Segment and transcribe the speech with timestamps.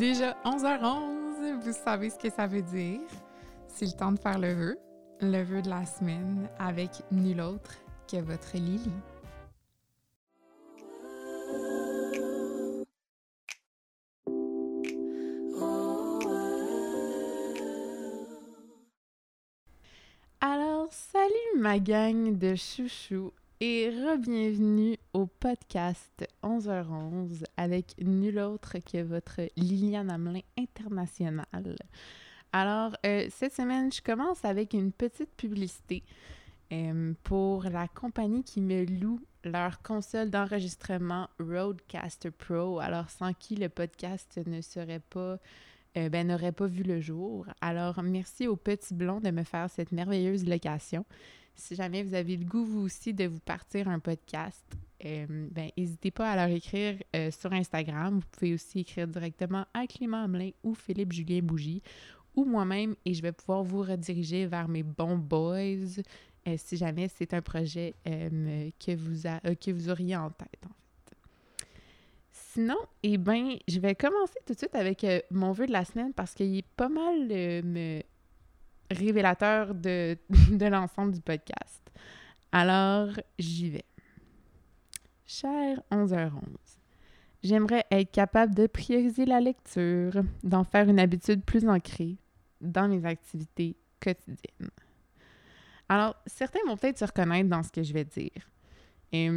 [0.00, 3.02] Déjà 11h11, vous savez ce que ça veut dire.
[3.68, 4.78] C'est le temps de faire le vœu,
[5.20, 7.74] le vœu de la semaine avec nul autre
[8.10, 8.90] que votre Lily.
[20.40, 29.02] Alors, salut ma gang de chouchous et re-bienvenue au podcast 11h11 avec nul autre que
[29.02, 31.76] votre Liliane Hamelin internationale.
[32.54, 36.02] Alors, euh, cette semaine, je commence avec une petite publicité
[36.72, 43.56] euh, pour la compagnie qui me loue leur console d'enregistrement Roadcaster Pro, alors sans qui
[43.56, 45.36] le podcast ne serait pas
[45.96, 47.46] euh, ben, n'aurait pas vu le jour.
[47.60, 51.04] Alors, merci au Petit Blond de me faire cette merveilleuse location.
[51.60, 54.64] Si jamais vous avez le goût, vous aussi, de vous partir un podcast,
[55.04, 58.14] euh, ben, n'hésitez pas à leur écrire euh, sur Instagram.
[58.14, 61.82] Vous pouvez aussi écrire directement à Clément Hamelin ou Philippe Julien Bougie
[62.34, 66.00] ou moi-même et je vais pouvoir vous rediriger vers mes bons boys
[66.48, 69.22] euh, si jamais c'est un projet que, vous
[69.56, 70.64] que vous auriez en tête.
[72.32, 76.14] Sinon, eh bien, je vais commencer tout de suite avec mon vœu de la semaine
[76.14, 78.02] parce qu'il est pas mal
[78.90, 80.16] révélateur de,
[80.50, 81.80] de l'ensemble du podcast.
[82.52, 83.84] Alors, j'y vais.
[85.26, 86.40] Cher 11h11,
[87.42, 92.16] j'aimerais être capable de prioriser la lecture, d'en faire une habitude plus ancrée
[92.60, 94.70] dans mes activités quotidiennes.
[95.88, 98.50] Alors, certains vont peut-être se reconnaître dans ce que je vais dire.
[99.12, 99.28] Et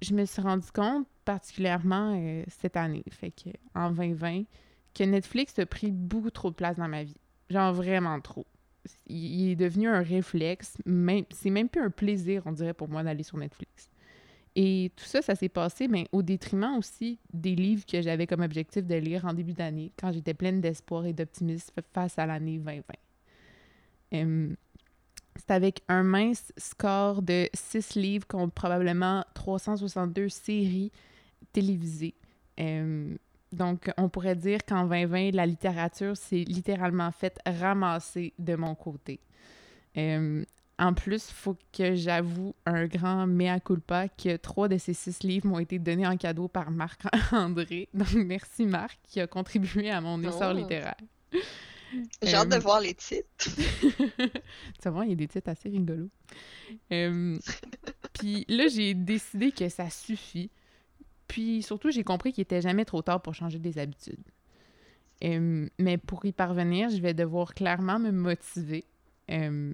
[0.00, 3.04] je me suis rendu compte, particulièrement euh, cette année,
[3.74, 4.44] en 2020,
[4.94, 7.16] que Netflix a pris beaucoup trop de place dans ma vie.
[7.50, 8.46] Genre vraiment trop
[9.06, 10.76] il est devenu un réflexe.
[11.30, 13.90] C'est même plus un plaisir, on dirait, pour moi d'aller sur Netflix.
[14.54, 18.42] Et tout ça, ça s'est passé, mais au détriment aussi des livres que j'avais comme
[18.42, 22.58] objectif de lire en début d'année, quand j'étais pleine d'espoir et d'optimisme face à l'année
[22.58, 24.54] 2020.
[25.36, 30.92] c'est avec un mince score de 6 livres contre probablement 362 séries
[31.54, 32.14] télévisées.
[33.52, 39.20] Donc, on pourrait dire qu'en 2020, la littérature s'est littéralement faite ramasser de mon côté.
[39.96, 40.44] Euh,
[40.78, 45.22] en plus, il faut que j'avoue un grand mea culpa que trois de ces six
[45.22, 47.88] livres m'ont été donnés en cadeau par Marc-André.
[47.94, 50.56] Donc, merci Marc qui a contribué à mon essor oh.
[50.56, 50.96] littéraire.
[52.22, 53.26] J'ai hâte de euh, voir les titres.
[54.82, 56.08] tu vas il y a des titres assez rigolos.
[56.90, 57.38] Euh,
[58.14, 60.50] puis là, j'ai décidé que ça suffit
[61.32, 64.22] puis surtout, j'ai compris qu'il était jamais trop tard pour changer des habitudes.
[65.24, 68.84] Euh, mais pour y parvenir, je vais devoir clairement me motiver.
[69.30, 69.72] Euh,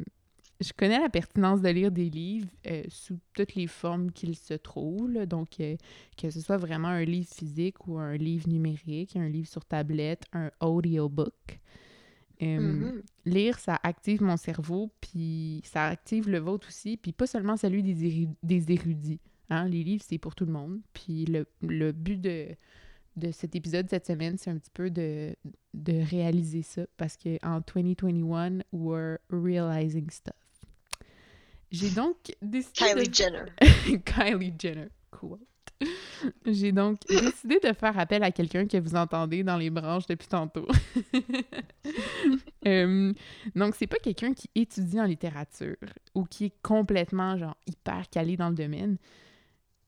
[0.60, 4.54] je connais la pertinence de lire des livres euh, sous toutes les formes qu'ils se
[4.54, 5.26] trouvent.
[5.26, 5.56] donc,
[6.16, 10.26] que ce soit vraiment un livre physique ou un livre numérique, un livre sur tablette,
[10.32, 11.58] un audiobook.
[12.40, 13.02] Mm-hmm.
[13.26, 17.82] Lire, ça active mon cerveau, puis ça active le vôtre aussi, puis pas seulement celui
[17.82, 19.18] des érudits.
[19.50, 20.80] Hein, les livres, c'est pour tout le monde.
[20.92, 22.48] Puis le, le but de,
[23.16, 25.34] de cet épisode cette semaine, c'est un petit peu de,
[25.74, 30.34] de réaliser ça parce qu'en 2021, we're realizing stuff.
[31.70, 32.72] J'ai donc décidé.
[32.74, 34.00] Kylie Jenner.
[34.04, 35.40] Kylie Jenner, quote.
[36.44, 40.26] J'ai donc décidé de faire appel à quelqu'un que vous entendez dans les branches depuis
[40.26, 40.66] tantôt.
[42.66, 43.12] euh,
[43.54, 45.76] donc, c'est pas quelqu'un qui étudie en littérature
[46.14, 48.96] ou qui est complètement, genre, hyper calé dans le domaine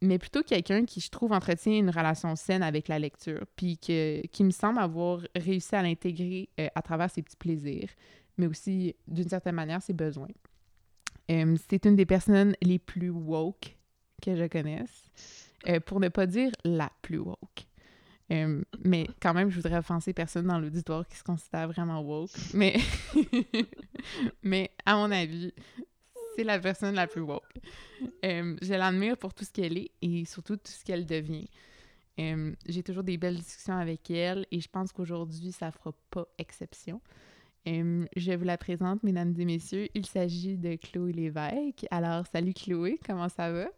[0.02, 4.26] mais plutôt quelqu'un qui, je trouve, entretient une relation saine avec la lecture, puis que,
[4.28, 7.90] qui me semble avoir réussi à l'intégrer euh, à travers ses petits plaisirs,
[8.38, 10.28] mais aussi, d'une certaine manière, ses besoins.
[11.68, 13.76] C'est une des personnes les plus woke
[14.20, 15.10] que je connaisse,
[15.68, 17.66] euh, pour ne pas dire la plus woke.
[18.28, 22.30] mais quand même, je voudrais offenser personne dans l'auditoire qui se considère vraiment woke.
[22.54, 22.76] Mais,
[24.42, 25.52] mais à mon avis,
[26.36, 27.44] c'est la personne la plus woke.
[28.24, 31.48] Euh, je l'admire pour tout ce qu'elle est et surtout tout ce qu'elle devient.
[32.18, 36.26] Euh, j'ai toujours des belles discussions avec elle et je pense qu'aujourd'hui, ça fera pas
[36.38, 37.00] exception.
[37.68, 39.88] Euh, je vous la présente, mesdames et messieurs.
[39.94, 41.86] Il s'agit de Chloé Lévesque.
[41.90, 43.68] Alors, salut Chloé, comment ça va?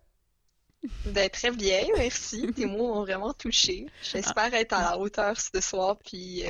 [1.06, 2.52] Ben, très bien, merci.
[2.52, 3.86] Tes mots m'ont vraiment touché.
[4.02, 6.42] J'espère être à la hauteur ce soir, puis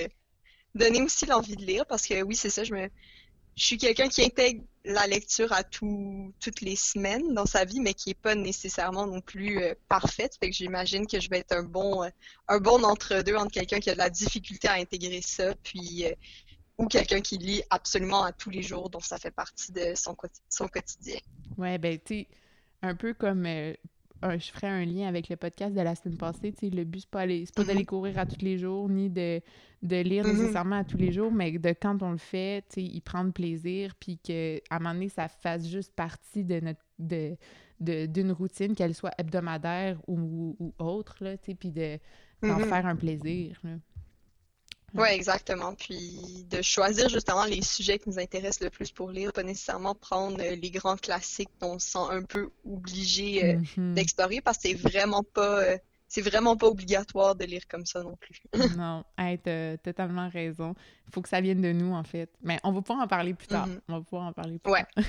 [0.75, 2.89] donner aussi l'envie de lire, parce que oui, c'est ça, je me,
[3.57, 7.81] je suis quelqu'un qui intègre la lecture à tout, toutes les semaines dans sa vie,
[7.81, 10.37] mais qui n'est pas nécessairement non plus euh, parfaite.
[10.41, 12.09] Fait que j'imagine que je vais être un bon, euh,
[12.49, 16.15] un bon entre-deux entre quelqu'un qui a de la difficulté à intégrer ça, puis euh,
[16.79, 20.17] ou quelqu'un qui lit absolument à tous les jours, dont ça fait partie de son,
[20.49, 21.19] son quotidien.
[21.57, 22.27] Ouais, ben tu
[22.85, 23.47] un peu comme
[24.39, 26.55] je ferai un lien avec le podcast de la semaine passée.
[26.63, 29.41] Le but, c'est pas, pas d'aller courir à tous les jours, ni de,
[29.83, 30.33] de lire Mhm.
[30.33, 34.19] nécessairement à tous les jours, mais de quand on le fait, y prendre plaisir, puis
[34.19, 37.37] qu'à un moment donné, ça fasse juste partie de notre de
[37.81, 41.99] de- d'une routine, qu'elle soit hebdomadaire ou, ou autre, tu sais, puis de,
[42.41, 42.65] d'en Mhm.
[42.67, 43.61] faire un plaisir.
[43.65, 43.71] là.
[44.94, 45.75] Ouais, exactement.
[45.75, 49.94] Puis de choisir justement les sujets qui nous intéressent le plus pour lire, pas nécessairement
[49.94, 53.94] prendre euh, les grands classiques qu'on se sent un peu obligé euh, Mhm.
[53.94, 55.79] d'explorer parce que c'est vraiment pas euh,
[56.09, 58.43] c'est vraiment pas obligatoire de lire comme ça non plus.
[58.79, 60.75] Non, hey, t'as totalement raison.
[61.09, 62.29] Il faut que ça vienne de nous, en fait.
[62.43, 63.67] Mais on va pouvoir en parler plus tard.
[63.67, 63.81] Mhm.
[63.89, 64.85] On va pouvoir en parler plus Ouais.
[64.94, 65.05] tard.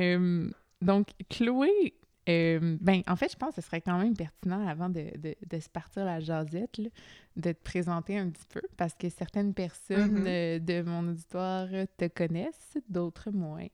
[0.00, 0.48] Euh,
[0.82, 1.94] donc, Chloé,
[2.28, 5.34] euh, ben, en fait, je pense que ce serait quand même pertinent avant de, de,
[5.46, 6.88] de se partir la jasette, là,
[7.36, 10.24] de te présenter un petit peu, parce que certaines personnes Mhm.
[10.26, 11.68] euh, de mon auditoire
[11.98, 13.66] te connaissent, d'autres moins.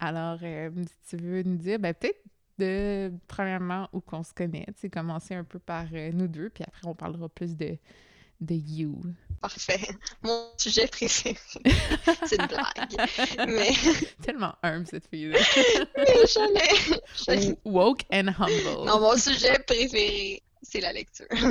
[0.00, 0.70] Alors, euh,
[1.06, 2.20] si tu veux nous dire, ben, peut-être
[2.58, 6.50] de, premièrement, où qu'on se connaît, tu sais, commencer un peu par euh, nous deux,
[6.50, 7.76] puis après, on parlera plus de,
[8.40, 9.00] de you.
[9.40, 9.88] Parfait.
[10.22, 11.36] Mon sujet préféré.
[12.26, 13.46] C'est une blague.
[13.46, 13.72] Mais,
[14.22, 15.38] Tellement humble, cette fille-là.
[16.54, 18.86] mais Woke and humble.
[18.86, 21.26] Non, mon sujet préféré, c'est la lecture.
[21.30, 21.48] Ah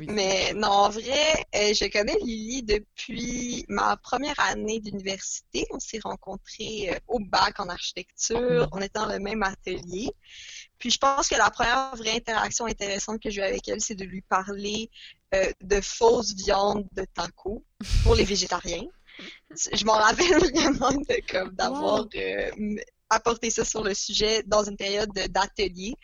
[0.00, 0.06] oui.
[0.08, 5.66] Mais non, en vrai, euh, je connais Lily depuis ma première année d'université.
[5.70, 8.68] On s'est rencontrés euh, au bac en architecture.
[8.72, 10.10] On était dans le même atelier.
[10.78, 13.94] Puis je pense que la première vraie interaction intéressante que j'ai eue avec elle, c'est
[13.94, 14.90] de lui parler
[15.34, 17.64] euh, de fausses viandes de taco
[18.02, 18.86] pour les végétariens.
[19.72, 20.92] Je m'en rappelle vraiment
[21.52, 22.08] d'avoir Wow.
[22.16, 22.50] euh,
[23.08, 25.94] apporté ça sur le sujet dans une période de- d'atelier.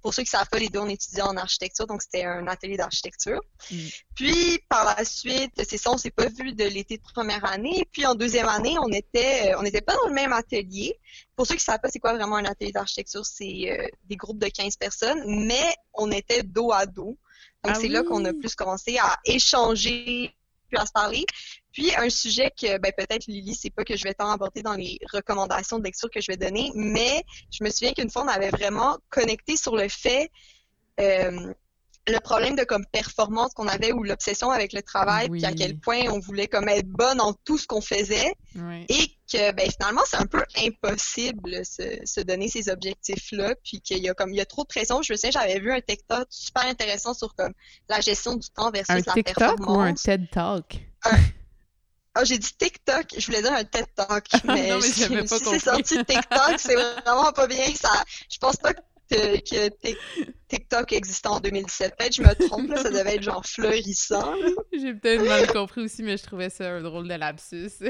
[0.00, 2.46] Pour ceux qui ne savent pas, les deux, on étudiait en architecture, donc c'était un
[2.46, 3.40] atelier d'architecture.
[3.70, 3.76] Mm.
[4.14, 7.84] Puis, par la suite, c'est ça, on s'est pas vu de l'été de première année.
[7.92, 10.96] Puis, en deuxième année, on était, euh, on n'était pas dans le même atelier.
[11.34, 14.38] Pour ceux qui savent pas c'est quoi vraiment un atelier d'architecture, c'est euh, des groupes
[14.38, 17.18] de 15 personnes, mais on était dos à dos.
[17.64, 20.34] Donc, Ah c'est là qu'on a plus commencé à échanger,
[20.68, 21.24] puis à se parler.
[21.72, 24.74] Puis, un sujet que, ben, peut-être, Lily, c'est pas que je vais tant aborder dans
[24.74, 28.28] les recommandations de lecture que je vais donner, mais je me souviens qu'une fois, on
[28.28, 30.30] avait vraiment connecté sur le fait,
[31.00, 31.54] euh,
[32.08, 35.78] le problème de comme performance qu'on avait ou l'obsession avec le travail, puis à quel
[35.78, 38.34] point on voulait comme être bonne en tout ce qu'on faisait
[38.88, 43.98] et que ben finalement c'est un peu impossible se, se donner ces objectifs-là, puis qu'il
[43.98, 45.00] y a comme il y a trop de pression.
[45.02, 47.52] Je me souviens, j'avais vu un TikTok super intéressant sur comme
[47.88, 49.46] la gestion du temps versus Un la TikTok ou un
[49.92, 50.02] performance.
[50.02, 50.76] TED Talk?
[52.14, 55.58] Ah, j'ai dit TikTok, je voulais dire un TED Talk, mais, Non, mais si- c'est
[55.58, 57.64] sorti de TikTok, c'est vraiment pas bien.
[57.74, 58.80] Ça, je pense pas que,
[59.12, 61.96] que Tik- TikTok existait en 2017.
[61.96, 64.34] Peut-être que je me trompe, là, ça devait être genre florissant.
[64.34, 64.48] là.
[64.72, 67.70] J'ai peut-être mal compris aussi, mais je trouvais ça un drôle de lapsus.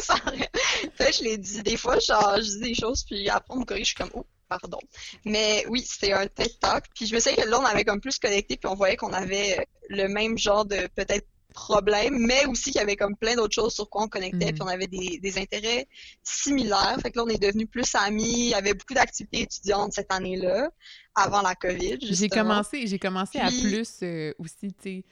[0.00, 3.60] Ça que je l'ai dit des fois, genre, je dis des choses, puis après on
[3.60, 4.78] me corrige, je suis comme, oh, pardon.
[5.24, 6.84] Mais oui, c'était un TED Talk.
[6.94, 9.12] Puis je me souviens que là, on avait comme plus connecté, puis on voyait qu'on
[9.12, 13.54] avait le même genre de peut-être problème, mais aussi qu'il y avait comme plein d'autres
[13.54, 14.52] choses sur quoi on connectait, Mhm.
[14.52, 15.86] puis on avait des, des intérêts
[16.22, 16.96] similaires.
[17.02, 18.22] Fait que là, on est devenus plus amis.
[18.28, 20.70] Il y avait beaucoup d'activités étudiantes cette année-là,
[21.14, 25.04] avant la COVID, J'ai commencé, j'ai commencé à plus euh, aussi, tu sais.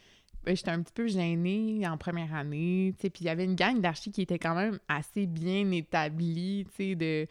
[0.43, 3.43] ben, J'étais un petit peu gênée en première année, tu sais, puis il y avait
[3.43, 7.27] une gang d'archis qui était quand même assez bien établie, tu sais, de,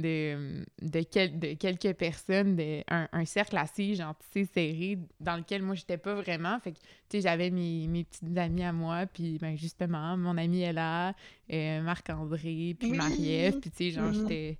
[0.00, 5.62] de, de, quel- de quelques personnes, de, un, un cercle assez, genre, serré, dans lequel
[5.62, 6.58] moi, j'étais pas vraiment.
[6.60, 10.36] Fait que, tu sais, j'avais mes, mes petites amies à moi, puis ben, justement, mon
[10.36, 11.14] amie Ella,
[11.52, 12.92] euh, Marc-André, puis.
[12.92, 14.14] Marie-Ève, puis tu sais, genre, Mhm.
[14.14, 14.58] j'étais...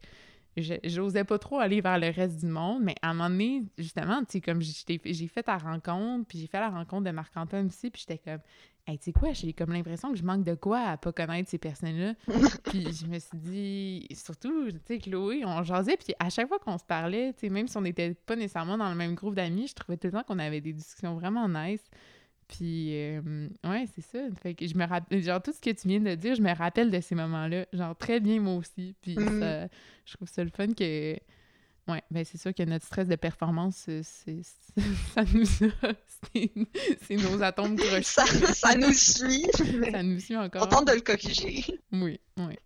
[0.84, 4.18] J'osais pas trop aller vers le reste du monde, mais à un moment donné, justement,
[4.24, 7.88] tu sais, comme j'ai fait ta rencontre, puis j'ai fait la rencontre de Marc-Antoine aussi,
[7.88, 8.40] puis j'étais comme,
[8.86, 11.48] hey, tu sais quoi, j'ai comme l'impression que je manque de quoi à pas connaître
[11.48, 12.14] ces personnes-là.
[12.64, 16.58] puis je me suis dit, surtout, tu sais, Chloé, on jasait, puis à chaque fois
[16.58, 19.34] qu'on se parlait, tu sais, même si on n'était pas nécessairement dans le même groupe
[19.34, 21.82] d'amis, je trouvais tout le temps qu'on avait des discussions vraiment nice.
[22.50, 24.18] Puis, euh, ouais, c'est ça.
[24.42, 26.52] Fait que je me rappelle, genre, tout ce que tu viens de dire, je me
[26.52, 27.66] rappelle de ces moments-là.
[27.72, 28.96] Genre, très bien, moi aussi.
[29.00, 29.68] Puis, ça,
[30.04, 31.16] je trouve ça le fun que.
[31.90, 34.42] Ouais, ben c'est sûr que notre stress de performance, c'est, c'est-
[35.14, 35.44] ça nous.
[37.06, 38.02] C'est, nos atomes crochus.
[38.04, 39.46] Ça, ça nous suit.
[39.90, 40.68] Ça nous suit On encore.
[40.68, 41.64] tente de le corriger.
[41.92, 42.56] Oui, oui.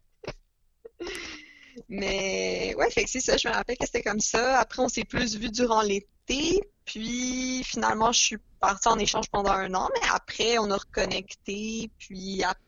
[1.88, 4.58] Mais ouais, fait que c'est ça, je me rappelle que c'était comme ça.
[4.60, 6.60] Après, on s'est plus vu durant l'été.
[6.84, 11.90] Puis finalement, je suis partie en échange pendant un an, mais après, on a reconnecté.
[11.98, 12.58] Puis ap-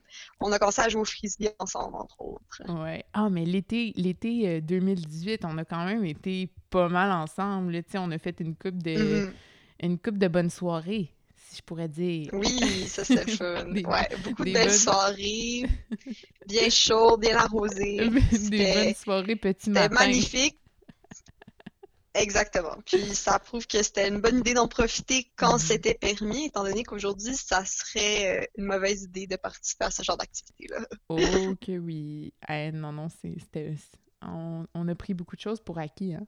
[0.41, 2.63] on a commencé à jouer au frisbee ensemble, entre autres.
[2.69, 3.05] Ouais.
[3.13, 7.73] Ah, mais l'été, l'été euh, 2018, on a quand même été pas mal ensemble.
[7.73, 7.83] là.
[7.83, 9.33] Tu sais, on a fait une coupe de, Mhm.
[9.83, 12.29] une coupe de bonnes soirées, si je pourrais dire.
[12.33, 13.65] Oui, ça c'est fun.
[13.73, 15.65] Des- Ouais, beaucoup de belles bonnes- soirées,
[16.47, 18.09] bien chaudes, bien arrosées.
[18.11, 19.95] des C'était bonnes soirées petit c'était matin.
[19.95, 20.59] magnifique.
[22.19, 22.77] Exactement.
[22.87, 25.59] Puis ça prouve que c'était une bonne idée d'en profiter quand Mhm.
[25.59, 30.03] c'était permis, étant donné qu'aujourd'hui, ça serait euh, une mauvaise idée de participer à ce
[30.03, 30.87] genre d'activité-là.
[31.09, 31.17] Oh
[31.61, 32.33] que oui.
[32.49, 33.75] Eh, non, non, c'est- c'était...
[34.23, 36.27] On, on a pris beaucoup de choses pour acquis, hein.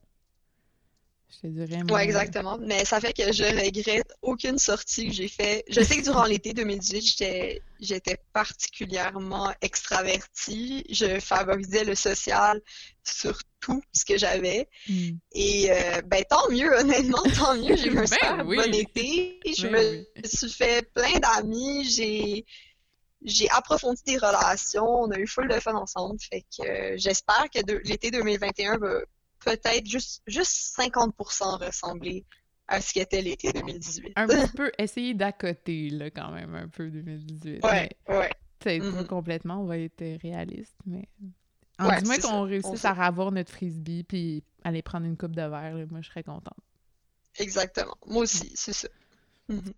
[1.30, 1.98] Je te dirais, moi...
[1.98, 2.58] Ouais, exactement.
[2.58, 5.64] Mais ça fait que je regrette aucune sortie que j'ai fait.
[5.68, 10.84] Je sais que durant l'été 2018, j'étais, particulièrement extravertie.
[10.90, 12.60] Je favorisais le social
[13.04, 14.68] sur tout ce que j'avais.
[14.88, 15.10] Hmm.
[15.32, 17.76] Et euh, ben tant mieux, honnêtement, tant mieux.
[17.76, 18.56] J'ai eu un Ben super oui.
[18.56, 19.40] bon été.
[19.46, 20.22] Je Ben me oui.
[20.24, 21.84] suis fait plein d'amis.
[21.90, 22.46] J'ai
[23.22, 24.86] j'ai approfondi des relations.
[24.86, 26.18] On a eu full de fun ensemble.
[26.20, 29.00] Fait que euh, j'espère que l'été 2021 va
[29.44, 32.24] peut-être juste, juste 50% ressembler
[32.66, 34.12] à ce qu'était l'été 2018.
[34.16, 37.64] Un petit peu essayer d'accoter, là, quand même, un peu 2018.
[37.64, 38.30] Ouais, Mais, ouais.
[38.58, 39.06] pas Mhm.
[39.06, 41.08] complètement, on va être réaliste, mais...
[41.78, 45.16] En Ouais, du moins c'est qu'on réussisse à avoir notre frisbee puis aller prendre une
[45.16, 46.58] coupe de verre, là, moi, je serais contente.
[47.38, 47.94] Exactement.
[48.06, 48.88] Moi aussi, c'est ça.
[49.48, 49.72] Mhm.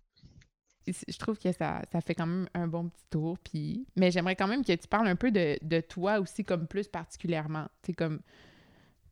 [0.87, 3.85] C- Je trouve que ça, ça fait quand même un bon petit tour, puis...
[3.95, 6.87] Mais j'aimerais quand même que tu parles un peu de, de toi aussi, comme plus
[6.87, 7.67] particulièrement.
[7.83, 8.19] Tu comme...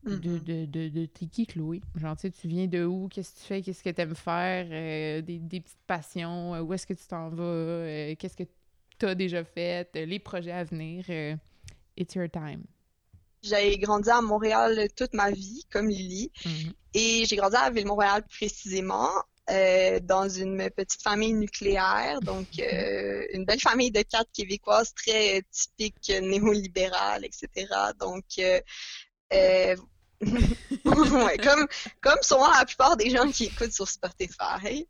[0.02, 0.38] De, Mhm.
[0.44, 1.82] de, de, de t'es qui, Chloé?
[1.96, 3.08] Genre, tu sais, tu viens de où?
[3.08, 3.60] Qu'est-ce que tu fais?
[3.62, 4.66] Qu'est-ce que tu aimes faire?
[4.70, 6.54] Euh, des, des petites passions?
[6.54, 7.42] euh, où est-ce que tu t'en vas?
[7.42, 8.44] Euh, qu'est-ce que
[8.98, 9.88] tu as déjà fait?
[9.94, 11.04] Les projets à venir?
[11.96, 12.64] it's your time.
[13.42, 16.30] J'ai grandi à Montréal toute ma vie, comme Lily.
[16.46, 16.72] Mhm.
[16.94, 19.08] Et j'ai grandi à Ville-Montréal précisément,
[19.50, 25.42] euh, dans une petite famille nucléaire, donc euh, une belle famille de quatre Québécoises très
[25.50, 27.66] typique néolibérale, etc.
[27.98, 28.60] Donc, euh,
[29.32, 29.76] euh,
[30.22, 31.66] ouais, comme,
[32.02, 34.86] comme sûrement la plupart des gens qui écoutent sur Spotify.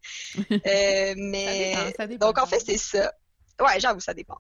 [0.50, 2.26] Euh, mais Ça dépend, ça dépend.
[2.26, 3.12] donc en fait c'est ça.
[3.60, 4.38] Ouais, j'avoue, ça dépend.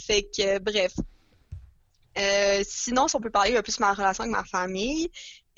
[0.00, 0.92] Fait que bref.
[2.18, 5.10] Euh, sinon, si on peut parler un peu de ma relation avec ma famille,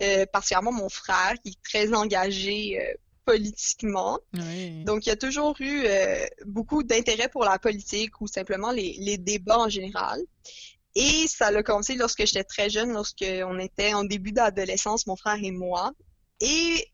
[0.02, 4.18] euh, particulièrement mon frère qui est très engagé euh, politiquement.
[4.34, 4.84] Oui.
[4.84, 8.96] Donc, il y a toujours eu euh, beaucoup d'intérêt pour la politique ou simplement les,
[8.98, 10.20] les débats en général.
[11.00, 15.38] Et ça a commencé lorsque j'étais très jeune, lorsqu'on était en début d'adolescence, mon frère
[15.40, 15.92] et moi.
[16.40, 16.88] Et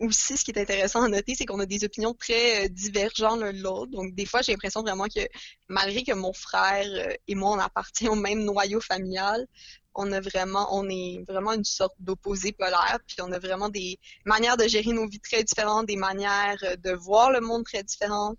[0.00, 3.40] aussi, ce qui est intéressant à noter, c'est qu'on a des opinions très euh, divergentes
[3.40, 3.90] l'un de l'autre.
[3.90, 5.26] Donc, des fois, j'ai l'impression vraiment que
[5.68, 9.46] malgré que mon frère euh, et moi, on appartient au même noyau familial,
[9.94, 13.98] on a vraiment, on est vraiment une sorte d'opposé polaire, puis on a vraiment des
[14.26, 17.82] manières de gérer nos vies très différentes, des manières euh, de voir le monde très
[17.82, 18.36] différentes,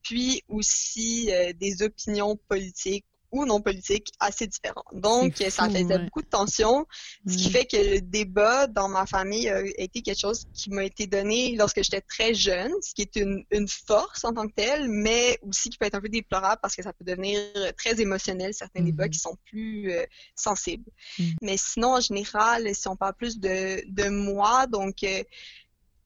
[0.00, 4.84] puis aussi des opinions politiques ou non politiques assez différentes.
[4.92, 5.98] Donc, ça faisait ouais.
[5.98, 6.86] beaucoup de tensions,
[7.26, 7.52] ce qui Mm.
[7.52, 11.54] fait que le débat dans ma famille a été quelque chose qui m'a été donné
[11.56, 15.38] lorsque j'étais très jeune, ce qui est une, une force en tant que telle, mais
[15.42, 17.40] aussi qui peut être un peu déplorable parce que ça peut devenir
[17.76, 19.10] très émotionnel, certains débats Mhm.
[19.10, 20.04] qui sont plus euh,
[20.34, 20.90] sensibles.
[21.18, 21.36] Mhm.
[21.42, 25.22] Mais sinon, en général, si on parle plus de, de moi, donc euh,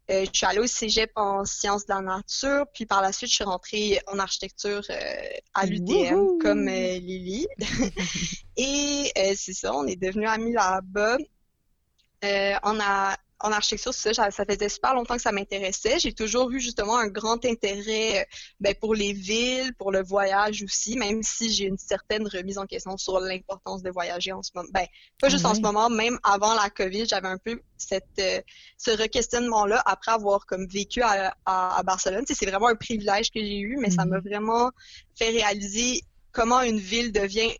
[0.08, 3.36] je suis allée au cégep en sciences de la nature, puis par la suite, je
[3.36, 5.22] suis rentrée en architecture euh,
[5.54, 6.38] à l'UDM, Wouhou!
[6.40, 7.46] comme euh, Lily.
[8.56, 11.16] Et euh, c'est ça, on est devenus amis là-bas.
[12.24, 15.98] Euh, on a, en architecture, ça, ça faisait super longtemps que ça m'intéressait.
[15.98, 18.24] J'ai toujours eu justement un grand intérêt euh,
[18.60, 22.66] ben, pour les villes, pour le voyage aussi, même si j'ai une certaine remise en
[22.66, 24.68] question sur l'importance de voyager en ce moment.
[24.72, 24.86] Ben,
[25.20, 28.40] pas juste en ce moment, même avant la COVID, j'avais un peu cette, euh,
[28.78, 32.24] ce re-questionnement-là après avoir comme vécu à, à, à Barcelone.
[32.24, 34.10] Tu sais, c'est vraiment un privilège que j'ai eu, mais ça Mhm.
[34.10, 34.70] m'a vraiment
[35.16, 37.52] fait réaliser comment une ville devient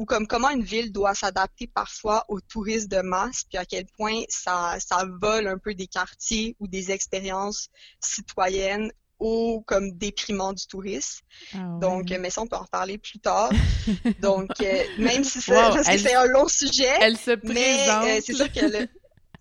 [0.00, 3.84] ou comme comment une ville doit s'adapter parfois aux touristes de masse, puis à quel
[3.98, 7.68] point ça, ça vole un peu des quartiers ou des expériences
[8.00, 11.20] citoyennes ou comme déprimant du tourisme.
[11.52, 12.16] Ah Donc, ouais.
[12.16, 13.52] euh, mais ça, on peut en reparler plus tard.
[14.18, 15.72] Donc, euh, même si c'est Wow,
[16.16, 18.04] un long sujet, Elle se mais présente.
[18.06, 18.86] euh, c'est sûr que le euh,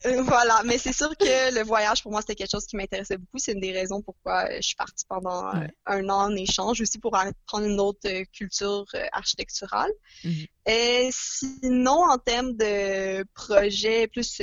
[0.24, 3.38] voilà, mais c'est sûr que le voyage pour moi c'était quelque chose qui m'intéressait beaucoup.
[3.38, 5.74] C'est une des raisons pourquoi euh, je suis partie pendant euh, Ouais.
[5.88, 9.92] un an en échange, aussi pour apprendre une autre euh, culture architecturale.
[10.24, 10.46] Mhm.
[10.68, 14.42] Et sinon, en termes de projets plus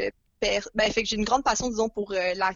[0.75, 2.53] ben, fait que j'ai une grande passion, disons, pour la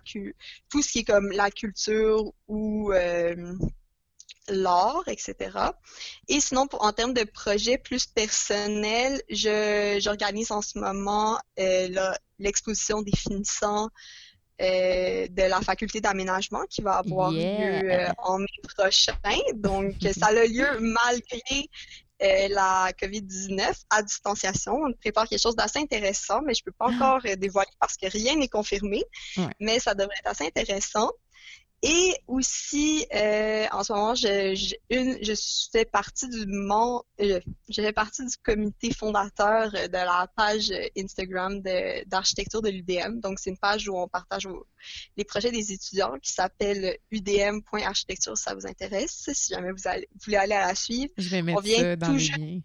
[0.71, 3.55] tout ce qui est comme la culture ou euh,
[4.49, 5.35] l'art, etc.
[6.29, 11.89] Et sinon, pour, en termes de projets plus personnels, j'organise en ce moment euh,
[12.39, 13.89] l'exposition des finissants
[14.61, 17.83] euh, de la faculté d'aménagement qui va avoir Yeah.
[17.83, 19.17] lieu euh, en mai prochain.
[19.55, 21.69] Donc, ça a lieu malgré
[22.23, 24.75] euh, la COVID-19 à distanciation.
[24.75, 28.07] On prépare quelque chose d'assez intéressant, mais je peux pas encore euh, dévoiler parce que
[28.11, 29.03] rien n'est confirmé.
[29.39, 29.45] Ouais.
[29.61, 31.11] Mais ça devrait être assez intéressant.
[31.83, 35.33] Et aussi, euh, en ce moment, je, je, une, je
[35.73, 41.63] fais partie du monde, euh, je fais partie du comité fondateur de la page Instagram
[42.07, 43.21] d'architecture de, l'UDM.
[43.21, 44.47] Donc, c'est une page où on partage
[45.17, 49.31] les projets des étudiants qui s'appelle udm.architecture si ça vous intéresse.
[49.33, 51.13] Si jamais vous, allez, voulez aller à la suivre.
[51.17, 52.61] Je vais mettre ça dans les liens.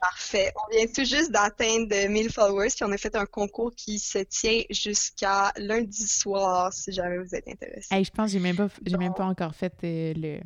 [0.00, 0.50] Parfait.
[0.56, 4.18] On vient tout juste d'atteindre 1000 followers, puis on a fait un concours qui se
[4.18, 7.94] tient jusqu'à lundi soir, si jamais vous êtes intéressé.
[7.94, 10.40] Hey, je pense que j'ai même pas, j'ai même pas encore fait euh, le,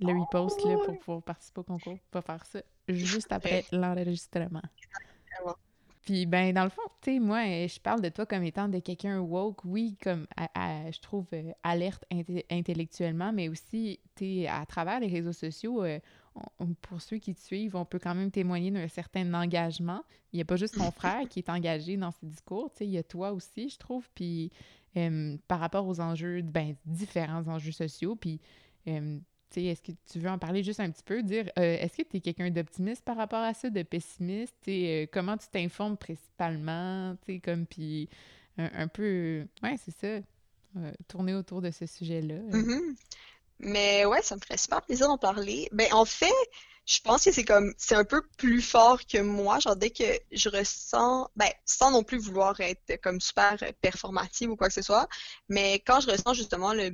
[0.00, 1.98] le repost là, pour pouvoir participer au concours.
[2.10, 2.58] Pas faire ça
[2.88, 4.62] juste après l'enregistrement.
[6.04, 8.68] Puis, ben, dans le fond, tu sais, moi, euh, je parle de toi comme étant
[8.68, 12.04] de quelqu'un woke, oui, comme, je trouve, euh, alerte
[12.50, 15.84] intellectuellement, mais aussi, tu sais, à travers les réseaux sociaux,
[16.82, 20.02] pour ceux qui te suivent, on peut quand même témoigner d'un certain engagement.
[20.32, 22.86] Il n'y a pas juste ton frère qui est engagé dans ces discours, tu sais,
[22.86, 24.50] il y a toi aussi, je trouve, puis
[25.46, 28.40] par rapport aux enjeux, ben, différents enjeux sociaux, puis,
[28.84, 28.92] tu
[29.50, 32.02] sais, est-ce que tu veux en parler juste un petit peu, dire, euh, est-ce que
[32.02, 35.96] tu es quelqu'un d'optimiste par rapport à ça, de pessimiste, et euh, comment tu t'informes
[35.96, 38.08] principalement, tu sais, comme, puis
[38.58, 40.22] un, peu, ouais, c'est ça,
[40.76, 42.38] euh, tourner autour de ce sujet-là.
[42.38, 42.96] Mm-hmm.
[43.58, 45.68] Mais ouais, ça me ferait super plaisir d'en parler.
[45.72, 46.32] Ben, en fait,
[46.86, 49.58] je pense que c'est comme, c'est un peu plus fort que moi.
[49.60, 54.56] Genre, dès que je ressens, ben, sans non plus vouloir être comme super performative ou
[54.56, 55.08] quoi que ce soit,
[55.48, 56.90] mais quand je ressens justement le,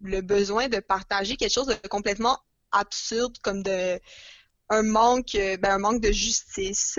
[0.00, 2.38] le besoin de partager quelque chose de complètement
[2.72, 4.00] absurde, comme de,
[4.70, 6.98] un manque, ben, un manque de justice,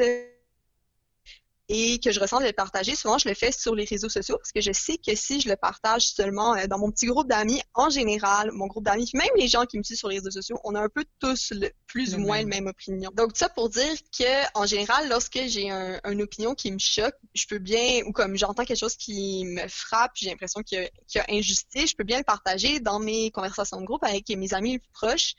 [1.68, 4.38] et que je ressens de le partager, souvent je le fais sur les réseaux sociaux
[4.38, 7.28] parce que je sais que si je le partage seulement euh, dans mon petit groupe
[7.28, 10.32] d'amis, en général, mon groupe d'amis, même les gens qui me suivent sur les réseaux
[10.32, 13.10] sociaux, on a un peu tous le, plus ou moins la même opinion.
[13.16, 17.16] Donc ça pour dire que en général, lorsque j'ai un, une opinion qui me choque,
[17.34, 21.18] je peux bien, ou comme j'entends quelque chose qui me frappe, j'ai l'impression qu'il y,
[21.18, 24.54] y, a injustice, je peux bien le partager dans mes conversations de groupe avec mes
[24.54, 25.34] amis les plus proches.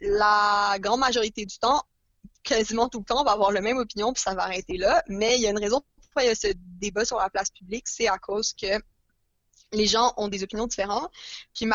[0.00, 1.82] La grande majorité du temps,
[2.42, 5.02] quasiment tout le temps, on va avoir la même opinion, puis ça va arrêter là.
[5.08, 5.82] Mais il y a une raison
[6.12, 8.66] pourquoi il y a ce débat sur la place publique, c'est à cause que
[9.72, 11.10] les gens ont des opinions différentes.
[11.54, 11.66] Puis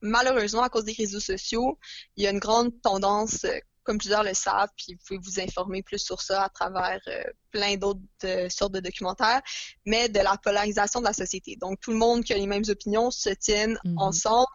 [0.00, 1.78] malheureusement, à cause des réseaux sociaux,
[2.16, 5.40] il y a une grande tendance, euh, comme plusieurs le savent, puis vous pouvez vous
[5.40, 9.42] informer plus sur ça à travers euh, plein d'autres euh, sortes de documentaires,
[9.84, 11.56] mais de la polarisation de la société.
[11.56, 13.98] Donc, tout le monde qui a les mêmes opinions se tiennent mm-hmm.
[13.98, 14.46] ensemble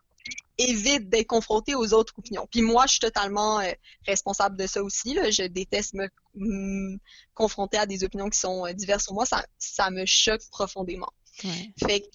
[0.58, 2.48] évite d'être confronté aux autres opinions.
[2.50, 3.72] Puis moi, je suis totalement euh,
[4.08, 5.16] responsable de ça aussi.
[5.16, 6.98] Je déteste me,
[7.34, 9.26] confronter à des opinions qui sont euh, diverses sur moi.
[9.26, 11.12] Ça, ça me choque profondément.
[11.40, 12.08] Fait que,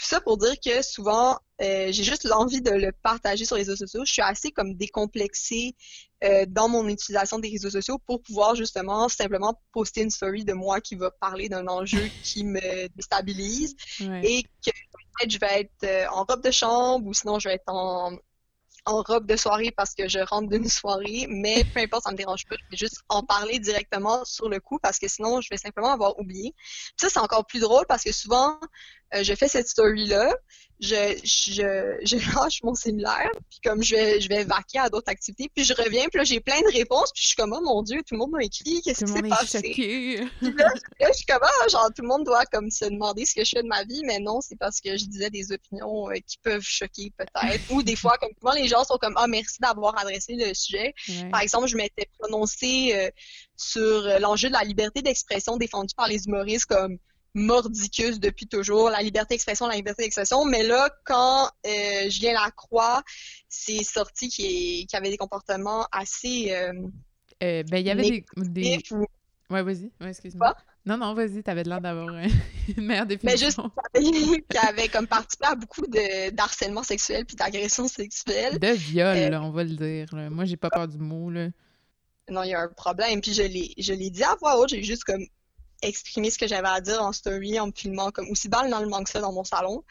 [0.00, 3.62] tout ça pour dire que souvent, euh, j'ai juste l'envie de le partager sur les
[3.62, 4.04] réseaux sociaux.
[4.04, 5.74] Je suis assez comme décomplexée
[6.48, 10.82] dans mon utilisation des réseaux sociaux pour pouvoir justement simplement poster une story de moi
[10.82, 13.74] qui va parler d'un enjeu qui me déstabilise
[14.22, 14.70] et que
[15.28, 18.16] je vais être euh, en robe de chambre ou sinon je vais être en,
[18.86, 22.16] en robe de soirée parce que je rentre d'une soirée, mais peu importe, ça me
[22.16, 22.56] dérange pas.
[22.58, 25.92] Je vais juste en parler directement sur le coup parce que sinon, je vais simplement
[25.92, 26.54] avoir oublié.
[26.56, 28.58] Puis ça, c'est encore plus drôle parce que souvent,
[29.14, 30.34] euh, je fais cette story-là,
[30.80, 35.10] je, je, je lâche mon cellulaire, puis comme je vais, je vais vaquer à d'autres
[35.10, 37.60] activités, puis je reviens, puis là, j'ai plein de réponses, puis je suis comme, oh
[37.60, 39.60] mon Dieu, tout le monde m'a écrit, qu'est-ce qui s'est passé?
[40.40, 40.68] Puis là,
[41.00, 43.44] là, je suis comme, ah, genre, tout le monde doit comme se demander ce que
[43.44, 46.14] je fais de ma vie, mais non, c'est parce que je disais des opinions euh,
[46.26, 49.58] qui peuvent choquer peut-être, ou des fois, comme souvent, les gens sont comme, ah, merci
[49.60, 50.94] d'avoir adressé le sujet.
[51.30, 53.10] Par exemple, je m'étais prononcée euh,
[53.56, 56.98] sur l'enjeu de la liberté d'expression défendue par les humoristes, comme,
[57.34, 60.44] mordicus depuis toujours, la liberté d'expression, la liberté d'expression.
[60.44, 63.02] Mais là, quand euh, Julien Lacroix
[63.48, 66.52] s'est sorti qui, qui avait des comportements assez.
[66.52, 66.72] Euh,
[67.42, 68.24] euh, ben, il y avait des.
[68.36, 68.78] des...
[69.48, 69.90] Ouais, vas-y.
[70.00, 70.54] Ouais, excuse-moi.
[70.86, 72.08] Non, non, vas-y, t'avais l'air d'avoir
[72.76, 73.70] une meilleure définition.
[73.94, 78.58] Mais juste qui avait comme participé à beaucoup de d'harcèlement sexuel puis d'agression sexuelle.
[78.58, 80.08] De viol, on va le dire.
[80.30, 81.48] Moi, j'ai pas peur du mot, là.
[82.30, 83.20] Non, il y a un problème.
[83.20, 85.26] Puis je l'ai, je l'ai dit à voix haute, j'ai juste comme
[85.82, 88.80] exprimer ce que j'avais à dire en story, en me filmant comme aussi balle dans
[88.80, 89.84] le ça dans mon salon.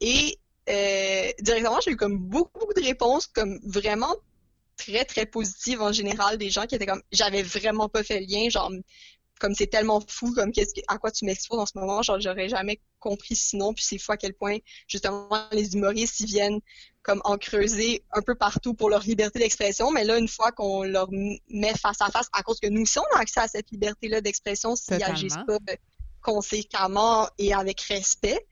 [0.00, 4.14] Et euh, directement, j'ai eu comme beaucoup, beaucoup de réponses, comme vraiment
[4.76, 8.26] très, très positives en général, des gens qui étaient comme, j'avais vraiment pas fait le
[8.26, 8.70] lien, genre,
[9.38, 12.20] comme c'est tellement fou, comme qu'est-ce que, à quoi tu m'exposes en ce moment, genre,
[12.20, 16.60] j'aurais jamais compris sinon, puis c'est fou à quel point, justement, les humoristes, ils viennent
[17.02, 20.82] comme en creuser un peu partout pour leur liberté d'expression, mais là, une fois qu'on
[20.82, 23.70] leur met face à face, à cause que nous aussi, on a accès à cette
[23.70, 25.58] liberté-là d'expression s'ils n'agissent pas
[26.22, 28.44] conséquemment et avec respect.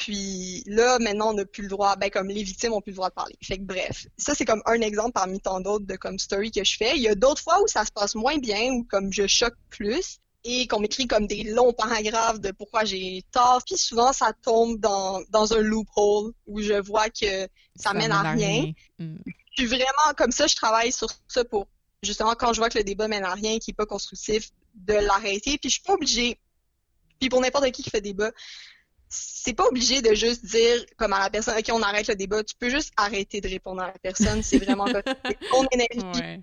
[0.00, 2.96] Puis là, maintenant, on n'a plus le droit, ben comme les victimes n'ont plus le
[2.96, 3.36] droit de parler.
[3.42, 6.64] Fait que bref, ça c'est comme un exemple parmi tant d'autres de comme story que
[6.64, 6.96] je fais.
[6.96, 9.56] Il y a d'autres fois où ça se passe moins bien, ou comme je choque
[9.68, 10.18] plus.
[10.42, 13.60] et qu'on m'écrit comme des longs paragraphes de pourquoi j'ai tort.
[13.66, 18.32] Puis souvent, ça tombe dans, dans un loophole où je vois que ça, mène à
[18.32, 18.72] rien.
[18.98, 19.16] Mm.
[19.54, 21.66] Puis vraiment, comme ça, je travaille sur ça pour,
[22.02, 24.94] justement, quand je vois que le débat mène à rien, qui n'est pas constructif, de
[24.94, 25.58] l'arrêter.
[25.58, 26.38] Puis je suis pas obligée,
[27.18, 28.30] puis pour n'importe qui qui fait débat,
[29.10, 32.42] c'est pas obligé de juste dire comme à la personne, OK, on arrête le débat.
[32.44, 34.42] Tu peux juste arrêter de répondre à la personne.
[34.42, 34.86] C'est vraiment
[35.50, 36.42] ton énergie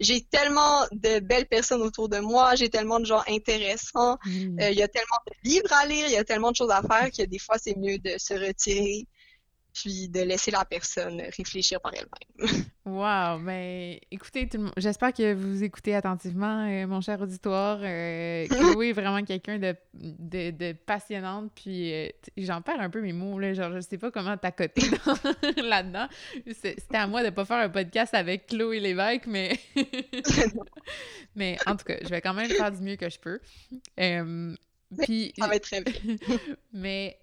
[0.00, 4.60] j'ai tellement de belles personnes autour de moi, j'ai tellement de gens intéressants, mm.
[4.60, 6.70] euh, il y a tellement de livres à lire, il y a tellement de choses
[6.70, 9.06] à faire que des fois, c'est mieux de se retirer
[9.80, 12.64] puis de laisser la personne réfléchir par elle-même.
[12.84, 13.38] wow!
[13.38, 17.78] Mais écoutez, tout le monde, j'espère que vous écoutez attentivement, euh, mon cher auditoire.
[17.82, 23.00] Euh, Chloé est vraiment quelqu'un de, de, de, passionnante, puis euh, j'en perds un peu
[23.00, 24.82] mes mots, là, genre je sais pas comment t'accoter
[25.62, 26.08] là-dedans.
[26.46, 29.60] C'était à moi de pas faire un podcast avec Chloé Lévesque, mais...
[31.36, 33.40] mais en tout cas, je vais quand même faire du mieux que je peux.
[35.04, 35.32] puis...
[35.38, 36.16] Ça va être très bien.
[36.72, 37.16] mais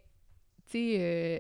[0.76, 1.40] euh,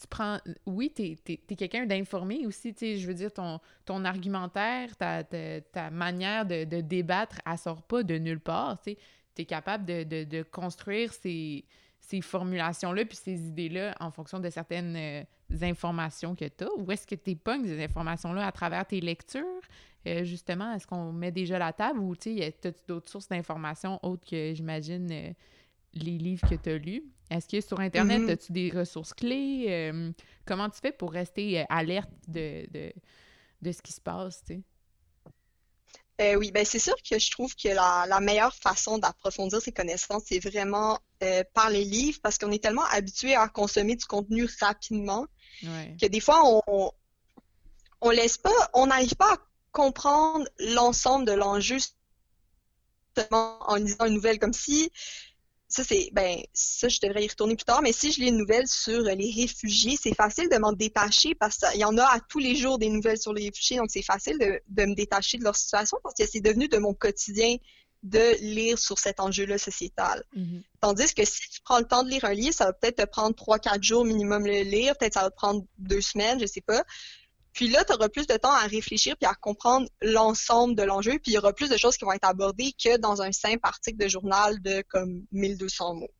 [0.00, 0.38] tu prends.
[0.66, 6.46] Oui, tu es, quelqu'un d'informé aussi, je veux dire, ton, ton argumentaire, ta, ta, manière
[6.46, 8.96] de, de, débattre, elle sort pas de nulle part, tu
[9.36, 11.64] es capable de, de, de construire ces,
[12.00, 15.22] ces formulations-là puis ces idées-là en fonction de certaines euh,
[15.62, 16.68] informations que tu as?
[16.76, 19.44] Ou est-ce que tu pognes ces informations-là à travers tes lectures?
[20.06, 22.50] Euh, justement, est-ce qu'on met déjà la table ou tu as
[22.86, 25.34] d'autres sources d'informations autres que, j'imagine,
[25.94, 27.02] les livres que tu as lus?
[27.34, 28.30] Est-ce que sur Internet, mm-hmm.
[28.30, 29.66] as-tu des ressources clés?
[29.68, 30.12] Euh,
[30.46, 32.64] comment tu fais pour rester euh, alerte de,
[33.60, 34.62] de, ce qui se passe, tu sais?
[36.20, 40.22] Euh, oui, ben c'est sûr que je trouve que la, meilleure façon d'approfondir ses connaissances,
[40.26, 41.00] c'est vraiment
[41.54, 45.26] par les livres, parce qu'on est tellement habitué à consommer du contenu rapidement
[45.62, 46.92] que des fois, on,
[48.00, 49.38] on laisse pas, on n'arrive pas à
[49.72, 51.78] comprendre l'ensemble de l'enjeu
[53.30, 54.92] en lisant une nouvelle, comme si
[55.74, 58.36] ça, c'est, ben, ça, je devrais y retourner plus tard, mais si je lis une
[58.36, 62.20] nouvelle sur les réfugiés, c'est facile de m'en détacher parce qu'il y en a à
[62.20, 65.42] tous les jours des nouvelles sur les réfugiés, donc c'est facile de, me détacher de
[65.42, 67.56] leur situation parce que c'est devenu de mon quotidien
[68.04, 70.22] de lire sur cet enjeu-là sociétal.
[70.36, 70.62] Mm-hmm.
[70.80, 73.06] Tandis que si tu prends le temps de lire un livre, ça va peut-être te
[73.06, 76.46] prendre trois, quatre jours minimum le lire, peut-être ça va te prendre deux semaines, je
[76.46, 76.84] sais pas.
[77.54, 81.12] Puis là, tu auras plus de temps à réfléchir puis à comprendre l'ensemble de l'enjeu,
[81.12, 83.60] puis il y aura plus de choses qui vont être abordées que dans un simple
[83.62, 86.10] article de journal de comme 1200 mots.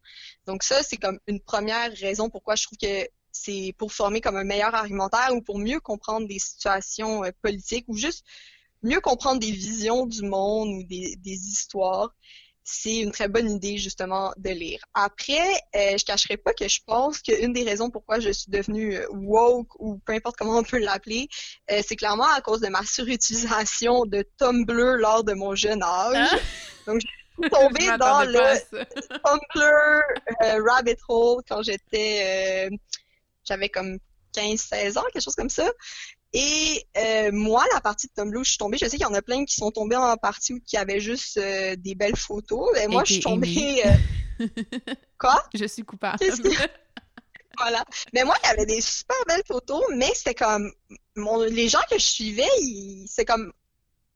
[0.47, 4.37] Donc ça, c'est comme une première raison pourquoi je trouve que c'est pour former comme
[4.37, 8.25] un meilleur argumentaire ou pour mieux comprendre des situations euh, politiques ou juste
[8.83, 12.15] mieux comprendre des visions du monde ou des, des histoires
[12.65, 14.81] c'est une très bonne idée justement de lire.
[14.95, 18.97] Après, euh, je cacherai pas que je pense qu'une des raisons pourquoi je suis devenue
[18.97, 21.29] euh, woke ou peu importe comment on peut l'appeler,
[21.71, 26.17] euh, c'est clairement à cause de ma surutilisation de Tumblr lors de mon jeune âge.
[26.17, 26.39] Hein?
[26.87, 27.07] Donc, je
[27.43, 28.41] suis tombée dans le
[29.25, 32.71] Tumblr rabbit hole quand j'étais,
[33.45, 33.99] j'avais comme
[34.35, 35.71] 15-16 ans, quelque chose comme ça.
[36.37, 39.09] Et euh, moi, la partie de Tumblr où je suis tombée, je sais qu'il y
[39.09, 41.95] en a plein qui sont tombés en partie où il y avait juste euh, des
[41.95, 42.77] belles photos.
[42.77, 43.83] Et moi, je suis tombée.
[44.41, 44.47] Euh,
[45.19, 45.45] quoi?
[45.55, 46.19] Je suis coupable.
[47.59, 47.85] voilà.
[48.13, 50.73] Mais moi, il y avait des super belles photos, mais c'était comme.
[51.51, 53.53] Les gens que je suivais, c'est comme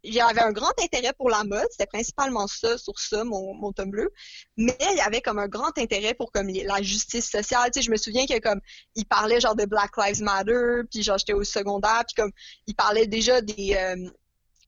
[0.05, 4.09] j'avais un grand intérêt pour la mode, c'était principalement ça, sur ça, mon, mon Tumblr.
[4.57, 7.71] Mais il y avait comme un grand intérêt pour comme la justice sociale.
[7.73, 8.61] Tu sais, je me souviens que comme
[8.95, 12.33] il parlait genre de Black Lives Matter, puis genre j'étais au secondaire, puis comme
[12.67, 14.09] il parlait déjà des euh,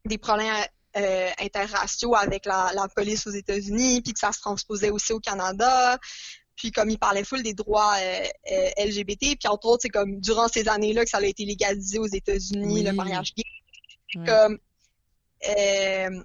[0.04, 0.64] des problèmes
[0.96, 5.20] euh, interraciaux avec la, la police aux États-Unis, puis que ça se transposait aussi au
[5.20, 5.98] Canada.
[6.56, 10.20] Puis comme il parlait full des droits euh, euh LGBT, puis entre autres, c'est comme
[10.20, 13.44] durant ces années-là que ça a été légalisé aux États-Unis, le mariage gay.
[14.26, 14.58] Comme
[15.48, 16.22] euh,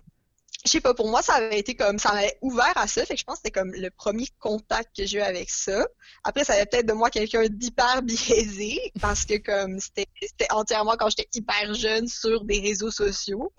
[0.66, 3.14] je sais pas, pour moi, ça avait été comme, ça m'avait ouvert à ça, fait
[3.14, 5.86] que je pense que c'était comme le premier contact que j'ai eu avec ça.
[6.24, 10.08] Après, ça avait peut-être de moi quelqu'un d'hyper biaisé, parce que comme, c'était
[10.50, 13.54] entièrement quand j'étais hyper jeune sur des réseaux sociaux.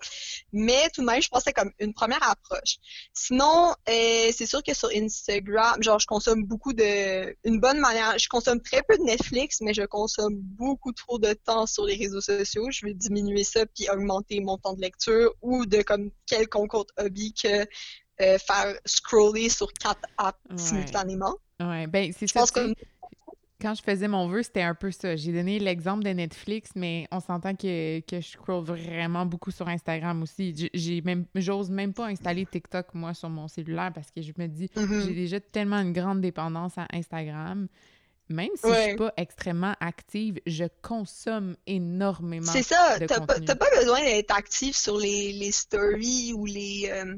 [0.51, 2.77] Mais tout de même, je pense que c'était comme une première approche.
[3.13, 8.17] Sinon, euh, c'est sûr que sur Instagram, genre, je consomme beaucoup de, une bonne manière,
[8.17, 11.95] je consomme très peu de Netflix, mais je consomme beaucoup trop de temps sur les
[11.95, 12.67] réseaux sociaux.
[12.69, 16.93] Je vais diminuer ça puis augmenter mon temps de lecture ou de comme quelconque autre
[16.97, 17.65] hobby que
[18.19, 21.35] euh, faire scroller sur quatre apps simultanément.
[21.59, 22.45] Ouais, ben c'est ça.
[22.45, 22.73] Que...
[23.59, 25.15] Quand je faisais mon vœu, c'était un peu ça.
[25.15, 29.67] J'ai donné l'exemple de Netflix, mais on s'entend que, que je scroll vraiment beaucoup sur
[29.67, 30.69] Instagram aussi.
[30.73, 34.47] J'ai même, j'ose même pas installer TikTok, moi, sur mon cellulaire parce que je me
[34.47, 35.05] dis, mm-hmm.
[35.05, 37.67] j'ai déjà tellement une grande dépendance à Instagram.
[38.29, 42.51] Même si je suis pas extrêmement active, je consomme énormément.
[42.51, 47.15] C'est ça, t'as pas, pas, besoin d'être active sur les, les stories ou les, euh,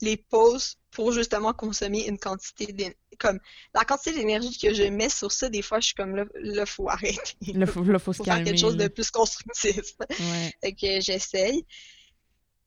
[0.00, 2.96] les posts pour justement consommer une quantité d'énergie.
[3.18, 3.38] Comme
[3.74, 6.66] la quantité d'énergie que je mets sur ça, des fois, je suis comme là, il
[6.66, 7.36] faut arrêter.
[7.54, 9.94] Là, faut, faut, faut faire quelque chose de plus constructif.
[10.00, 10.52] Ouais.
[10.60, 11.64] fait que j'essaye.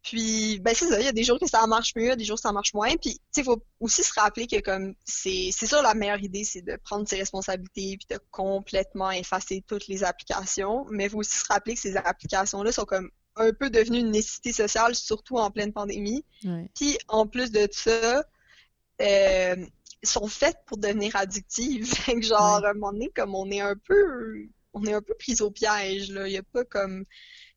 [0.07, 2.37] Puis, ben c'est ça, il y a des jours que ça marche mieux, des jours
[2.37, 2.95] que ça marche moins.
[2.95, 6.21] Puis, tu sais, il faut aussi se rappeler que comme c'est c'est ça la meilleure
[6.23, 10.85] idée, c'est de prendre ses responsabilités puis de complètement effacer toutes les applications.
[10.91, 14.11] Mais il faut aussi se rappeler que ces applications-là sont comme un peu devenues une
[14.11, 16.23] nécessité sociale, surtout en pleine pandémie.
[16.73, 18.23] Puis, en plus de ça,
[19.01, 19.55] euh,
[20.03, 21.85] sont faites pour devenir addictives.
[21.93, 25.01] Fait que genre, à un moment donné, comme on est un peu on est un
[25.01, 26.27] peu pris au piège, là.
[26.27, 27.03] Il n'y a pas comme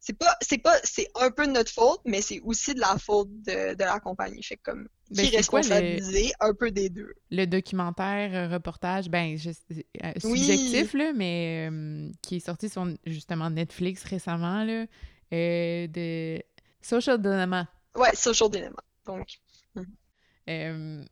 [0.01, 2.97] c'est pas c'est pas c'est un peu de notre faute mais c'est aussi de la
[2.99, 4.43] faute de, de la compagnie.
[4.43, 7.13] Fait comme ben, qui responsabiliser un peu des deux.
[7.31, 13.51] le documentaire euh, reportage ben euh, subjectif là mais euh, qui est sorti sur justement
[13.51, 14.87] Netflix récemment là
[15.31, 16.43] de
[16.81, 17.69] Social Dilemma.
[17.95, 18.83] Ouais Social Dilemma.
[19.05, 19.27] Donc
[19.75, 21.05] hmm.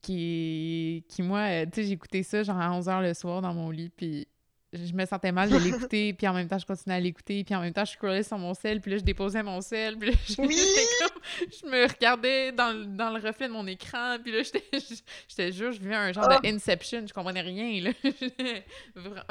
[0.00, 3.70] qui qui moi tu sais j'ai écouté ça genre à 11h le soir dans mon
[3.70, 4.26] lit puis
[4.74, 7.54] je me sentais mal de l'écouter, puis en même temps, je continuais à l'écoutais, puis
[7.54, 10.10] en même temps, je scrollais sur mon sel, puis là, je déposais mon sel, puis
[10.10, 10.56] là, je, oui!
[11.40, 15.72] je me regardais dans, dans, le reflet de mon écran, puis là, je te jure,
[15.72, 16.40] je vivais un genre de ah!
[16.44, 17.90] Inception, je comprenais rien, là.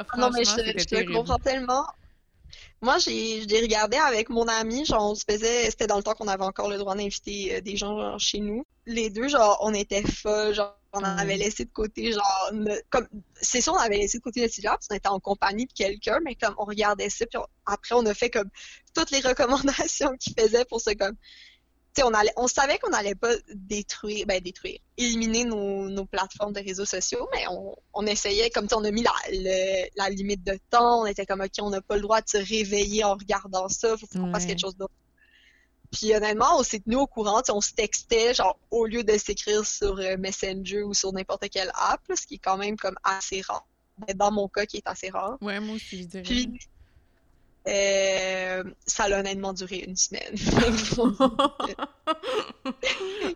[0.06, 1.84] Franchement, non, mais je, je te comprends tellement.
[2.80, 6.28] Moi, j'ai regardé avec mon ami, genre, on se faisait, c'était dans le temps qu'on
[6.28, 8.64] avait encore le droit d'inviter euh, des gens chez nous.
[8.86, 12.52] Les deux, genre, on était folles, genre, on en avait laissé de côté, genre,
[12.90, 13.08] comme,
[13.40, 15.72] c'est sûr, on avait laissé de côté le cigare, parce qu'on était en compagnie de
[15.72, 18.48] quelqu'un, mais comme, on regardait ça, puis après, on a fait comme
[18.94, 21.16] toutes les recommandations qu'il faisait pour ce, comme,
[22.02, 26.60] on, allait, on savait qu'on n'allait pas détruire, ben détruire, éliminer nos, nos, plateformes de
[26.60, 29.12] réseaux sociaux, mais on, on essayait, comme on a mis la,
[29.96, 32.38] la, limite de temps, on était comme, OK, on n'a pas le droit de se
[32.38, 34.94] réveiller en regardant ça, faut qu'on fasse quelque chose d'autre.
[35.92, 39.64] Puis honnêtement, on s'est tenu au courant, on se textait, genre, au lieu de s'écrire
[39.66, 43.42] sur euh, Messenger ou sur n'importe quelle app, ce qui est quand même comme assez
[43.42, 43.66] rare.
[44.16, 45.38] Dans mon cas, qui est assez rare.
[45.40, 46.22] Ouais, moi aussi, je dirais.
[46.24, 46.58] Puis,
[47.68, 50.34] euh, ça a honnêtement duré une semaine.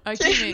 [0.07, 0.53] ok, mais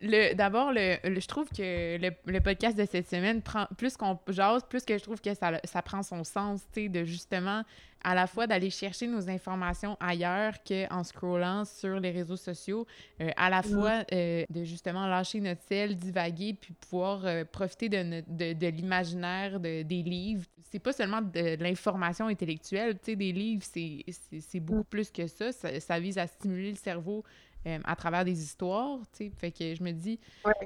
[0.00, 4.84] d'abord, le, je trouve que le, podcast de cette semaine prend plus qu'on jase, plus
[4.84, 7.62] que je trouve que ça, ça prend son sens, tu sais, de justement
[8.04, 12.86] à la fois d'aller chercher nos informations ailleurs qu'en scrollant sur les réseaux sociaux,
[13.20, 17.88] euh, à la fois euh, de justement lâcher notre sel, divaguer, puis pouvoir euh, profiter
[17.88, 20.44] de, de, de l'imaginaire des livres.
[20.70, 25.50] C'est pas seulement de, l'information intellectuelle, tu sais, des livres, c'est beaucoup plus que ça.
[25.52, 25.80] ça.
[25.80, 25.98] ça.
[25.98, 27.24] vise à stimuler le cerveau
[27.66, 29.32] euh, à travers des histoires, tu sais.
[29.36, 30.20] Fait que je me dis,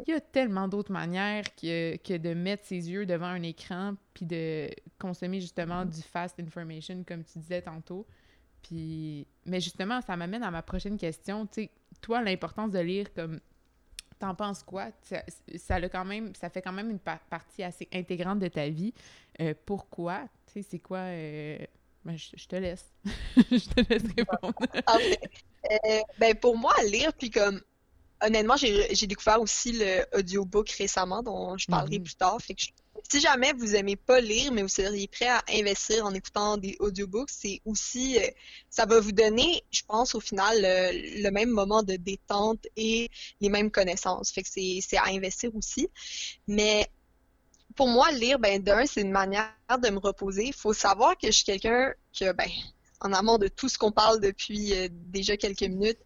[0.06, 3.94] il y a tellement d'autres manières que, que de mettre ses yeux devant un écran
[4.14, 8.06] puis de consommer justement du fast information, comme tu disais tantôt.
[8.62, 11.46] Puis, mais justement, ça m'amène à ma prochaine question.
[11.46, 13.40] Tu sais, toi, l'importance de lire, comme,
[14.18, 14.88] t'en penses quoi?
[15.02, 15.22] Ça,
[15.56, 18.92] ça, quand même, ça fait quand même une partie assez intégrante de ta vie.
[19.40, 20.22] Euh, pourquoi?
[20.46, 20.98] Tu sais, c'est quoi...
[20.98, 21.58] Euh,
[22.04, 22.92] ben, je, te laisse.
[23.36, 24.54] je te laisse répondre.
[24.86, 24.96] Ah,
[25.70, 27.60] euh, ben, pour moi, lire, puis comme
[28.20, 32.04] honnêtement, j'ai découvert aussi le audiobook récemment, dont je parlerai mhm.
[32.04, 32.38] plus tard.
[32.40, 32.62] Fait que
[33.08, 36.76] si jamais vous aimez pas lire, mais vous seriez prêt à investir en écoutant des
[36.80, 38.26] audiobooks, c'est aussi, euh,
[38.70, 43.48] ça va vous donner, je pense, au final, le, même moment de détente et les
[43.48, 44.30] mêmes connaissances.
[44.32, 45.88] Fait que c'est à investir aussi.
[46.46, 46.88] Mais
[47.76, 50.46] pour moi, lire, ben d'un, c'est une manière de me reposer.
[50.46, 52.48] Il faut savoir que je suis quelqu'un que, ben,
[53.00, 56.00] en amont de tout ce qu'on parle depuis euh, déjà quelques minutes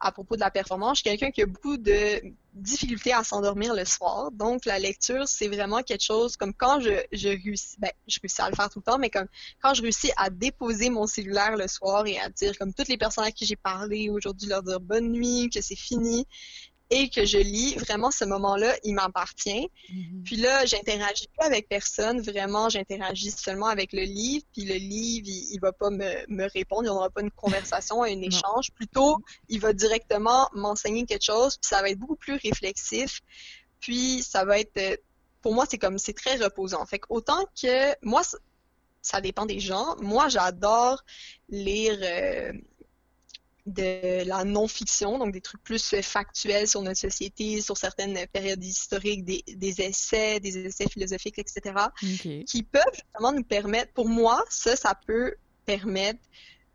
[0.00, 2.22] à propos de la performance, je suis quelqu'un qui a beaucoup de
[2.54, 4.30] difficultés à s'endormir le soir.
[4.32, 8.50] Donc, la lecture, c'est vraiment quelque chose comme quand je, réussis, ben, je réussis à
[8.50, 9.26] le faire tout le temps, mais comme
[9.62, 12.98] quand je réussis à déposer mon cellulaire le soir et à dire, comme toutes les
[12.98, 16.26] personnes à qui j'ai parlé aujourd'hui, leur dire bonne nuit, que c'est fini,
[16.90, 19.70] et que je lis, vraiment ce moment-là, il m'appartient.
[19.92, 20.22] Mm-hmm.
[20.24, 25.26] Puis là, j'interagis pas avec personne, vraiment, j'interagis seulement avec le livre, puis le livre,
[25.28, 28.72] il, il va pas me, me répondre, il n'y aura pas une conversation, un échange.
[28.74, 33.20] Plutôt, il va directement m'enseigner quelque chose, puis ça va être beaucoup plus réflexif.
[33.80, 35.00] Puis ça va être,
[35.42, 36.84] pour moi, c'est comme, c'est très reposant.
[36.86, 38.22] Fait autant que, moi,
[39.02, 39.96] ça dépend des gens.
[40.00, 41.02] Moi, j'adore
[41.48, 42.52] lire euh,
[43.68, 49.24] de la non-fiction, donc des trucs plus factuels sur notre société, sur certaines périodes historiques,
[49.24, 51.74] des, essais, des essais philosophiques, etc.,
[52.46, 55.34] qui peuvent justement nous permettre, pour moi, ça, ça peut
[55.66, 56.20] permettre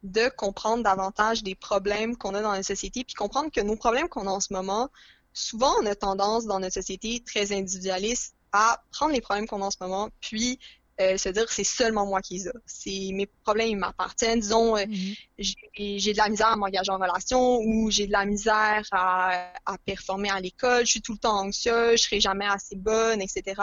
[0.03, 4.09] de comprendre davantage des problèmes qu'on a dans la société, puis comprendre que nos problèmes
[4.09, 4.89] qu'on a en ce moment,
[5.33, 9.65] souvent on a tendance dans notre société très individualiste à prendre les problèmes qu'on a
[9.65, 10.59] en ce moment, puis
[11.01, 12.51] euh, se dire c'est seulement moi qui les ai.
[12.65, 14.39] C'est mes problèmes, ils m'appartiennent.
[14.39, 15.13] Disons, euh, Mhm.
[15.39, 15.55] j'ai
[15.99, 19.77] j'ai de la misère à m'engager en relation ou j'ai de la misère à, à
[19.79, 23.61] performer à l'école, je suis tout le temps anxieuse, je serai jamais assez bonne, etc.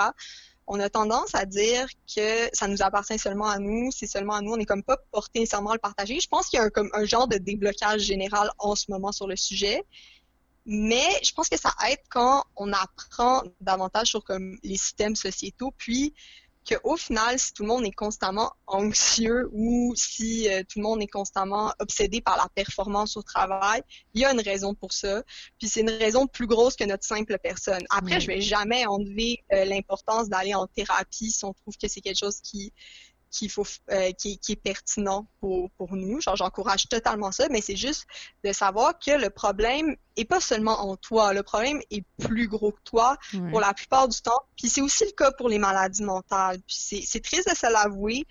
[0.66, 4.40] On a tendance à dire que ça nous appartient seulement à nous, c'est seulement à
[4.40, 6.20] nous, on n'est comme pas porté nécessairement à le partager.
[6.20, 9.10] Je pense qu'il y a un, comme un genre de déblocage général en ce moment
[9.12, 9.84] sur le sujet.
[10.66, 15.72] Mais je pense que ça aide quand on apprend davantage sur comme les systèmes sociétaux,
[15.76, 16.14] puis
[16.68, 21.02] qu'au final, si tout le monde est constamment anxieux ou si euh, tout le monde
[21.02, 23.82] est constamment obsédé par la performance au travail,
[24.14, 25.22] il y a une raison pour ça.
[25.58, 27.82] Puis c'est une raison plus grosse que notre simple personne.
[27.90, 28.20] Après, Oui.
[28.20, 32.18] je vais jamais enlever euh, l'importance d'aller en thérapie si on trouve que c'est quelque
[32.18, 32.72] chose qui
[33.30, 36.20] qu'il faut euh, qui, qui est pertinent pour, pour nous.
[36.20, 38.06] Genre, j'encourage totalement ça, mais c'est juste
[38.44, 41.32] de savoir que le problème est pas seulement en toi.
[41.32, 43.50] Le problème est plus gros que toi Ouais.
[43.50, 44.42] pour la plupart du temps.
[44.56, 46.58] Puis c'est aussi le cas pour les maladies mentales.
[46.66, 48.26] Puis c'est c'est triste de se l'avouer,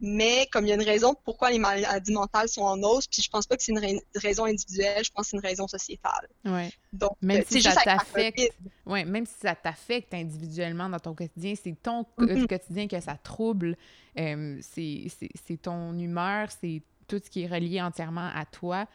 [0.00, 3.22] mais comme il y a une raison pourquoi les maladies mentales sont en hausse, puis
[3.22, 5.66] je pense pas que c'est une rai- raison individuelle, je pense que c'est une raison
[5.66, 6.28] sociétale.
[6.44, 6.70] Ouais.
[6.92, 11.14] Donc, Même euh, si juste avec la ouais, même si ça t'affecte individuellement dans ton
[11.14, 12.46] quotidien, c'est ton Mhm.
[12.46, 13.76] quotidien que ça trouble.
[14.18, 18.86] Euh, c'est ton humeur, c'est tout ce qui est relié entièrement à toi.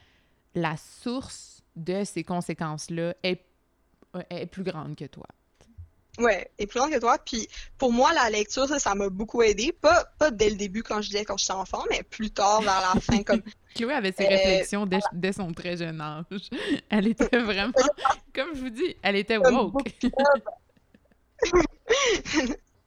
[0.55, 3.41] La source de ces conséquences-là est,
[4.29, 5.25] est plus grande que toi.
[6.19, 7.17] Ouais, et plus grande que toi.
[7.17, 7.47] Puis
[7.77, 9.71] pour moi, la lecture, ça, ça m'a beaucoup aidé.
[9.71, 12.81] Pas, pas dès le début quand je lisais quand j'étais enfant, mais plus tard vers
[12.93, 13.41] la fin, comme
[13.75, 16.25] Chloé avait ses Euh, réflexions dès, dès son très jeune âge.
[16.89, 17.73] Elle était vraiment,
[18.35, 19.91] comme je vous dis, elle était woke.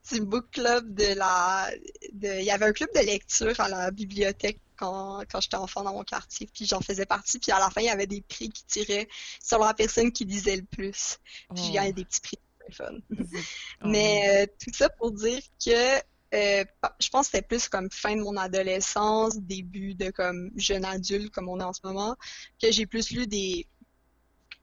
[0.03, 1.69] petit book club de la
[2.13, 5.83] de il y avait un club de lecture à la bibliothèque quand, quand j'étais enfant
[5.83, 8.21] dans mon quartier puis j'en faisais partie puis à la fin il y avait des
[8.21, 9.07] prix qui tiraient
[9.43, 11.17] sur la personne qui lisait le plus
[11.53, 12.39] puis Oh, gagné des petits prix
[12.71, 12.97] fun.
[13.09, 13.37] C'est-
[13.83, 15.97] oh, mais euh, tout ça pour dire que
[16.33, 16.65] euh,
[16.99, 21.31] je pense que c'était plus comme fin de mon adolescence début de comme jeune adulte
[21.33, 22.17] comme on est en ce moment
[22.61, 23.65] que j'ai plus lu des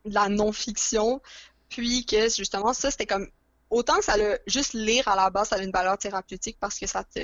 [0.05, 1.23] de la non-fiction.
[1.71, 3.29] Puis que justement ça c'était comme
[3.71, 6.79] autant que ça le juste lire à la base ça a une valeur thérapeutique parce
[6.79, 7.21] que ça te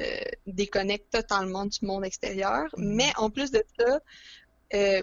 [0.46, 2.64] déconnecte totalement du monde extérieur.
[2.76, 2.94] Mhm.
[2.94, 4.00] mais en plus de ça
[4.74, 5.02] euh,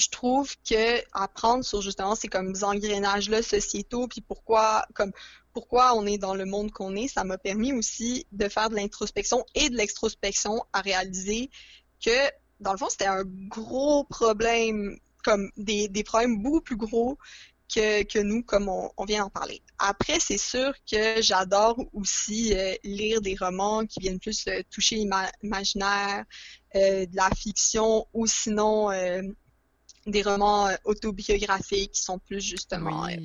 [0.00, 5.12] je trouve que apprendre sur justement ces comme engrenages là sociétaux puis pourquoi comme
[5.52, 8.76] pourquoi on est dans le monde qu'on est ça m'a permis aussi de faire de
[8.76, 11.50] l'introspection et de l'extrospection à réaliser
[12.04, 12.18] que
[12.60, 17.18] dans le fond c'était un gros problème comme des, des problèmes beaucoup plus gros
[17.72, 19.62] que, que nous, comme on, vient d'en parler.
[19.78, 24.96] Après, c'est sûr que j'adore aussi euh, lire des romans qui viennent plus euh, toucher
[24.96, 26.24] l'imaginaire,
[26.74, 28.90] euh, de la fiction ou sinon
[30.06, 33.16] des romans euh, autobiographiques qui sont plus justement euh,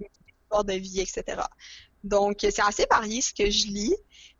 [0.00, 0.06] oui.
[0.42, 1.42] histoire de vie, etc.
[2.04, 3.94] Donc, euh, c'est assez varié ce que je lis,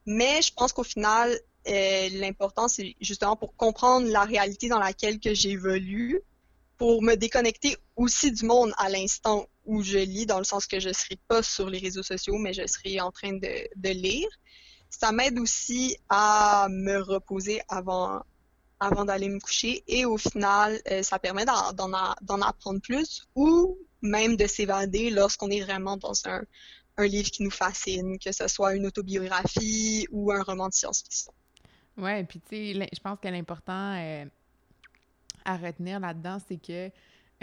[0.07, 5.21] mais je pense qu'au final, euh, l'important, c'est justement pour comprendre la réalité dans laquelle
[5.21, 6.21] que j'évolue,
[6.77, 10.81] pour me déconnecter aussi du monde à l'instant où je lis, dans le sens que
[10.81, 13.89] je ne serai pas sur les réseaux sociaux, mais je serai en train de, de
[13.91, 14.29] lire.
[14.91, 18.23] Ça m'aide aussi à me reposer avant,
[18.83, 24.37] avant d'aller me coucher et au final, euh, ça permet d'en, apprendre plus ou même
[24.37, 26.43] de s'évader lorsqu'on est vraiment dans un,
[26.99, 31.33] livre qui nous fascine, que ce soit une autobiographie ou un roman de science-fiction.
[31.97, 34.25] Ouais, puis tu sais, je pense que l'important euh,
[35.45, 36.91] à retenir là-dedans, c'est que,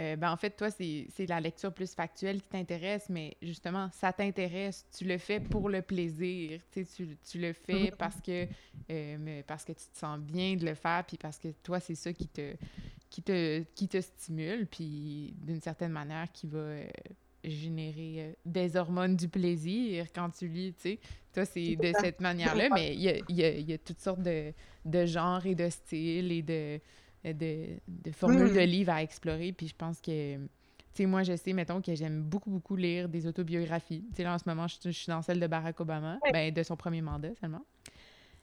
[0.00, 4.12] euh, ben en fait, toi, c'est la lecture plus factuelle qui t'intéresse, mais justement, ça
[4.12, 7.96] t'intéresse, tu le fais pour le plaisir, tu tu, le fais Mhm.
[7.98, 8.46] parce que,
[8.90, 11.80] euh, mais parce que tu te sens bien de le faire, puis parce que toi,
[11.80, 12.54] c'est ça qui te,
[13.10, 16.86] qui te, qui te stimule, puis d'une certaine manière, qui va euh,
[17.44, 21.00] générer des hormones du plaisir quand tu lis, tu sais.
[21.34, 24.52] Toi, c'est de cette manière-là, mais il y a, y a toutes sortes de,
[24.84, 26.80] de genres et de styles et de,
[27.24, 28.54] de, de formules Mm.
[28.54, 29.52] de livres à explorer.
[29.52, 30.42] Puis je pense que, tu
[30.94, 34.04] sais, moi, je sais, mettons, que j'aime beaucoup, beaucoup lire des autobiographies.
[34.10, 36.32] Tu sais, là, en ce moment, je, je suis dans celle de Barack Obama, Ouais.
[36.32, 37.64] ben, de son premier mandat seulement.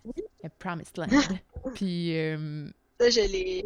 [0.06, 0.24] Oui.
[0.44, 1.08] A Promised Land.
[1.76, 3.66] Puis, euh, Ça, je l'ai.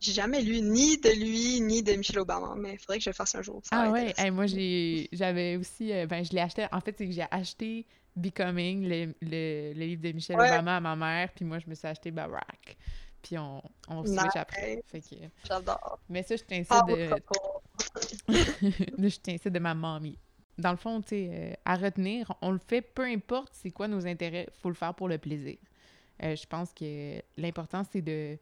[0.00, 3.10] J'ai jamais lu ni de lui, ni de Michelle Obama, mais il faudrait que je
[3.10, 3.60] le fasse un jour.
[3.62, 6.92] Ça Ah ouais, hey, moi j'ai j'avais aussi euh, ben je l'ai acheté en fait
[6.98, 10.48] c'est que j'ai acheté Becoming le, le, le livre de Michelle Ouais.
[10.48, 12.76] Obama à ma mère puis moi je me suis acheté Barack.
[13.22, 14.36] Puis on on switch Nice.
[14.36, 14.82] après.
[14.86, 15.14] Fait que
[15.46, 15.98] J'adore.
[16.08, 17.08] mais ça je t'incite Ah, de
[19.08, 20.18] je t'incite de ma mamie.
[20.58, 23.88] Dans le fond, tu sais euh, à retenir, on le fait peu importe c'est quoi
[23.88, 25.56] nos intérêts, faut le faire pour le plaisir.
[26.22, 28.38] Euh, je pense que l'important c'est de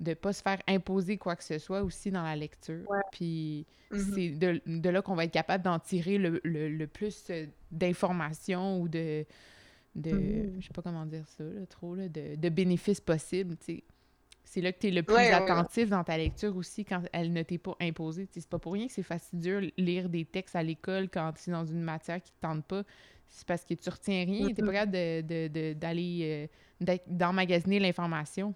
[0.00, 2.88] de pas se faire imposer quoi que ce soit aussi dans la lecture.
[2.88, 3.00] Ouais.
[3.12, 4.12] Puis Mhm.
[4.14, 7.44] c'est de, de là qu'on va être capable d'en tirer le, le- le plus euh,
[7.72, 9.26] d'informations ou de,
[9.96, 10.56] de Mhm.
[10.60, 13.84] je sais pas comment dire ça, là, trop, là, de, de bénéfices possibles, tu sais.
[14.52, 15.34] C'est là que tu es le plus Ouais, ouais, ouais.
[15.52, 18.26] attentif dans ta lecture aussi quand elle ne t'est pas imposée.
[18.32, 21.52] C'est pas pour rien que c'est fastidieux lire des textes à l'école quand tu es
[21.52, 22.82] dans une matière qui te tente pas.
[23.28, 24.72] C'est parce que tu retiens rien, tu pas Mhm.
[24.72, 26.48] capable de- de- de- d'aller
[26.84, 28.52] euh, d'emmagasiner l'information.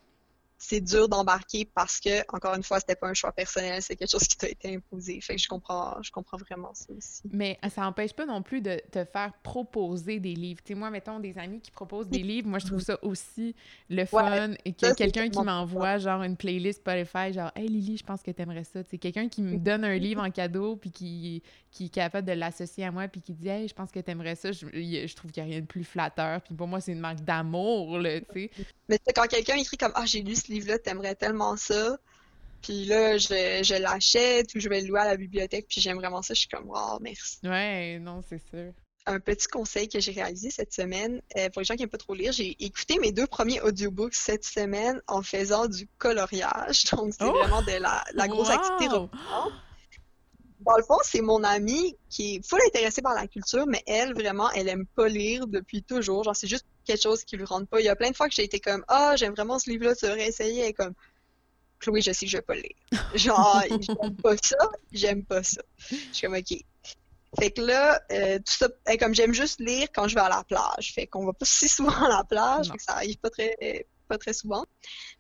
[0.57, 4.11] C'est dur d'embarquer parce que, encore une fois, c'était pas un choix personnel, c'est quelque
[4.11, 5.21] chose qui t'a été imposé.
[5.21, 7.23] Fait que je comprends, je comprends vraiment ça aussi.
[7.33, 10.61] Mais ça n'empêche pas non plus de te faire proposer des livres.
[10.65, 13.55] Tu sais, moi, mettons, des amis qui proposent des livres, moi, je trouve ça aussi
[13.91, 14.53] le fun.
[14.65, 18.23] et que c'est quelqu'un qui m'envoie, genre, une playlist Spotify, genre, «Hey, Lily, je pense
[18.23, 21.43] que t'aimerais ça.» Tu sais, quelqu'un qui me donne un livre en cadeau, puis qui,
[21.71, 24.37] qui est capable de l'associer à moi, puis qui dit «Hey, je pense que t'aimerais
[24.37, 26.41] ça.» Je, je trouve qu'il n'y a rien de plus flatteur.
[26.43, 28.51] Puis pour moi, c'est une marque d'amour, là, tu sais.
[28.89, 31.97] Mais c'est quand quelqu'un écrit comme Ah, j'ai lu ce livre-là, t'aimerais tellement ça.
[32.63, 35.97] Puis là, je, je l'achète ou je vais le louer à la bibliothèque, puis j'aime
[35.99, 36.33] vraiment ça.
[36.35, 37.39] Je suis comme Oh, merci.
[37.45, 38.73] Ouais, non, c'est sûr.
[39.07, 41.99] Un petit conseil que j'ai réalisé cette semaine, euh, pour les gens qui n'aiment pas
[41.99, 46.85] trop lire, j'ai écouté mes deux premiers audiobooks cette semaine en faisant du coloriage.
[46.93, 47.33] Donc, c'est Oh!
[47.33, 49.53] vraiment de la, la grosse activité Wow!
[50.67, 54.15] Dans le fond, c'est mon amie qui est full intéressée par la culture, mais elle,
[54.15, 56.25] vraiment, elle aime pas lire depuis toujours.
[56.25, 57.81] Genre, c'est juste quelque chose qui lui rentre pas.
[57.81, 59.95] Il y a plein de fois que j'ai été comme, ah, j'aime vraiment ce livre-là,
[59.95, 60.63] tu devrais essayer.
[60.63, 60.95] Elle est comme,
[61.81, 62.75] Chloé, je sais que je vais pas lire.
[63.15, 65.61] Genre, j'aime pas ça, j'aime pas ça.
[65.91, 66.57] Je suis comme, ok.
[67.39, 70.45] Fait que là, euh, tout ça, comme, j'aime juste lire quand je vais à la
[70.45, 70.93] plage.
[70.95, 73.87] Fait qu'on va pas si souvent à la plage, fait que ça arrive pas très,
[74.19, 74.65] très souvent.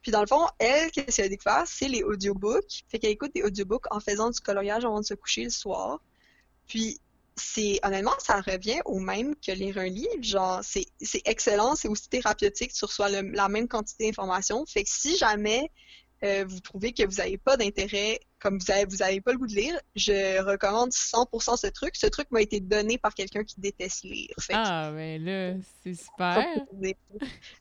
[0.02, 2.84] Puis dans le fond, elle, qu'est-ce qu'elle a découvert, c'est les audiobooks.
[2.88, 6.00] Fait qu'elle écoute des audiobooks en faisant du coloriage avant de se coucher le soir.
[6.66, 7.00] Puis
[7.36, 10.22] c'est honnêtement, ça revient au même que lire un livre.
[10.22, 10.86] Genre, c'est
[11.24, 14.64] excellent, c'est aussi thérapeutique, tu reçois la même quantité d'informations.
[14.66, 15.70] Fait que si jamais
[16.22, 19.38] euh, vous trouvez que vous n'avez pas d'intérêt, comme vous avez, vous avez pas le
[19.38, 21.96] goût de lire, je recommande 100% ce truc.
[21.96, 24.34] Ce truc m'a été donné par quelqu'un qui déteste lire.
[24.38, 26.44] Fait Ah, ben là, c'est super.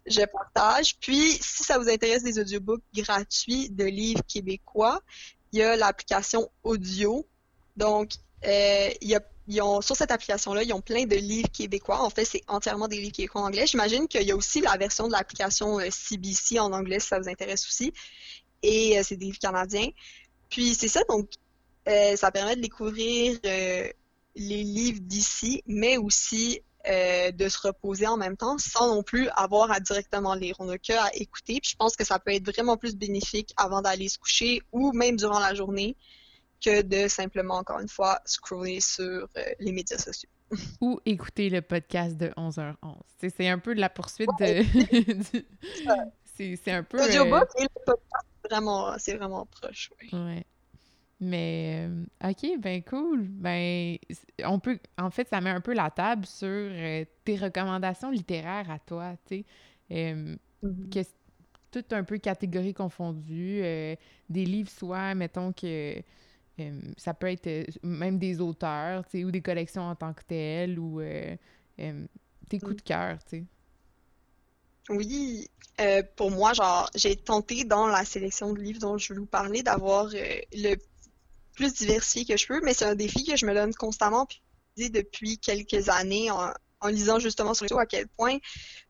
[0.06, 0.98] je partage.
[1.00, 5.00] Puis, si ça vous intéresse des audiobooks gratuits de livres québécois,
[5.54, 7.26] il y a l'application Audio.
[7.78, 8.12] Donc,
[8.46, 12.02] euh, il y a, ils ont, sur cette application-là, ils ont plein de livres québécois.
[12.02, 13.68] En fait, c'est entièrement des livres québécois en anglais.
[13.68, 17.20] J'imagine qu'il y a aussi la version de l'application euh, CBC en anglais, si ça
[17.20, 17.94] vous intéresse aussi.
[18.64, 19.90] Et euh, c'est des livres canadiens.
[20.54, 21.32] Puis, c'est ça, donc,
[21.88, 23.90] euh, ça permet de découvrir euh,
[24.36, 29.30] les livres d'ici, mais aussi euh, de se reposer en même temps sans non plus
[29.30, 30.56] avoir à directement lire.
[30.60, 31.60] On n'a que à écouter.
[31.60, 34.92] Puis je pense que ça peut être vraiment plus bénéfique avant d'aller se coucher ou
[34.92, 35.98] même durant la journée
[36.64, 39.28] que de simplement, encore une fois, scroller sur
[39.60, 40.30] les médias sociaux.
[40.82, 42.76] Ou écouter le podcast de 11h11.
[43.20, 44.64] Tu sais, C'est un peu de la poursuite de...
[46.36, 47.00] C'est un peu...
[47.00, 49.92] euh, Audiobook et le podcast, vraiment, c'est vraiment proche.
[50.12, 50.20] ouais.
[50.20, 50.44] Ouais.
[51.20, 53.24] Mais, euh, ok, ben cool.
[53.28, 53.98] Ben,
[54.44, 58.70] on peut, en fait, ça met un peu la table sur euh, tes recommandations littéraires
[58.70, 59.46] à toi, tu sais.
[59.92, 60.36] Euh,
[60.92, 61.00] que-
[61.72, 63.62] tout un peu catégories confondues.
[63.64, 63.96] euh,
[64.30, 65.96] des livres, soit, mettons que
[66.98, 70.78] ça peut être même des auteurs, tu sais, ou des collections en tant que telles,
[70.78, 71.02] ou
[72.50, 73.46] tes coups de cœur, tu sais.
[74.90, 79.20] Oui, euh, pour moi, genre, j'ai tenté dans la sélection de livres dont je vais
[79.20, 80.76] vous parler d'avoir euh, le
[81.56, 84.90] plus diversifié que je peux, mais c'est un défi que je me donne constamment puis
[84.90, 86.52] depuis quelques années en,
[86.90, 88.40] lisant justement sur à quel point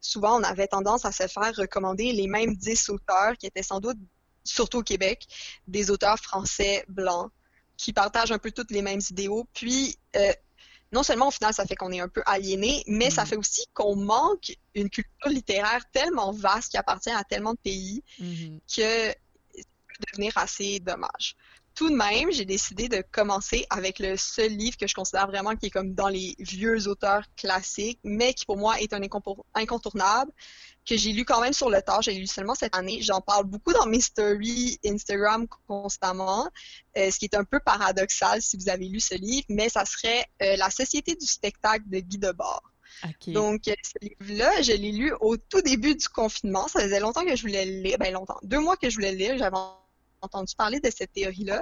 [0.01, 3.79] souvent on avait tendance à se faire recommander les mêmes 10 auteurs qui étaient sans
[3.79, 3.97] doute,
[4.43, 5.27] surtout au Québec,
[5.67, 7.31] des auteurs français blancs
[7.77, 9.45] qui partagent un peu toutes les mêmes idéaux.
[9.53, 10.33] Puis, euh,
[10.93, 13.27] non seulement au final, ça fait qu'on est un peu aliéné, mais ça Mhm.
[13.29, 18.03] fait aussi qu'on manque une culture littéraire tellement vaste qui appartient à tellement de pays
[18.19, 18.59] Mhm.
[18.75, 19.13] que ça
[19.87, 21.35] peut devenir assez dommage.
[21.75, 25.55] Tout de même, j'ai décidé de commencer avec le seul livre que je considère vraiment
[25.55, 29.01] qui est comme dans les vieux auteurs classiques, mais qui pour moi est un
[29.55, 30.31] incontournable,
[30.87, 33.01] que j'ai lu quand même sur le tard, j'ai lu seulement cette année.
[33.01, 36.47] J'en parle beaucoup dans mes stories Instagram constamment,
[36.97, 39.85] euh, ce qui est un peu paradoxal si vous avez lu ce livre, mais ça
[39.85, 42.63] serait euh, La Société du spectacle de Guy Debord.
[43.27, 46.67] Donc, euh, ce livre-là, je l'ai lu au tout début du confinement.
[46.67, 49.11] Ça faisait longtemps que je voulais le lire, ben longtemps, deux mois que je voulais
[49.11, 49.37] le lire.
[49.37, 49.57] J'avais
[50.21, 51.61] entendu parler de cette théorie-là.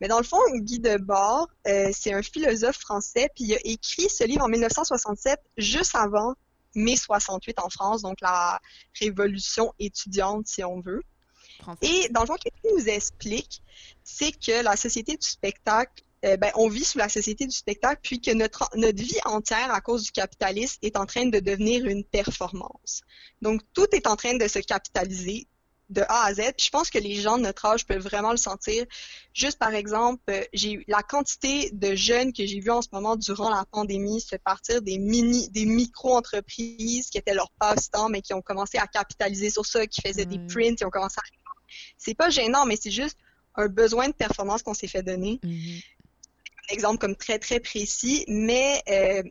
[0.00, 4.08] Mais dans le fond, Guy Debord, euh, c'est un philosophe français, puis il a écrit
[4.08, 6.34] ce livre en 1967, juste avant
[6.78, 8.60] mai 68 en France, donc la
[9.00, 11.02] révolution étudiante, si on veut.
[11.82, 13.62] Et dans le fond, ce qu'il nous explique,
[14.04, 18.00] c'est que la société du spectacle, euh, ben, on vit sous la société du spectacle,
[18.02, 21.84] puis que notre, notre vie entière, à cause du capitalisme, est en train de devenir
[21.86, 23.02] une performance.
[23.42, 25.46] Donc, tout est en train de se capitaliser.
[25.90, 26.52] De A à Z.
[26.56, 28.84] Puis je pense que les gens de notre âge peuvent vraiment le sentir.
[29.32, 33.16] Juste par exemple, euh, j'ai la quantité de jeunes que j'ai vus en ce moment
[33.16, 38.34] durant la pandémie se partir des mini, des micro-entreprises qui étaient leur passe-temps, mais qui
[38.34, 41.22] ont commencé à capitaliser sur ça, qui faisaient des prints, qui ont commencé à...
[41.96, 43.18] C'est pas gênant, mais c'est juste
[43.54, 45.40] un besoin de performance qu'on s'est fait donner.
[45.42, 45.84] Mm-hmm.
[46.70, 49.22] Un exemple comme très, très précis, mais euh,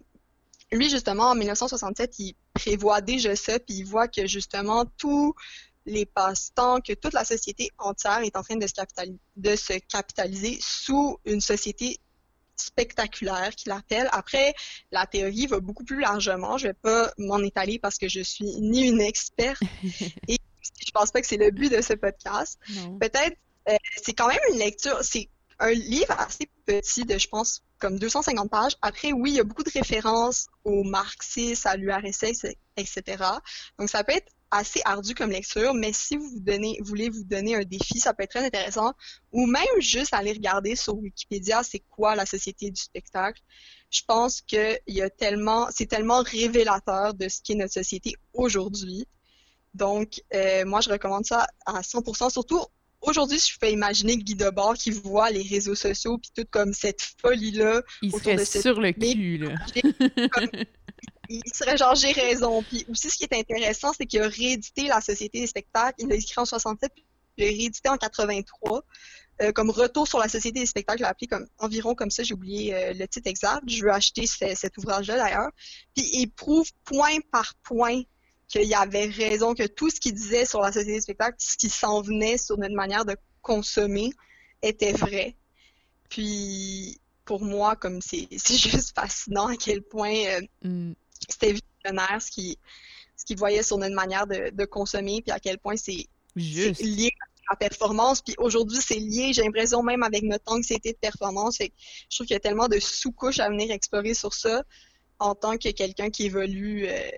[0.71, 5.33] lui, justement, en 1967, il prévoit déjà ça, puis il voit que justement, tous
[5.87, 8.73] les passe-temps, que toute la société entière est en train de se,
[9.37, 11.99] de se capitaliser sous une société
[12.57, 14.09] spectaculaire qu'il appelle.
[14.11, 14.53] Après,
[14.91, 16.57] la théorie va beaucoup plus largement.
[16.57, 19.61] Je vais pas m'en étaler parce que je suis ni une experte
[20.27, 20.37] et
[20.85, 22.59] je pense pas que c'est le but de ce podcast.
[22.99, 23.37] Peut-être,
[23.69, 25.29] euh, c'est quand même une lecture, c'est
[25.59, 28.75] un livre assez petit de, je pense, comme 250 pages.
[28.81, 33.23] Après, oui, il y a beaucoup de références au marxisme, à l'URSS, etc.
[33.79, 37.23] Donc, ça peut être assez ardu comme lecture, mais si vous, vous donnez, voulez vous
[37.23, 38.93] donner un défi, ça peut être très intéressant.
[39.31, 43.41] Ou même juste aller regarder sur Wikipédia, c'est quoi la société du spectacle.
[43.89, 48.15] Je pense que il y a tellement, c'est tellement révélateur de ce qu'est notre société
[48.33, 49.05] aujourd'hui.
[49.73, 52.63] Donc, euh, moi, je recommande ça à 100%, surtout
[53.01, 57.01] aujourd'hui, je peux imaginer Guy Debord qui voit les réseaux sociaux puis tout comme cette
[57.21, 57.81] folie-là.
[58.01, 59.55] Il serait sur le cul, là.
[61.29, 62.63] Il serait genre j'ai raison.
[62.63, 65.95] Puis aussi, ce qui est intéressant, c'est qu'il a réédité la Société des spectacles.
[65.99, 67.05] Il l'a écrit en 67, puis
[67.37, 68.83] il l'a réédité en 83.
[69.39, 72.23] Euh, comme retour sur la Société des spectacles, il l'a appelé comme environ comme ça,
[72.23, 73.61] j'ai oublié euh, le titre exact.
[73.67, 75.51] Je veux acheter cet ouvrage-là d'ailleurs.
[75.95, 78.01] Puis il prouve point par point
[78.47, 81.69] qu'il avait raison, que tout ce qu'il disait sur la société du spectacle, ce qui
[81.69, 84.11] s'en venait sur notre manière de consommer,
[84.61, 85.35] était vrai.
[86.09, 90.93] Puis pour moi, comme c'est juste fascinant à quel point euh, mm.
[91.27, 92.55] C'était visionnaire ce qu'il
[93.15, 97.11] ce voyait sur notre manière de, de, consommer, puis à quel point c'est lié
[97.47, 98.21] à la performance.
[98.21, 101.57] Puis aujourd'hui, c'est lié, j'ai l'impression, même avec notre anxiété de performance.
[101.57, 101.73] Fait
[102.09, 104.63] je trouve qu'il y a tellement de sous-couches à venir explorer sur ça
[105.19, 107.09] en tant que quelqu'un qui évolue, euh,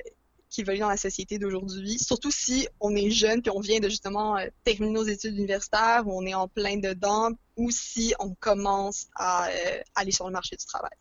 [0.50, 3.90] qui évolue dans la société d'aujourd'hui, surtout si on est jeune puis on vient de
[3.90, 8.34] justement euh, terminer nos études universitaires ou on est en plein dedans ou si on
[8.36, 10.92] commence à euh, aller sur le marché du travail.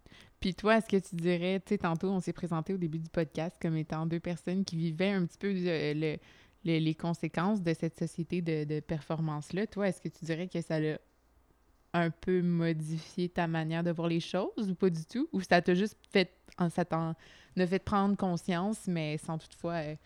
[0.40, 3.08] Puis toi, est-ce que tu dirais, tu sais, tantôt on s'est présenté au début du
[3.08, 6.16] podcast comme étant deux personnes qui vivaient un petit peu le,
[6.64, 9.66] les conséquences de cette société de, performance-là.
[9.66, 14.08] Toi, est-ce que tu dirais que ça a un peu modifié ta manière de voir
[14.08, 15.28] les choses ou pas du tout?
[15.32, 16.32] Ou ça t'a juste fait,
[16.70, 17.14] ça t'en
[17.56, 19.96] a fait prendre conscience, mais sans toutefois euh,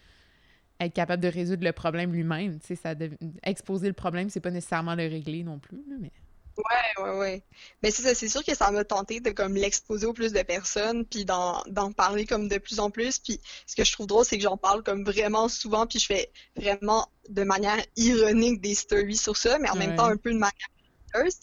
[0.80, 2.58] être capable de résoudre le problème lui-même?
[2.60, 2.94] Tu sais, ça
[3.42, 6.10] exposer le problème, c'est pas nécessairement le régler non plus, mais...
[6.58, 7.44] Ouais, ouais, ouais.
[7.82, 11.04] Mais c'est c'est sûr que ça m'a tenté de comme l'exposer au plus de personnes,
[11.04, 13.18] puis d'en parler comme de plus en plus.
[13.18, 16.06] Puis ce que je trouve drôle, c'est que j'en parle comme vraiment souvent, puis je
[16.06, 20.32] fais vraiment de manière ironique des stories sur ça, mais en même temps un peu
[20.32, 20.52] de manière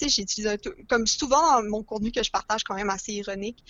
[0.02, 0.58] J'utilise
[0.88, 3.64] comme souvent dans mon contenu que je partage quand même assez ironique,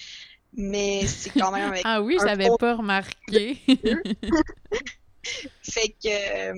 [0.53, 1.81] mais c'est quand même avec.
[1.85, 3.57] ah oui, j'avais pas remarqué.
[5.61, 6.53] fait que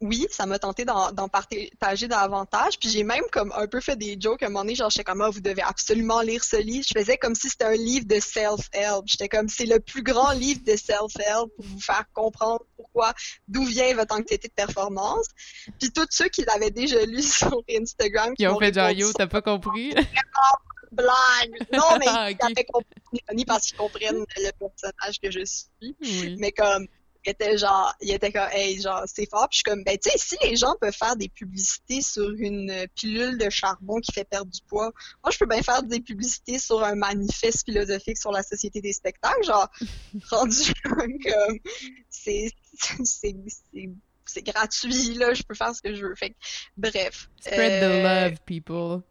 [0.00, 2.78] oui, ça m'a tenté d'en partager davantage.
[2.78, 5.04] Puis j'ai même comme un peu fait des jokes à un moment donné, genre j'étais
[5.04, 6.84] comme ah, vous devez absolument lire ce livre.
[6.88, 9.02] Je faisais comme si c'était un livre de self-help.
[9.06, 13.12] J'étais comme c'est le plus grand livre de self-help pour vous faire comprendre pourquoi,
[13.48, 15.26] d'où vient votre anxiété de performance.
[15.80, 18.34] Puis tous ceux qui l'avaient déjà lu sur Instagram.
[18.34, 19.94] Qui, ont fait genre yo, t'as pas compris?
[20.92, 21.66] blague.
[21.72, 26.36] Non, mais ah, ils avaient compris parce qu'ils comprennent le personnage que je suis.
[26.38, 26.86] Mais comme
[27.28, 29.48] il était genre, il était comme, hey, genre, c'est fort.
[29.50, 32.30] Puis je suis comme, ben, tu sais, si les gens peuvent faire des publicités sur
[32.30, 36.00] une pilule de charbon qui fait perdre du poids, moi, je peux bien faire des
[36.00, 39.44] publicités sur un manifeste philosophique sur la société des spectacles.
[39.44, 39.68] Genre,
[40.30, 41.58] rendu comme,
[42.08, 42.50] c'est,
[43.04, 43.36] c'est,
[44.24, 46.14] c'est gratuit, là, je peux faire ce que je veux.
[46.14, 46.34] Fait
[46.78, 47.28] bref.
[47.40, 49.02] Spread the euh, love, people.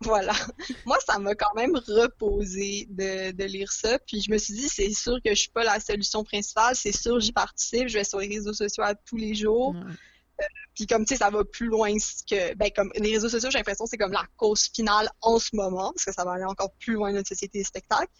[0.00, 0.32] Voilà.
[0.86, 3.98] Moi, ça m'a quand même reposé de, de, lire ça.
[3.98, 6.74] Puis je me suis dit, c'est sûr que je suis pas la solution principale.
[6.74, 7.88] C'est sûr, j'y participe.
[7.88, 9.74] Je vais sur les réseaux sociaux à tous les jours.
[9.76, 10.44] Euh,
[10.74, 13.58] puis comme tu sais, ça va plus loin que ben comme les réseaux sociaux, j'ai
[13.58, 16.44] l'impression que c'est comme la cause finale en ce moment, parce que ça va aller
[16.44, 18.12] encore plus loin de notre société des spectacles,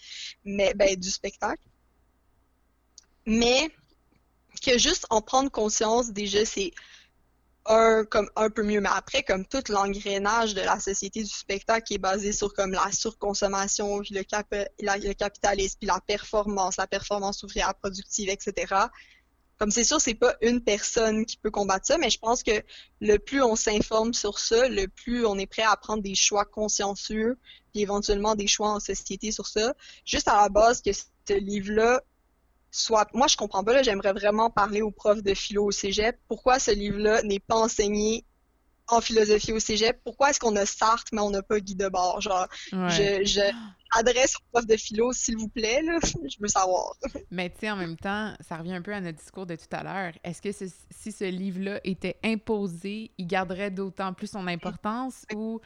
[0.44, 1.62] mais ben du spectacle.
[3.24, 3.70] Mais
[4.60, 6.72] que juste en prendre conscience déjà, c'est
[7.66, 8.80] un comme un peu mieux.
[8.80, 12.72] Mais après comme tout l'engrenage de la société du spectacle qui est basé sur comme
[12.72, 14.22] la surconsommation puis le,
[14.80, 18.74] le capitalisme puis la performance la performance ouvrière productive etc
[19.58, 22.62] comme c'est sûr c'est pas une personne qui peut combattre ça mais je pense que
[23.00, 26.46] le plus on s'informe sur ça le plus on est prêt à prendre des choix
[26.46, 27.38] consciencieux
[27.72, 29.74] puis éventuellement des choix en société sur ça.
[30.04, 32.02] Juste à la base que ce livre là
[32.70, 33.06] soit.
[33.14, 36.18] Moi, je comprends pas, là, j'aimerais vraiment parler aux profs de philo au cégep.
[36.28, 38.24] Pourquoi ce livre-là n'est pas enseigné
[38.88, 40.00] en philosophie au cégep?
[40.04, 42.20] Pourquoi est-ce qu'on a Sartre, mais on n'a pas Guy Debord?
[42.20, 43.52] Genre, je, je
[43.96, 46.94] adresse aux profs de philo, s'il vous plaît, là, je veux savoir.
[47.30, 49.66] Mais tu sais, en même temps, ça revient un peu à notre discours de tout
[49.72, 50.12] à l'heure.
[50.22, 55.60] Est-ce que si ce livre-là était imposé, il garderait d'autant plus son importance ou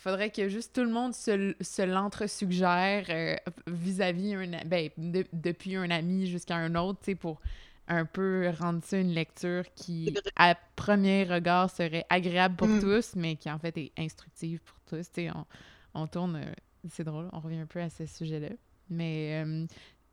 [0.00, 3.36] faudrait que juste tout le monde se, se l'entre-suggère euh,
[3.66, 4.88] vis-à-vis un ben,
[5.32, 7.40] depuis un ami jusqu'à un autre, tu sais, pour
[7.86, 12.80] un peu rendre ça une lecture qui, à premier regard, serait agréable pour mm.
[12.80, 15.10] tous, mais qui en fait est instructive pour tous.
[15.12, 15.44] Tu sais, on,
[15.94, 16.52] on tourne, euh,
[16.88, 18.50] c'est drôle, on revient un peu à ce sujet-là.
[18.88, 19.66] Mais euh,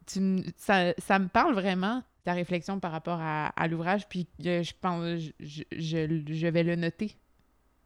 [0.06, 4.74] tu, ça, ça, me parle vraiment, ta réflexion par rapport à, à l'ouvrage, puis je
[4.82, 7.16] pense, je, je, je, vais le noter,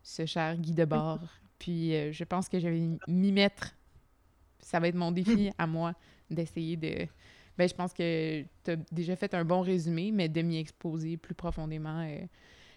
[0.01, 1.19] ce cher Guy Debord.
[1.61, 3.75] Puis euh, je pense que je vais m'y mettre.
[4.61, 5.93] Ça va être mon défi à moi
[6.31, 7.07] d'essayer de.
[7.55, 11.17] Ben, je pense que tu as déjà fait un bon résumé, mais de m'y exposer
[11.17, 12.17] plus profondément, euh,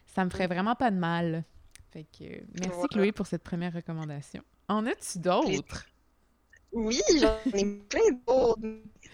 [0.04, 1.44] ça me ferait vraiment pas de mal.
[1.92, 2.24] Fait que
[2.60, 4.42] merci Chloé pour cette première recommandation.
[4.68, 5.86] En as-tu d'autres?
[6.72, 8.60] Oui, j'en ai plein d'autres.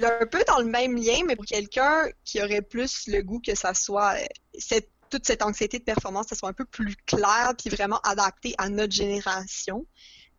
[0.02, 3.54] Un peu dans le même lien, mais pour quelqu'un qui aurait plus le goût que
[3.54, 4.24] ça soit euh,
[4.58, 8.54] cette toute cette anxiété de performance, ça soit un peu plus clair puis vraiment adapté
[8.58, 9.86] à notre génération.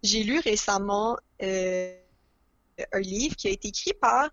[0.01, 1.95] J'ai lu récemment euh,
[2.91, 4.29] un livre qui a été écrit par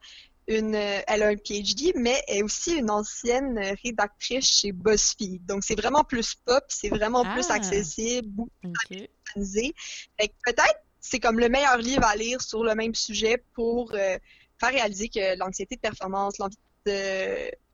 [0.46, 5.44] une, elle a un PhD, mais elle est aussi une ancienne rédactrice chez BuzzFeed.
[5.44, 7.54] Donc, c'est vraiment plus pop, c'est vraiment plus ah!
[7.54, 9.74] accessible, beaucoup plus organisé.
[10.18, 14.16] peut-être, c'est comme le meilleur livre à lire sur le même sujet pour euh,
[14.58, 16.67] faire réaliser que l'anxiété de performance, l'envie de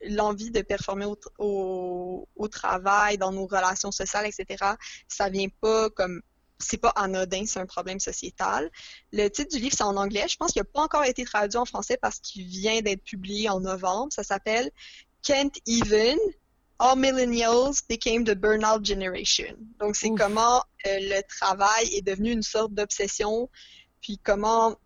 [0.02, 1.06] l'envie de performer
[1.38, 4.72] au, au, travail, dans nos relations sociales, etc.,
[5.08, 6.20] ça vient pas comme
[6.58, 8.70] c'est pas anodin, c'est un problème sociétal.
[9.12, 10.24] Le titre du livre, c'est en anglais.
[10.28, 13.48] Je pense qu'il n'a pas encore été traduit en français parce qu'il vient d'être publié
[13.48, 14.12] en novembre.
[14.12, 14.70] Ça s'appelle
[15.22, 16.16] Can't Even
[16.78, 19.56] All Millennials Became the Burnout Generation.
[19.80, 23.48] Donc, c'est comment euh, le travail est devenu une sorte d'obsession,
[24.00, 24.76] puis comment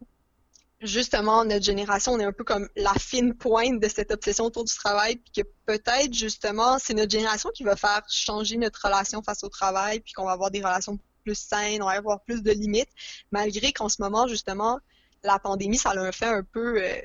[0.80, 4.64] justement, notre génération, on est un peu comme la fine pointe de cette obsession autour
[4.64, 9.22] du travail, puis que peut-être, justement, c'est notre génération qui va faire changer notre relation
[9.22, 12.42] face au travail, puis qu'on va avoir des relations plus saines, on va avoir plus
[12.42, 12.90] de limites,
[13.32, 14.78] malgré qu'en ce moment, justement,
[15.24, 17.00] la pandémie, ça a fait un peu euh,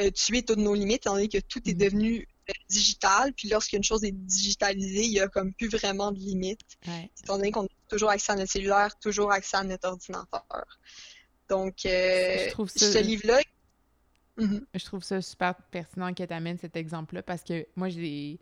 [0.00, 1.76] euh, tuer toutes nos limites, étant donné que tout est mm-hmm.
[1.76, 6.18] devenu euh, digital, puis lorsqu'une chose est digitalisée, il y a comme plus vraiment de
[6.18, 6.60] limites,
[7.22, 10.64] étant donné qu'on a toujours accès à notre cellulaire, toujours accès à notre ordinateur.
[11.52, 13.40] Donc, euh, ce livre-là.
[14.38, 14.64] Mhm.
[14.74, 18.38] Je trouve ça super pertinent que tu amènes cet exemple-là parce que moi, j'ai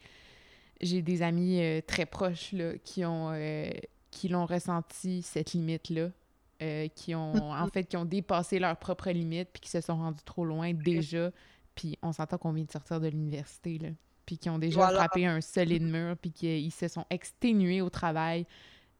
[0.80, 3.68] des amis euh, très proches là, qui ont euh,
[4.12, 6.10] qui l'ont ressenti cette limite là
[6.94, 7.62] qui ont mhm.
[7.62, 10.74] en fait qui ont dépassé leurs propres limites puis qui se sont rendus trop loin
[10.74, 11.30] déjà
[11.74, 13.88] puis on s'entend qu'on vient de sortir de l'université là
[14.26, 18.44] puis qui ont déjà frappé un solide mur puis qui se sont exténués au travail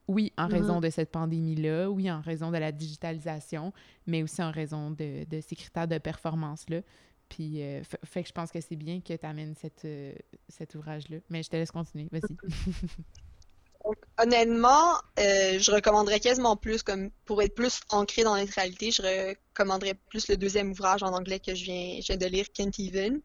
[0.09, 0.85] oui, en raison mm-hmm.
[0.85, 3.73] de cette pandémie-là, oui, en raison de la digitalisation,
[4.07, 6.81] mais aussi en raison de, ces critères de performance-là.
[7.29, 10.13] Puis, euh, fait que je pense que c'est bien que tu amènes cette, euh,
[10.49, 11.19] cet ouvrage-là.
[11.29, 12.09] Mais je te laisse continuer.
[12.11, 12.37] Vas-y.
[14.19, 19.03] honnêtement, euh, je recommanderais quasiment plus, comme pour être plus ancré dans notre réalité, je
[19.03, 23.21] recommanderais plus le deuxième ouvrage en anglais que je viens, je de lire, Can't Even.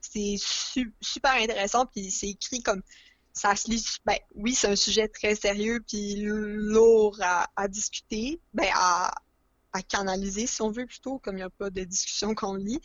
[0.00, 2.82] C'est super intéressant, puis c'est écrit comme
[3.40, 8.68] ça se lit, ben oui, c'est un sujet très sérieux puis lourd à, discuter, ben
[8.74, 9.10] à,
[9.88, 12.80] canaliser si on veut plutôt, comme il n'y a pas de discussion qu'on lit,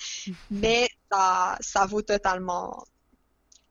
[0.49, 2.85] mais ça, ça vaut totalement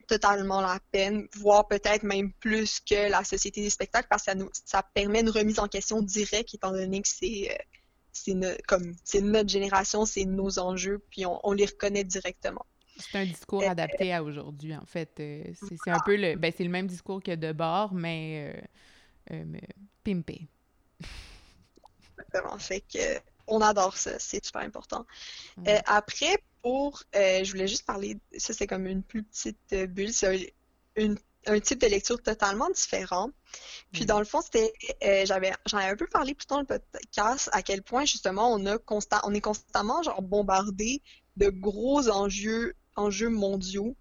[0.07, 4.35] totalement la peine, voire peut-être même plus que la société des spectacles, parce que ça,
[4.35, 7.57] nous, ça permet une remise en question directe, étant donné que c'est
[8.12, 8.35] c'est
[8.68, 12.66] comme c'est notre génération, c'est nos enjeux, puis on les reconnaît directement.
[12.97, 15.11] C'est un discours euh, adapté à aujourd'hui, en fait.
[15.20, 15.45] Euh,
[15.84, 16.36] c'est un peu le.
[16.36, 18.62] Ben, c'est le même discours que de bord, mais,
[19.32, 19.45] euh,
[20.05, 20.47] pimpé.
[22.11, 22.59] Exactement.
[22.59, 25.07] Fait que on adore ça, c'est super important.
[25.86, 27.03] après, pour.
[27.12, 28.18] je voulais juste parler.
[28.36, 30.12] Ça, c'est comme une plus petite bulle.
[30.12, 30.55] C'est
[30.97, 33.30] un, type de lecture totalement différent.
[33.92, 34.72] Puis dans le fond, c'était,
[35.26, 38.64] j'avais, j'en avais un peu parlé plus dans le podcast à quel point justement on
[38.64, 41.03] a constant, on est constamment genre bombardé
[41.36, 43.97] de gros enjeux enjeux mondiaux,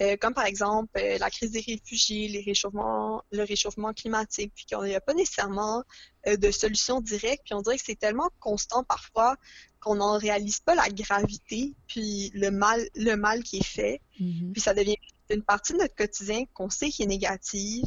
[0.00, 4.64] euh, comme par exemple euh, la crise des réfugiés, les réchauffements, le réchauffement climatique, puis
[4.64, 5.84] qu'il n'y a pas nécessairement
[6.26, 9.36] euh, de solution directe, puis on dirait que c'est tellement constant parfois
[9.80, 14.52] qu'on n'en réalise pas la gravité, puis le mal, le mal qui est fait, mm-hmm.
[14.52, 14.96] puis ça devient
[15.28, 17.84] une partie de notre quotidien qu'on sait qui est négative,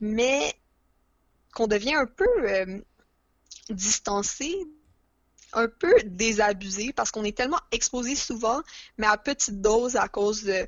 [0.00, 0.54] mais
[1.54, 2.84] qu'on devient un peu
[3.68, 4.54] distancé
[5.54, 8.62] un peu désabusé parce qu'on est tellement exposé souvent,
[8.98, 10.66] mais à petite dose à cause de,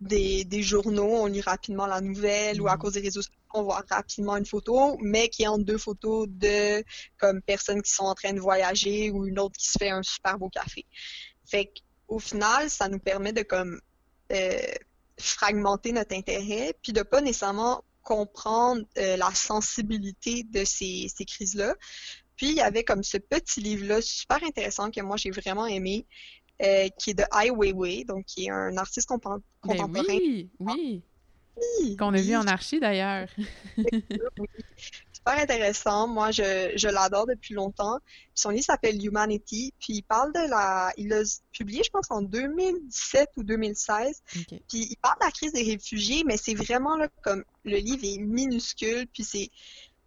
[0.00, 2.78] des, des, journaux, on lit rapidement la nouvelle ou à mm.
[2.78, 6.28] cause des réseaux sociaux, on voit rapidement une photo, mais qui est entre deux photos
[6.28, 6.84] de
[7.18, 10.02] comme personnes qui sont en train de voyager ou une autre qui se fait un
[10.02, 10.84] super beau café.
[11.46, 11.72] Fait
[12.06, 13.80] qu'au final, ça nous permet de comme
[14.32, 14.60] euh,
[15.18, 21.74] fragmenter notre intérêt, puis de pas nécessairement comprendre euh, la sensibilité de ces, ces crises-là.
[22.36, 26.06] Puis il y avait comme ce petit livre-là super intéressant que moi j'ai vraiment aimé,
[26.62, 30.04] euh, qui est de Ai Weiwei, donc qui est un artiste ben contemporain.
[30.08, 31.96] oui, oui.
[31.96, 33.28] Qu'on a vu en archi d'ailleurs.
[35.12, 36.06] Super intéressant.
[36.06, 37.98] Moi, je, je l'adore depuis longtemps.
[38.34, 39.72] son livre s'appelle Humanity.
[39.80, 40.92] Puis il parle de la.
[40.96, 41.22] Il l'a
[41.52, 44.22] publié, je pense, en 2017 ou 2016.
[44.48, 48.04] Puis il parle de la crise des réfugiés, mais c'est vraiment là, comme le livre
[48.04, 49.06] est minuscule.
[49.12, 49.50] Puis c'est.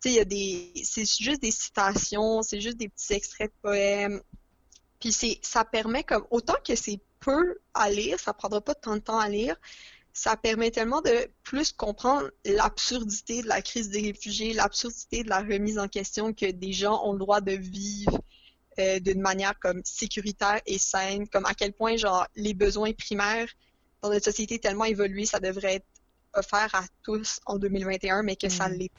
[0.01, 0.71] Tu sais, il y a des.
[0.83, 4.21] C'est juste des citations, c'est juste des petits extraits de poèmes.
[4.99, 8.95] Puis c'est, ça permet comme, autant que c'est peu à lire, ça prendra pas tant
[8.95, 9.55] de temps à lire,
[10.13, 15.39] ça permet tellement de plus comprendre l'absurdité de la crise des réfugiés, l'absurdité de la
[15.39, 18.19] remise en question que des gens ont le droit de vivre
[18.79, 23.47] euh, d'une manière comme sécuritaire et saine, comme à quel point genre les besoins primaires
[24.01, 25.87] dans notre société tellement évoluée, ça devrait être
[26.33, 28.73] offert à tous en 2021, mais que ça mm.
[28.73, 28.91] l'est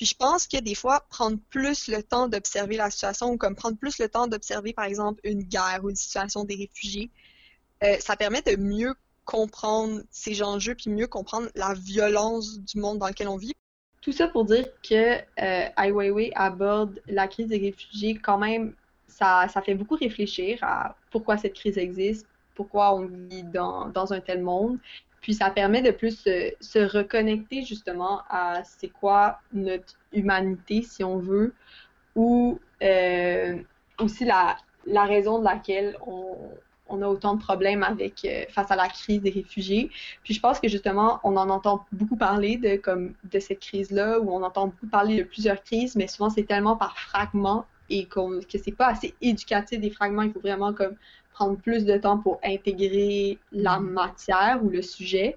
[0.00, 3.54] puis je pense que des fois, prendre plus le temps d'observer la situation ou comme
[3.54, 7.10] prendre plus le temps d'observer, par exemple, une guerre ou une situation des réfugiés,
[7.84, 8.94] euh, ça permet de mieux
[9.26, 13.52] comprendre ces enjeux puis mieux comprendre la violence du monde dans lequel on vit.
[14.00, 18.72] Tout ça pour dire que euh, Ai Weiwei aborde la crise des réfugiés quand même,
[19.06, 24.14] ça, ça fait beaucoup réfléchir à pourquoi cette crise existe, pourquoi on vit dans, dans
[24.14, 24.78] un tel monde.
[25.20, 31.18] Puis ça permet de plus se, reconnecter justement à c'est quoi notre humanité, si on
[31.18, 31.54] veut,
[32.16, 33.56] ou euh,
[33.98, 34.56] aussi la,
[34.86, 36.36] la raison de laquelle on,
[36.90, 39.90] on a autant de problèmes avec euh, face à la crise des réfugiés.
[40.24, 44.20] Puis je pense que justement, on en entend beaucoup parler de comme de cette crise-là,
[44.20, 48.06] où on entend beaucoup parler de plusieurs crises, mais souvent c'est tellement par fragments et
[48.06, 50.22] que c'est pas assez éducatif des fragments.
[50.22, 50.94] Il faut vraiment comme
[51.32, 53.90] prendre plus de temps pour intégrer la mm.
[53.90, 55.36] matière ou le sujet.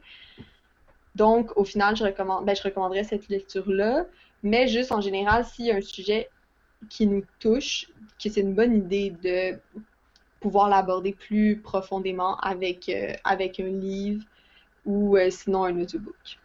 [1.15, 4.05] Donc, au final, je, recommande, ben, je recommanderais cette lecture-là.
[4.41, 6.29] Mais juste en général, s'il y a un sujet
[6.89, 7.87] qui nous touche,
[8.21, 9.57] que c'est une bonne idée de
[10.39, 14.23] pouvoir l'aborder plus profondément avec, euh, avec un livre
[14.85, 16.37] ou euh, sinon un audiobook.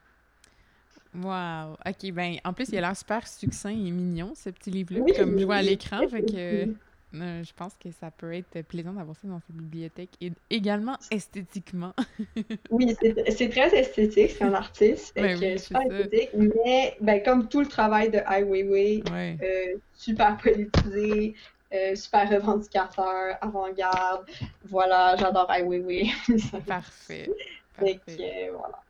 [1.14, 1.76] Wow!
[1.84, 5.38] OK, ben en plus, il a l'air super succinct et mignon, ce petit livre-là, comme
[5.38, 6.06] je vois à l'écran.
[6.10, 6.72] Fait que
[7.14, 10.96] euh, je pense que ça peut être plaisant d'avoir ça dans sa bibliothèque et également
[11.10, 11.94] esthétiquement.
[12.70, 17.66] oui, c'est très esthétique, c'est un artiste, ben super esthétique, mais ben, comme tout le
[17.66, 21.34] travail de Ai Weiwei, euh, super politisé,
[21.72, 24.28] euh, super revendicateur, avant-garde.
[24.64, 26.10] Voilà, j'adore Ai Weiwei.
[26.66, 27.30] Parfait.
[27.74, 28.50] Parfait.
[28.52, 28.82] voilà.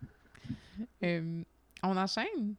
[1.85, 2.57] on enchaîne?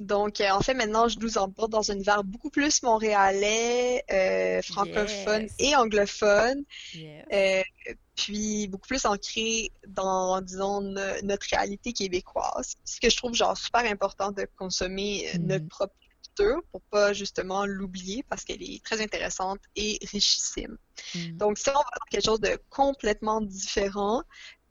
[0.00, 4.62] Donc, euh, en fait, maintenant, je nous emporte dans un univers beaucoup plus montréalais, euh,
[4.62, 6.64] francophone et anglophone.
[7.32, 7.62] Euh,
[8.16, 12.76] puis beaucoup plus ancré dans, disons, notre réalité québécoise.
[12.84, 15.46] Ce que je trouve, genre, super important de consommer mm.
[15.46, 20.78] notre propre culture pour pas, justement, l'oublier parce qu'elle est très intéressante et richissime.
[21.14, 21.36] Mm.
[21.36, 24.22] Donc, si on va dans quelque chose de complètement différent,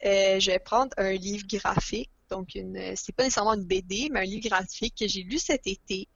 [0.04, 4.24] je vais prendre un livre graphique donc, une, c'est pas nécessairement une BD, mais un
[4.24, 6.08] livre graphique que j'ai lu cet été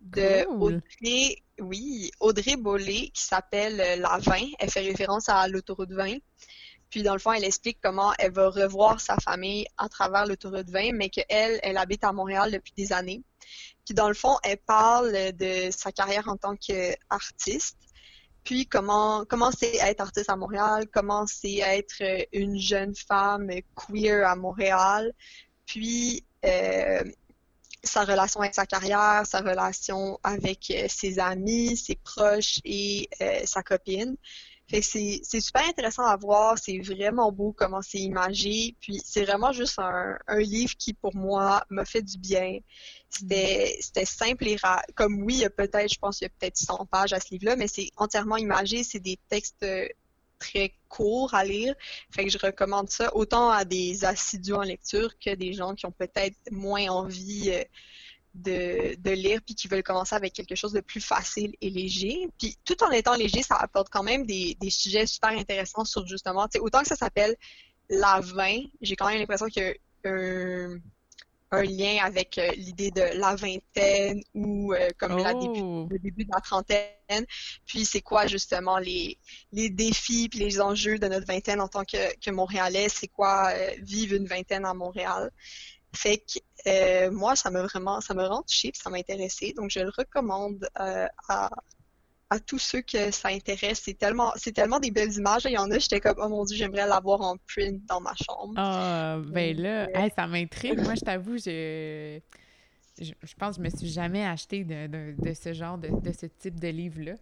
[0.00, 4.36] de Audrey, oui, Audrey Bollé qui s'appelle La 20.
[4.58, 6.18] Elle fait référence à l'autoroute 20.
[6.90, 10.70] Puis dans le fond, elle explique comment elle va revoir sa famille à travers l'autoroute
[10.70, 13.22] 20, mais qu'elle, elle habite à Montréal depuis des années.
[13.84, 17.78] Puis dans le fond, elle parle de sa carrière en tant qu'artiste,
[18.44, 22.02] puis comment comment c'est être artiste à Montréal, comment c'est être
[22.32, 25.12] une jeune femme queer à Montréal,
[25.68, 27.04] puis euh,
[27.84, 33.42] sa relation avec sa carrière, sa relation avec euh, ses amis, ses proches et euh,
[33.44, 34.16] sa copine.
[34.66, 39.50] Fait c'est, super intéressant à voir, c'est vraiment beau comment c'est imagé, puis c'est vraiment
[39.50, 42.58] juste un, livre qui, pour moi, m'a fait du bien.
[43.08, 44.82] C'était, c'était simple et rare.
[44.94, 47.20] Comme oui, il y a peut-être, je pense qu'il y a peut-être 100 pages à
[47.20, 49.64] ce livre-là, mais c'est entièrement imagé, c'est des textes
[50.38, 51.74] très court à lire.
[52.10, 55.86] Fait que je recommande ça autant à des assidus en lecture que des gens qui
[55.86, 57.64] ont peut-être moins envie euh,
[58.34, 62.28] de, lire puis qui veulent commencer avec quelque chose de plus facile et léger.
[62.38, 66.46] Puis tout en étant léger, ça apporte quand même des, sujets super intéressants sur justement,
[66.60, 67.36] autant que ça s'appelle
[67.90, 70.78] la 20, j'ai quand même l'impression qu'il y a un
[71.52, 75.86] lien avec euh, l'idée de la vingtaine ou euh, comme la début, Oh!
[75.90, 77.26] le début de la trentaine.
[77.66, 79.18] Puis c'est quoi justement les,
[79.52, 82.88] les défis puis les enjeux de notre vingtaine en tant que, que Montréalais?
[82.88, 85.30] C'est quoi euh, vivre une vingtaine à Montréal?
[85.94, 89.52] Fait que euh, moi, ça m'a vraiment, ça me rend puis ça m'a intéressé.
[89.54, 91.50] Donc je le recommande euh, à,
[92.30, 93.80] à tous ceux que ça intéresse.
[93.84, 95.44] C'est tellement, c'est tellement des belles images.
[95.46, 98.14] Il y en a, j'étais comme, oh mon Dieu, j'aimerais l'avoir en print dans ma
[98.16, 98.54] chambre.
[98.56, 100.80] Ah, ben là, euh, hey, ça m'intrigue.
[100.80, 102.18] Moi, je t'avoue, je,
[103.00, 105.88] je, je pense que je me suis jamais acheté de, de, de ce genre, de,
[105.88, 107.14] de ce type de livre-là.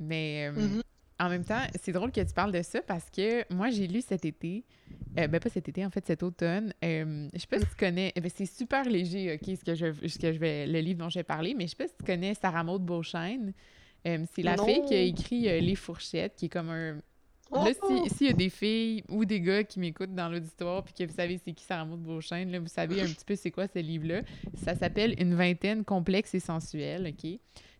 [0.00, 0.82] Mais euh, Mhm.
[1.20, 4.00] en même temps, c'est drôle que tu parles de ça parce que moi, j'ai lu
[4.02, 4.64] cet été,
[5.18, 6.74] euh, ben pas cet été, en fait, cet automne.
[6.84, 9.74] euh, je sais pas si tu connais, eh ben, c'est super léger, OK, ce que,
[9.74, 11.86] je, ce que je vais, le livre dont je vais parler, mais je sais pas
[11.88, 13.52] si tu connais Sarah Maud Beauchesne.
[14.06, 16.98] Euh, c'est la fille qui a écrit euh, Les Fourchettes, qui est comme un,
[17.54, 17.64] Oh!
[17.66, 20.94] Là, si- s'il y a des filles ou des gars qui m'écoutent dans l'auditoire puis
[20.94, 23.50] que vous savez c'est qui Sarah Maud Beauchesne, là, vous savez un petit peu c'est
[23.50, 24.22] quoi ce livre-là.
[24.64, 27.30] Ça s'appelle Une vingtaine complexe et sensuelle, OK?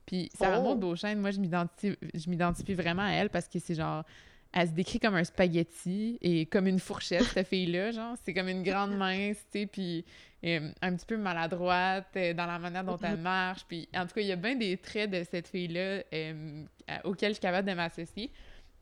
[0.05, 0.65] Puis Sarah Oh!
[0.65, 4.05] Maud Beauchesne, moi, je m'identifie, je m'identifie vraiment à elle parce que c'est genre...
[4.53, 8.15] Elle se décrit comme un spaghetti et comme une fourchette, cette fille-là, genre.
[8.23, 10.05] C'est comme une grande mince, tu sais, puis
[10.45, 13.65] un petit peu maladroite euh, dans la manière dont elle marche.
[13.69, 16.65] Puis, en tout cas, il y a bien des traits de cette fille-là euh,
[17.05, 18.31] auxquels je suis capable de m'associer.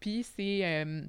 [0.01, 1.03] Puis c'est euh,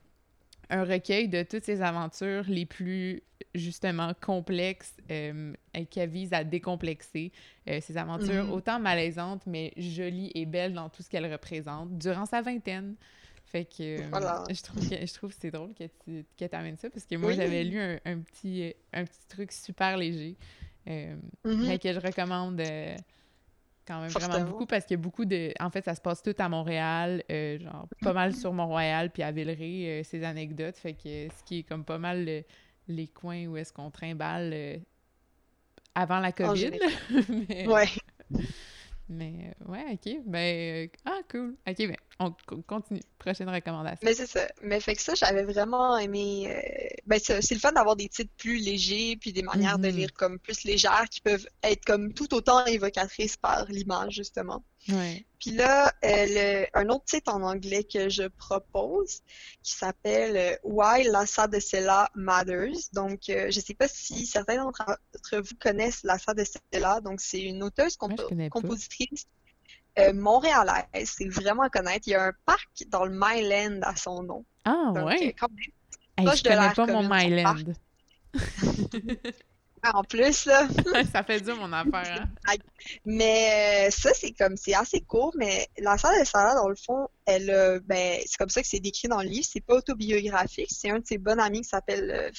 [0.69, 3.23] un recueil de toutes ses aventures les plus
[3.55, 5.53] justement complexes euh,
[5.89, 7.31] qui vise à décomplexer
[7.69, 8.51] euh, ses aventures Mhm.
[8.53, 12.95] autant malaisantes mais jolies et belles dans tout ce qu'elle représente durant sa vingtaine.
[13.51, 14.43] Fait que euh, Voilà.
[14.49, 17.15] je trouve que je trouve que c'est drôle que tu que amènes ça parce que
[17.15, 17.35] moi Oui.
[17.35, 20.37] j'avais lu un, un petit euh, un petit truc super léger
[20.87, 21.67] euh, Mhm.
[21.67, 22.95] mais que je recommande euh,
[23.85, 25.51] quand même vraiment beaucoup parce a beaucoup de.
[25.59, 29.31] En fait, ça se passe tout à Montréal, genre pas mal sur Mont-Royal puis à
[29.31, 30.77] Villeray, ces anecdotes.
[30.77, 32.43] Fait que ce qui est comme pas mal le-
[32.87, 34.79] les coins où est-ce qu'on trimballe
[35.93, 36.71] avant la COVID.
[37.49, 37.87] mais, Ouais.
[39.11, 40.21] Mais euh, ouais, ok.
[40.25, 41.57] Ben, euh, ah, cool.
[41.67, 43.01] Ok, ben, on co- continue.
[43.19, 44.03] Prochaine recommandation.
[44.03, 44.47] Mais c'est ça.
[44.63, 46.47] Mais fait que ça, j'avais vraiment aimé.
[46.51, 49.89] euh, Ben, c'est le fun d'avoir des titres plus légers, puis des manières de Mhm.
[49.89, 54.63] lire comme plus légères qui peuvent être comme tout autant évocatrices par l'image, justement.
[54.89, 55.25] Ouais.
[55.39, 59.21] Puis là, euh, le- un autre titre en anglais que je propose
[59.63, 62.89] qui s'appelle euh, Why Lassa de Sella Matters.
[62.93, 64.83] Donc, euh, je sais pas si certains d'entre
[65.37, 66.99] vous connaissent Lassa de Sella.
[67.01, 68.59] Donc, c'est une auteuse connais pas.
[68.59, 69.25] compositrice
[69.99, 70.85] euh, montréalaise.
[71.05, 72.07] C'est vraiment à connaître.
[72.07, 74.45] Il y a un parc dans le Myland à son nom.
[74.65, 75.27] Ah, Donc, ouais.
[75.27, 76.27] euh, quand même.
[76.29, 77.73] Hey, je de connais pas mon Myland.
[79.83, 80.67] En plus, là.
[81.11, 82.53] ça fait dur mon affaire, hein?
[83.05, 86.75] Mais euh, ça, c'est comme, c'est assez court, mais la salle de Sarah, dans le
[86.75, 89.45] fond, elle, a- ben, c'est comme ça que c'est décrit dans le livre.
[89.49, 90.69] C'est pas autobiographique.
[90.69, 92.29] C'est un de ses bons amis qui s'appelle euh,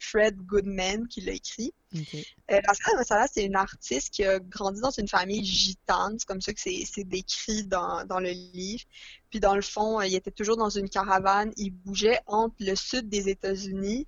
[0.00, 1.72] Fred Goodman qui l'a écrit.
[1.94, 2.14] Ok.
[2.50, 6.16] Euh, la salle de Sarah, c'est une artiste qui a grandi dans une famille gitane.
[6.18, 8.84] C'est comme ça que c'est décrit dans, dans le livre.
[9.30, 11.52] Puis dans le fond, euh, il était toujours dans une caravane.
[11.56, 14.06] Il bougeait entre le sud des États-Unis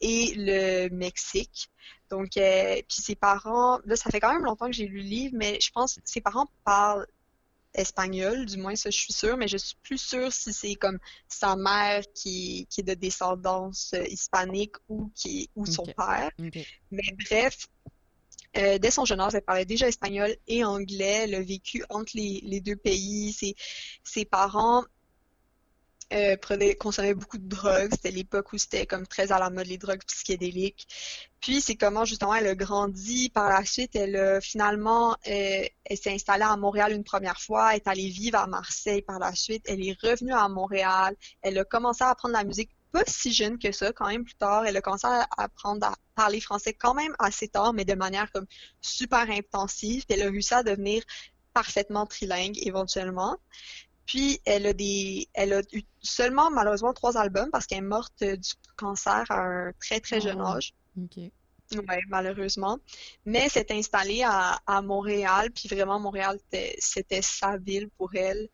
[0.00, 1.68] et le Mexique.
[2.12, 5.08] Donc, euh, puis ses parents, là, ça fait quand même longtemps que j'ai lu le
[5.08, 7.06] livre, mais je pense que ses parents parlent
[7.72, 10.98] espagnol, du moins ça je suis sûre, mais je suis plus sûre si c'est comme
[11.26, 16.30] sa mère qui, qui est de descendance euh, hispanique ou qui ou son père.
[16.90, 17.66] Mais bref,
[18.58, 21.22] euh, dès son jeune âge, elle parlait déjà espagnol et anglais.
[21.24, 23.32] Elle a vécu entre les, les deux pays.
[23.32, 23.54] Ses,
[24.04, 24.84] ses parents
[26.12, 27.90] euh, consommaient beaucoup de drogues.
[27.92, 30.86] C'était l'époque où c'était comme très à la mode les drogues psychédéliques.
[31.40, 33.28] Puis c'est comment justement elle a grandi.
[33.30, 37.72] Par la suite, elle a finalement, euh, elle s'est installée à Montréal une première fois,
[37.72, 39.64] elle est allée vivre à Marseille par la suite.
[39.66, 41.16] Elle est revenue à Montréal.
[41.42, 44.34] Elle a commencé à apprendre la musique pas si jeune que ça, quand même plus
[44.34, 44.66] tard.
[44.66, 48.30] Elle a commencé à apprendre à parler français quand même assez tard, mais de manière
[48.32, 48.46] comme
[48.80, 50.04] super intensive.
[50.10, 51.02] Elle a réussi à devenir
[51.54, 53.38] parfaitement trilingue éventuellement.
[54.06, 58.14] Puis elle a des, elle a eu seulement malheureusement trois albums parce qu'elle est morte
[58.22, 60.46] euh, du cancer à un très très jeune Oh.
[60.56, 60.74] âge.
[61.00, 61.16] Ok.
[61.18, 62.78] Ouais, malheureusement.
[63.24, 66.38] Mais elle s'est installée à, à Montréal, puis vraiment Montréal
[66.78, 68.48] c'était sa ville pour elle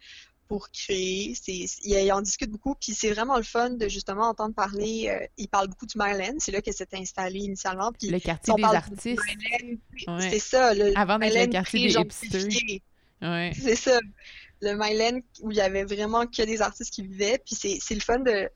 [0.47, 1.35] pour créer.
[1.49, 5.09] Il, en discute beaucoup, puis c'est vraiment le fun de justement entendre parler.
[5.09, 7.93] euh, il parle beaucoup du Myland, c'est là qu'elle s'est installée initialement.
[7.93, 9.21] Puis Le quartier des artistes.
[10.07, 10.31] Ouais.
[10.31, 12.49] c'est ça, le Avant d'être le quartier des hipsters.
[13.21, 13.53] Ouais.
[13.61, 13.99] C'est ça.
[14.61, 17.39] Le Myland où il y avait vraiment que des artistes qui vivaient.
[17.39, 18.49] Puis c'est, le fun de,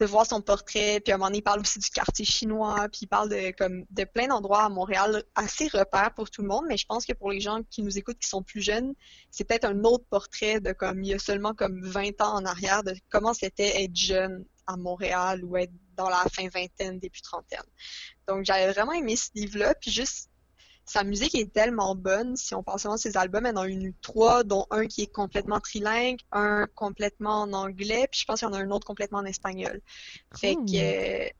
[0.00, 1.00] de voir son portrait.
[1.00, 2.88] Puis à un moment donné, il parle aussi du quartier chinois.
[2.90, 6.48] Puis il parle de, comme, de plein d'endroits à Montréal assez repères pour tout le
[6.48, 6.64] monde.
[6.68, 8.94] Mais je pense que pour les gens qui nous écoutent, qui sont plus jeunes,
[9.30, 12.44] c'est peut-être un autre portrait de comme il y a seulement comme 20 ans en
[12.44, 17.20] arrière de comment c'était être jeune à Montréal ou être dans la fin vingtaine, début
[17.22, 17.64] trentaine.
[18.28, 19.74] Donc j'avais vraiment aimé ce livre-là.
[19.74, 20.27] Puis juste
[20.88, 22.36] sa musique est tellement bonne.
[22.36, 25.02] Si on pense seulement à ses albums, elle en a eu trois, dont un qui
[25.02, 28.70] est complètement trilingue, un complètement en anglais, puis je pense qu'il y en a un
[28.70, 29.80] autre complètement en espagnol.
[30.34, 31.30] Fait que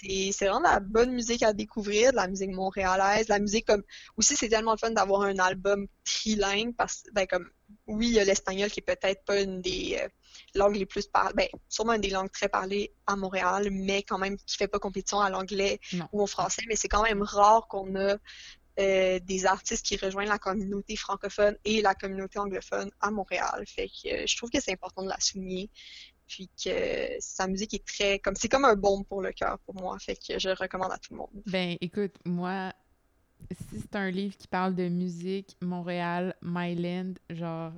[0.00, 3.82] c'est vraiment de la bonne musique à découvrir, de la musique montréalaise, la musique comme
[4.16, 7.50] aussi c'est tellement fun d'avoir un album trilingue parce que ben comme
[7.86, 10.08] oui, il y a l'espagnol qui est peut-être pas une des euh,
[10.54, 14.18] langues les plus parlées, ben sûrement une des langues très parlées à Montréal, mais quand
[14.18, 15.80] même qui fait pas compétition à l'anglais
[16.12, 18.16] ou au français, mais c'est quand même rare qu'on a
[18.78, 23.64] euh, des artistes qui rejoignent la communauté francophone et la communauté anglophone à Montréal.
[23.66, 25.68] Fait que euh, je trouve que c'est important de la souligner.
[26.26, 29.74] Puis que sa musique est très comme c'est comme un baume pour le cœur pour
[29.74, 29.98] moi.
[29.98, 31.30] Fait que je le recommande à tout le monde.
[31.46, 32.72] Ben écoute moi
[33.50, 37.72] si c'est un livre qui parle de musique Montréal Myland genre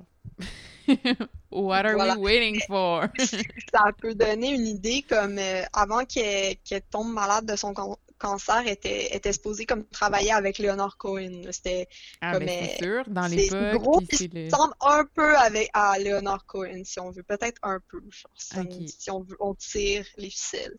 [1.49, 3.07] what are we waiting for?
[3.73, 6.57] Ça peut donner une idée comme euh, avant qu'elle
[6.89, 7.73] tombe malade de son
[8.21, 11.41] cancer était, était supposé comme travailler avec Leonard Cohen.
[11.49, 11.87] C'était
[12.21, 16.45] ah, comme ben, c'est sûr, dans les gros, il ressemble un peu avec à Leonard
[16.45, 17.99] Cohen si on veut, peut-être un peu,
[18.35, 20.77] si on veut, on tire les ficelles.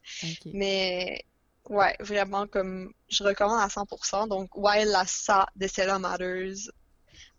[0.53, 1.24] Mais
[1.68, 4.28] ouais, vraiment comme je recommande à 100%.
[4.28, 6.70] Donc While la sa de Stella Matters,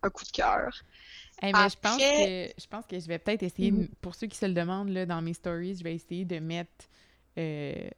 [0.02, 0.82] un coup de cœur.
[1.42, 3.88] mais je pense que je pense que je vais peut-être essayer, mm-hmm.
[4.02, 6.84] pour ceux qui se le demandent là, dans mes stories, je vais essayer de mettre
[7.38, 7.88] euh,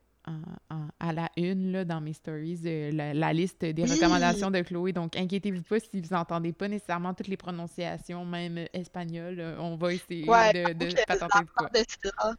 [0.99, 4.93] à la une là, dans mes stories euh, la, liste des recommandations de Chloé.
[4.93, 9.39] Donc, inquiétez-vous pas si vous n'entendez pas nécessairement toutes les prononciations, même espagnoles.
[9.39, 12.35] Euh, on va essayer de, de patenter de quoi.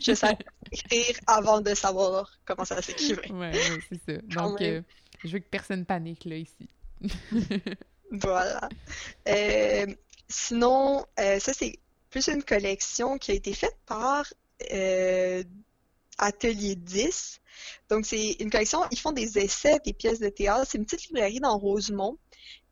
[0.00, 0.38] je sais
[0.70, 3.30] écrire avant de savoir comment ça s'écrivait.
[3.30, 3.52] Oui, ouais,
[3.88, 4.20] c'est ça.
[4.40, 4.82] Donc, euh,
[5.24, 6.68] je veux que personne panique là ici.
[8.12, 8.68] voilà.
[10.28, 11.78] sinon, ça, c'est
[12.10, 14.26] plus une collection qui a été faite par
[16.18, 17.40] Atelier 10.
[17.88, 20.66] Donc, c'est une collection, ils font des essais, des pièces de théâtre.
[20.70, 22.18] C'est une petite librairie dans Rosemont.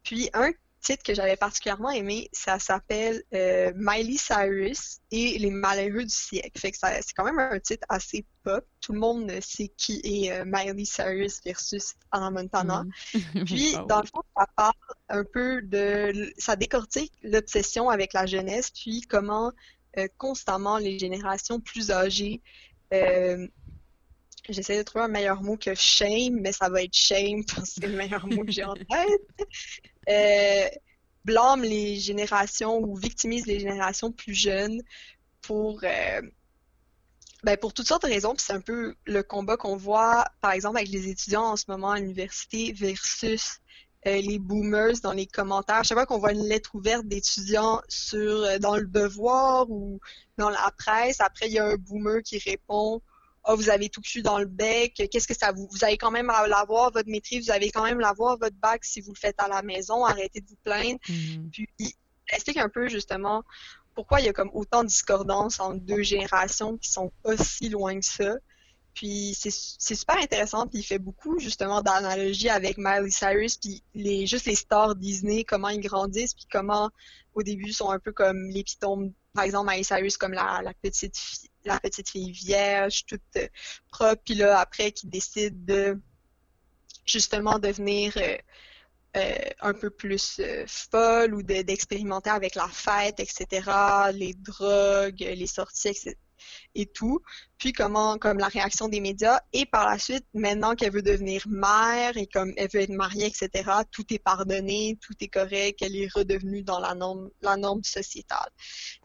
[0.03, 0.53] Puis, un
[0.85, 6.61] titre que j'avais particulièrement aimé, ça s'appelle euh, Miley Cyrus et les malheureux du siècle.
[6.61, 8.65] Fait que c'est quand même un titre assez pop.
[8.81, 12.85] Tout le monde sait qui est euh, Miley Cyrus versus Anna Montana.
[13.15, 13.45] Mm.
[13.47, 14.75] Puis, dans le fond, ça parle
[15.09, 16.33] un peu de...
[16.37, 19.53] Ça décortique l'obsession avec la jeunesse, puis comment
[19.97, 22.43] euh, constamment les générations plus âgées
[22.93, 23.47] euh,
[24.49, 27.81] j'essaie de trouver un meilleur mot que shame, mais ça va être shame parce que
[27.81, 29.49] c'est le meilleur mot que j'ai en tête.
[30.09, 30.69] Euh,
[31.25, 34.83] blâme les générations ou victimise les générations plus jeunes
[35.41, 36.21] pour, euh,
[37.43, 38.35] ben pour toutes sortes de raisons.
[38.37, 41.93] c'est un peu le combat qu'on voit, par exemple, avec les étudiants en ce moment
[41.93, 43.61] à l'université versus
[44.05, 45.85] les boomers dans les commentaires.
[45.85, 50.01] Chaque fois qu'on voit une lettre ouverte d'étudiants sur dans le devoir ou
[50.39, 51.21] dans la presse.
[51.21, 53.01] Après, il y a un boomer qui répond
[53.47, 55.69] oh, vous avez tout cul dans le bec, qu'est-ce que ça vous.
[55.71, 58.85] Vous avez quand même à l'avoir, votre maîtrise, vous avez quand même l'avoir, votre bac,
[58.85, 60.99] si vous le faites à la maison, arrêtez de vous plaindre.
[61.09, 61.51] Mm-hmm.
[61.51, 61.93] Puis, il
[62.33, 63.43] explique un peu justement
[63.95, 67.69] pourquoi il y a comme autant de discordance entre deux générations qui sont pas si
[67.69, 68.37] loin que ça.
[68.95, 69.51] Puis c'est
[69.95, 74.55] super intéressant, puis il fait beaucoup justement d'analogies avec Miley Cyrus, puis les, juste les
[74.55, 76.91] stars Disney, comment ils grandissent, puis comment
[77.35, 81.19] au début sont un peu comme les pitons par exemple, Miley Cyrus comme la, petite
[81.19, 83.49] fille, la petite fille vierge, toute euh,
[83.91, 86.01] propre, puis là, après, qui décide de
[87.05, 88.37] justement devenir euh,
[89.17, 93.69] euh, un peu plus folle ou d'expérimenter avec la fête, etc.,
[94.13, 96.17] les drogues, les sorties, etc
[96.75, 97.21] et tout,
[97.59, 101.47] puis comment, comme la réaction des médias, et par la suite, maintenant qu'elle veut devenir
[101.49, 105.97] mère et comme elle veut être mariée, etc., tout est pardonné, tout est correct, elle
[105.97, 108.51] est redevenue dans la norme, la norme sociétale.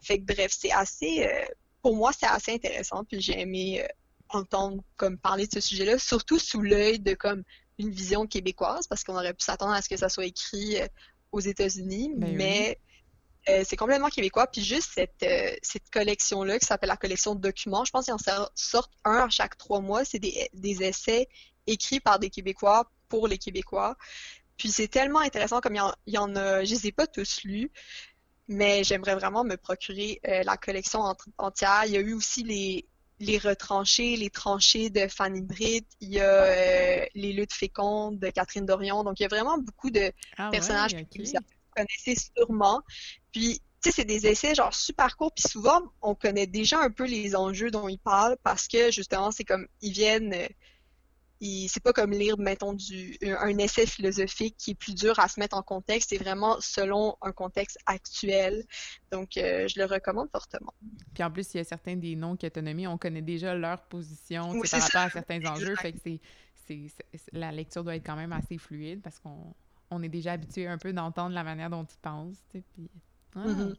[0.02, 1.44] Fait que bref, c'est assez, euh,
[1.82, 3.86] pour moi, c'est assez intéressant, puis j'ai aimé euh,
[4.28, 7.42] entendre comme parler de ce sujet-là, surtout sous l'œil de comme
[7.78, 10.86] une vision québécoise, parce qu'on aurait pu s'attendre à ce que ça soit écrit euh,
[11.32, 12.78] aux États-Unis, ben mais
[13.50, 14.46] euh, c'est complètement québécois.
[14.46, 18.14] Puis juste cette, euh, cette collection-là, qui s'appelle la collection de documents, je pense qu'ils
[18.14, 20.04] en sortent un à chaque trois mois.
[20.04, 21.28] C'est des, des, essais
[21.66, 23.96] écrits par des Québécois pour les Québécois.
[24.56, 27.70] Puis c'est tellement intéressant comme il y, en, a, je les ai pas tous lus,
[28.46, 31.00] mais j'aimerais vraiment me procurer euh, la collection
[31.38, 31.84] entière.
[31.86, 32.86] Il y a eu aussi les,
[33.20, 38.66] les retranchés, les tranchées de Fanny Britt, il y a les luttes fécondes de Catherine
[38.66, 39.02] Dorion.
[39.02, 41.32] Donc il y a vraiment beaucoup de ah personnages que vous
[41.80, 42.82] connaissez sûrement.
[43.32, 46.90] Puis, tu sais, c'est des essais genre super courts, puis souvent, on connaît déjà un
[46.90, 50.46] peu les enjeux dont ils parlent parce que justement, c'est comme, ils viennent, euh,
[51.68, 55.40] c'est pas comme lire, mettons, du, un essai philosophique qui est plus dur à se
[55.40, 58.64] mettre en contexte, c'est vraiment selon un contexte actuel.
[59.10, 60.74] Donc, euh, je le recommande fortement.
[61.14, 63.82] Puis en plus, il y a certains des noms qui autonomie, on connaît déjà leur
[63.84, 66.20] position par rapport à certains enjeux, fait que c'est,
[67.32, 69.54] la lecture doit être quand même assez fluide parce qu'on
[69.90, 72.90] on est déjà habitué un peu d'entendre la manière dont tu penses, tu sais, puis...
[73.36, 73.76] Ah, Mhm.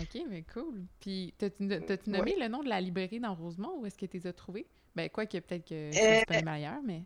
[0.00, 0.84] OK, mais cool.
[1.00, 4.16] Puis, t'as-tu t'as-tu nommé le nom de la librairie dans Rosemont ou est-ce que tu
[4.18, 4.66] les as trouvés?
[4.94, 7.02] Ben, quoi que peut-être que c'est Euh, disponible ailleurs, mais...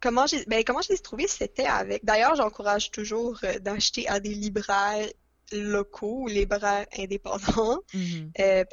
[0.00, 2.04] Comment j'ai ben, comment je les ai trouvés, c'était avec.
[2.04, 5.08] D'ailleurs, j'encourage toujours euh, d'acheter à des libraires
[5.52, 7.80] locaux ou libraires indépendants.
[7.94, 8.30] Mhm.
[8.38, 8.64] Euh,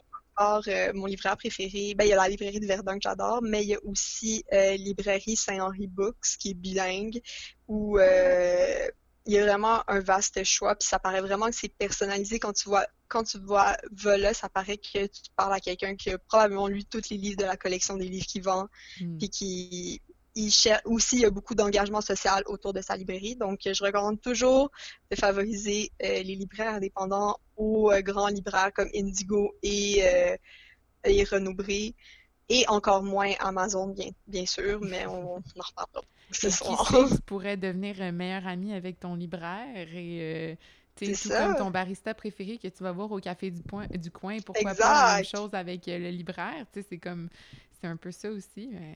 [0.68, 3.64] euh, mon libraire préféré, ben, il y a la librairie de Verdun que j'adore, mais
[3.64, 7.20] il y a aussi euh, librairie Saint-Henri Books qui est bilingue,
[7.68, 8.88] où euh,
[9.26, 12.54] il y a vraiment un vaste choix, puis ça paraît vraiment que c'est personnalisé quand
[12.54, 16.12] tu vois quand tu vois va là, ça paraît que tu parles à quelqu'un qui
[16.12, 18.68] a probablement lu tous les livres de la collection des livres qu'il vend,
[19.02, 19.18] Mhm.
[19.18, 20.02] puis qui
[20.36, 20.52] il
[20.86, 23.36] aussi il y a beaucoup d'engagement social autour de sa librairie.
[23.36, 24.72] Donc, euh, je recommande toujours
[25.12, 30.38] de favoriser euh, les libraires indépendants aux euh, grands libraires comme Indigo et, euh,
[31.06, 31.26] et
[32.50, 36.02] et encore moins Amazon, bien, bien sûr, mais on, on en reparlera
[36.32, 36.78] ce Et qui soir.
[36.78, 40.52] sait, tu pourrais devenir un meilleur ami avec ton libraire et...
[40.52, 40.56] euh,
[40.96, 41.40] C'est tout ça.
[41.40, 44.76] comme ton barista préféré que tu vas voir au café du, point, du coin, pourquoi
[44.76, 45.24] pas la même Exact.
[45.24, 47.30] chose avec euh, le libraire, c'est comme,
[47.80, 48.96] c'est un peu ça aussi, mais...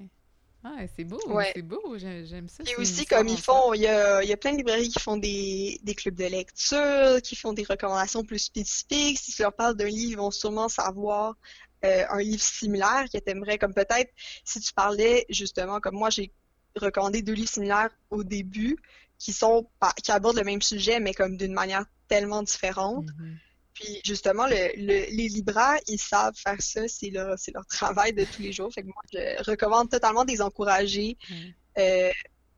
[0.68, 1.52] Ah, c'est beau, Ouais.
[1.56, 2.64] c'est beau, j'ai- j'aime ça.
[2.66, 5.00] Et aussi, comme ils font, il y a, il y a plein de librairies qui
[5.00, 9.20] font des, des clubs de lecture, qui font des recommandations plus spécifiques.
[9.20, 11.36] Si tu leur parles d'un livre, ils vont sûrement savoir
[11.84, 14.12] euh, un livre similaire que tu aimerais, comme peut-être
[14.44, 16.32] si tu parlais justement, comme moi, j'ai
[16.76, 18.76] recommandé deux livres similaires au début,
[19.20, 19.70] qui sont,
[20.04, 23.06] qui abordent le même sujet, mais comme d'une manière tellement différente.
[23.20, 23.38] Mhm.
[23.76, 28.14] Puis justement, le, le- les libraires, ils savent faire ça, c'est leur, c'est leur travail
[28.14, 28.74] de tous les jours.
[28.74, 31.54] Fait que moi, je recommande totalement de les encourager Ouais.
[31.78, 32.12] euh,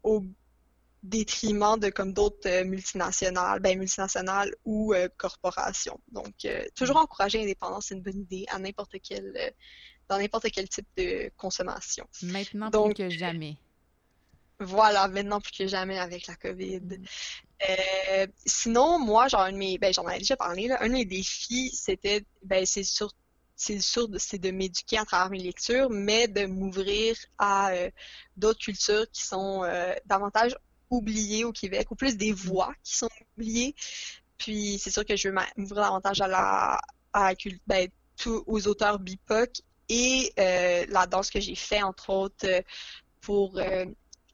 [0.03, 0.23] au
[1.03, 5.99] détriment de comme d'autres euh, multinationales, ben multinationales ou euh, corporations.
[6.11, 6.33] Donc,
[6.75, 9.53] toujours encourager l'indépendance, c'est une bonne idée à n'importe quel,
[10.09, 12.05] dans n'importe quel type de consommation.
[12.21, 13.57] Maintenant Donc, plus que jamais.
[14.59, 16.81] Voilà, maintenant plus que jamais avec la COVID.
[16.81, 17.05] Mm.
[17.69, 20.93] Euh, sinon, moi, genre, un de mes, ben, j'en avais déjà parlé, là, un de
[20.93, 23.11] mes défis, c'était, ben, c'est sûr,
[23.55, 27.89] c'est sûr, de- c'est de m'éduquer à travers mes lectures, mais de m'ouvrir à euh,
[28.35, 30.55] d'autres cultures qui sont euh, davantage
[30.91, 33.75] oubliées au Québec, ou plus des voix qui sont oubliées.
[34.37, 36.79] Puis, c'est sûr que je veux m'ouvrir davantage à la,
[37.13, 37.35] à la
[37.67, 40.33] ben, tout- aux auteurs BIPOC et
[40.89, 42.47] la danse que j'ai fait, entre autres,
[43.21, 43.59] pour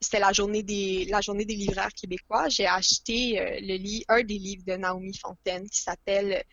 [0.04, 2.48] c'était la journée des la journée des libraires québécois.
[2.48, 6.44] J'ai acheté euh, le lit, un des livres de Naomi Fontaine qui s'appelle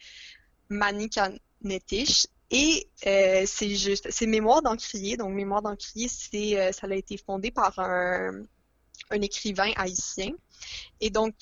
[0.70, 2.28] Manikanetish.
[2.50, 5.16] Et euh, c'est juste, c'est Mémoire d'encrier.
[5.18, 8.44] Donc, Mémoire d'encrier, c'est, euh, ça a été fondé par un,
[9.10, 10.32] un écrivain haïtien.
[11.00, 11.36] Et donc,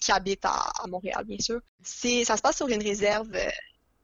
[0.00, 1.60] qui habite à, à Montréal, bien sûr.
[1.82, 3.36] C'est, ça se passe sur une réserve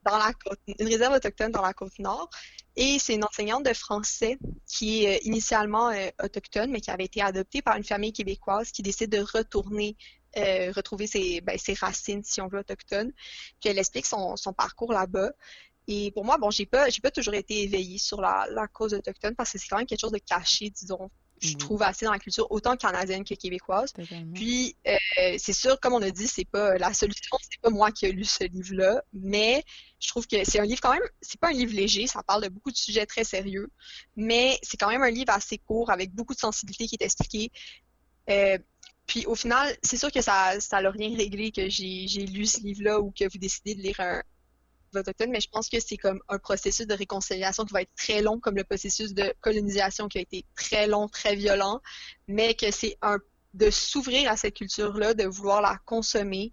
[0.04, 2.28] dans la côte, une réserve autochtone dans la côte nord.
[2.76, 7.04] Et c'est une enseignante de français qui est euh, initialement euh, autochtone, mais qui avait
[7.04, 9.96] été adoptée par une famille québécoise qui décide de retourner,
[10.36, 13.12] euh, retrouver ses, ben, ses racines, si on veut, autochtones.
[13.60, 15.32] Puis elle explique son, parcours là-bas.
[15.88, 19.34] Et pour moi, bon, j'ai pas, j'ai pas toujours été éveillée sur la cause autochtone
[19.34, 21.10] parce que c'est quand même quelque chose de caché, disons,
[21.42, 21.56] je Oui.
[21.56, 23.92] trouve assez dans la culture, autant canadienne que québécoise.
[23.92, 24.32] Totalement.
[24.32, 24.96] Puis, euh,
[25.38, 28.12] c'est sûr, comme on a dit, c'est pas la solution, c'est pas moi qui ai
[28.12, 29.64] lu ce livre-là, mais
[30.00, 32.44] je trouve que c'est un livre quand même, c'est pas un livre léger, ça parle
[32.44, 33.70] de beaucoup de sujets très sérieux,
[34.16, 37.50] mais c'est quand même un livre assez court avec beaucoup de sensibilité qui est expliquée.
[38.30, 38.58] Euh,
[39.06, 42.46] puis au final, c'est sûr que ça, ça n'a rien réglé que j'ai, j'ai lu
[42.46, 44.22] ce livre-là ou que vous décidez de lire un
[45.00, 48.22] autochtone, mais je pense que c'est comme un processus de réconciliation qui va être très
[48.22, 51.80] long, comme le processus de colonisation qui a été très long, très violent,
[52.28, 53.18] mais que c'est un
[53.54, 56.52] de s'ouvrir à cette culture-là, de vouloir la consommer,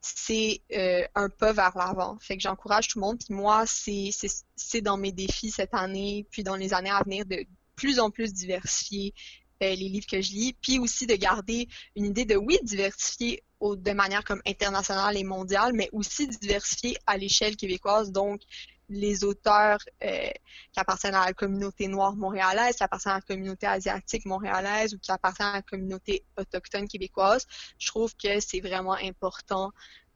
[0.00, 2.18] c'est euh, un pas vers l'avant.
[2.20, 3.18] Fait que j'encourage tout le monde.
[3.18, 7.44] Puis moi, c'est dans mes défis cette année, puis dans les années à venir, de
[7.74, 9.14] plus en plus diversifier
[9.62, 13.42] euh, les livres que je lis, puis aussi de garder une idée de, oui, diversifier
[13.60, 18.12] au- de manière comme internationale et mondiale, mais aussi diversifier à l'échelle québécoise.
[18.12, 18.40] Donc,
[18.88, 20.28] les auteurs euh,
[20.72, 24.98] qui appartiennent à la communauté noire montréalaise, qui appartiennent à la communauté asiatique montréalaise ou
[24.98, 27.46] qui appartiennent à la communauté autochtone québécoise,
[27.78, 29.72] je trouve que c'est vraiment important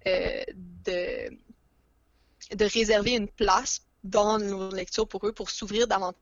[0.06, 1.30] euh, de,
[2.54, 6.20] de réserver une place dans nos lectures pour eux, pour s'ouvrir davantage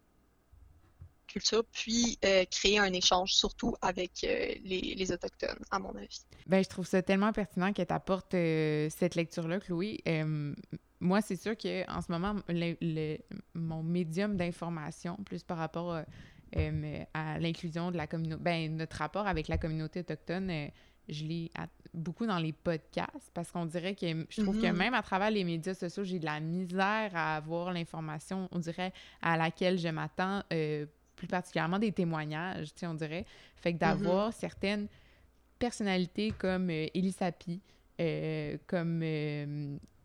[1.29, 6.21] culture, puis euh, créer un échange, surtout avec euh, les, les Autochtones, à mon avis.
[6.47, 10.01] Ben, je trouve ça tellement pertinent que tu apportes cette lecture-là, Chloé.
[10.09, 10.55] Euh,
[11.01, 13.19] moi, c'est sûr qu'en ce moment, le, le-
[13.55, 16.03] mon médium d'information, plus par rapport euh,
[16.57, 20.67] euh, à l'inclusion de la communauté, ben, notre rapport avec la communauté autochtone, euh,
[21.09, 24.77] je lis à- beaucoup dans les podcasts parce qu'on dirait que je trouve que Mhm.
[24.77, 28.93] même à travers les médias sociaux, j'ai de la misère à avoir l'information, on dirait,
[29.23, 30.85] à laquelle je m'attends, euh,
[31.19, 33.27] plus particulièrement des témoignages, tu sais, on dirait.
[33.57, 34.87] Fait que d'avoir certaines
[35.59, 37.61] personnalités comme euh, Sapi,
[38.67, 39.03] comme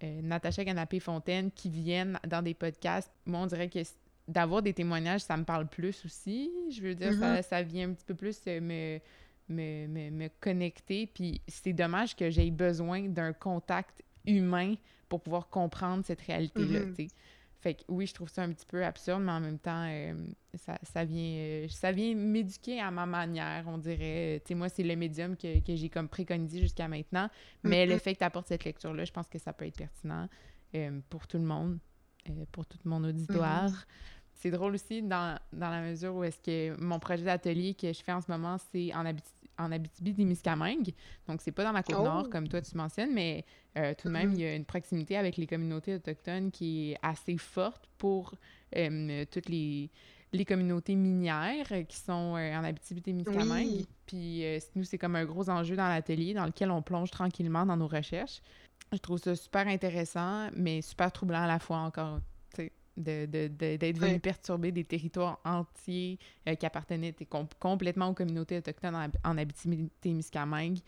[0.01, 3.11] Natacha Canapé-Fontaine qui viennent dans des podcasts.
[3.25, 3.79] Moi, on dirait que
[4.27, 6.51] d'avoir des témoignages, ça me parle plus aussi.
[6.69, 7.43] Je veux dire, ça, mm-hmm.
[7.43, 8.99] ça, vient un petit peu plus me,
[9.49, 11.07] me, me, me connecter.
[11.07, 14.75] Puis c'est dommage que j'aie besoin d'un contact humain
[15.09, 17.09] pour pouvoir comprendre cette réalité-là, mm-hmm.
[17.63, 20.13] Fait que oui, je trouve ça un petit peu absurde, mais en même temps, euh,
[20.53, 24.41] ça, ça, vient, euh, ça vient m'éduquer à ma manière, on dirait.
[24.43, 27.29] Tu sais, moi, c'est le médium que, que j'ai comme préconisé jusqu'à maintenant,
[27.63, 27.99] mais le mm-hmm.
[27.99, 30.27] fait que tu apportes cette lecture-là, je pense que ça peut être pertinent
[30.75, 31.79] euh, pour tout le monde,
[32.51, 33.69] pour tout mon auditoire.
[33.69, 33.85] Mm-hmm.
[34.33, 38.03] C'est drôle aussi dans, dans, la mesure où est-ce que mon projet d'atelier que je
[38.03, 39.05] fais en ce moment, c'est en,
[39.57, 40.93] en Abitibi-Témiscamingue.
[41.27, 42.29] Donc, c'est pas dans la Côte-Nord, oh!
[42.29, 43.45] comme toi, tu mentionnes, mais
[43.77, 44.35] euh, tout de même, mm-hmm.
[44.35, 48.33] il y a une proximité avec les communautés autochtones qui est assez forte pour
[48.75, 49.89] euh, toutes les,
[50.31, 53.85] les communautés minières qui sont euh, en Abitibi-Témiscamingue.
[54.05, 54.43] Puis,
[54.75, 57.87] nous, c'est comme un gros enjeu dans l'atelier dans lequel on plonge tranquillement dans nos
[57.87, 58.41] recherches.
[58.91, 62.19] Je trouve ça super intéressant, mais super troublant à la fois encore
[62.97, 67.15] d'être de, de, venu perturber des territoires entiers euh, qui appartenaient
[67.59, 70.79] complètement aux communautés autochtones en, en Abitibi-Témiscamingue,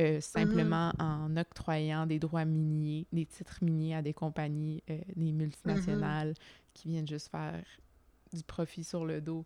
[0.00, 1.02] euh, simplement mm-hmm.
[1.02, 6.74] en octroyant des droits miniers, des titres miniers à des compagnies, euh, des multinationales mm-hmm.
[6.74, 7.62] qui viennent juste faire
[8.32, 9.44] du profit sur le dos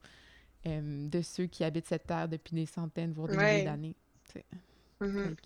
[0.65, 3.95] de ceux qui habitent cette terre depuis des centaines, voire des milliers d'années.
[5.01, 5.37] Mm-hmm.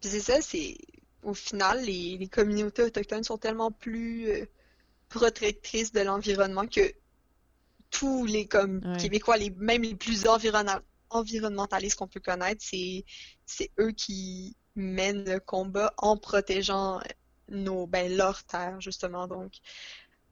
[0.00, 0.78] c'est ça, c'est
[1.22, 4.30] au final, les, les, communautés autochtones sont tellement plus
[5.08, 6.92] protectrice de l'environnement que
[7.90, 10.26] tous les comme Québécois, les, même les plus
[11.10, 13.04] environnementalistes qu'on peut connaître, c'est,
[13.46, 17.00] c'est eux qui mènent le combat en protégeant
[17.48, 19.26] nos, ben, leur terre, justement.
[19.28, 19.52] Donc,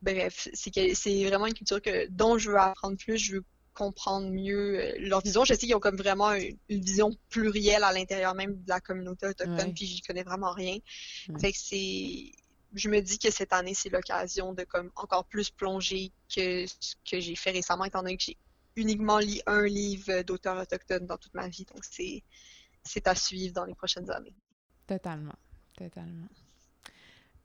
[0.03, 3.45] bref, c'est, c'est vraiment une culture que, dont je veux apprendre plus, je veux
[3.75, 5.45] comprendre mieux euh, leur vision.
[5.45, 9.27] Je sais qu'ils ont comme vraiment une, vision plurielle à l'intérieur même de la communauté
[9.27, 10.79] autochtone, puis j'y connais vraiment rien.
[11.41, 12.33] Fait que c'est
[12.75, 16.95] je me dis que cette année, c'est l'occasion de comme encore plus plonger que ce
[17.09, 18.37] que j'ai fait récemment, étant donné que j'ai
[18.77, 21.65] uniquement lu un livre d'auteur autochtone dans toute ma vie.
[21.73, 22.23] Donc, c'est,
[22.83, 24.35] c'est à suivre dans les prochaines années.
[24.87, 25.37] Totalement.
[25.77, 26.29] Totalement.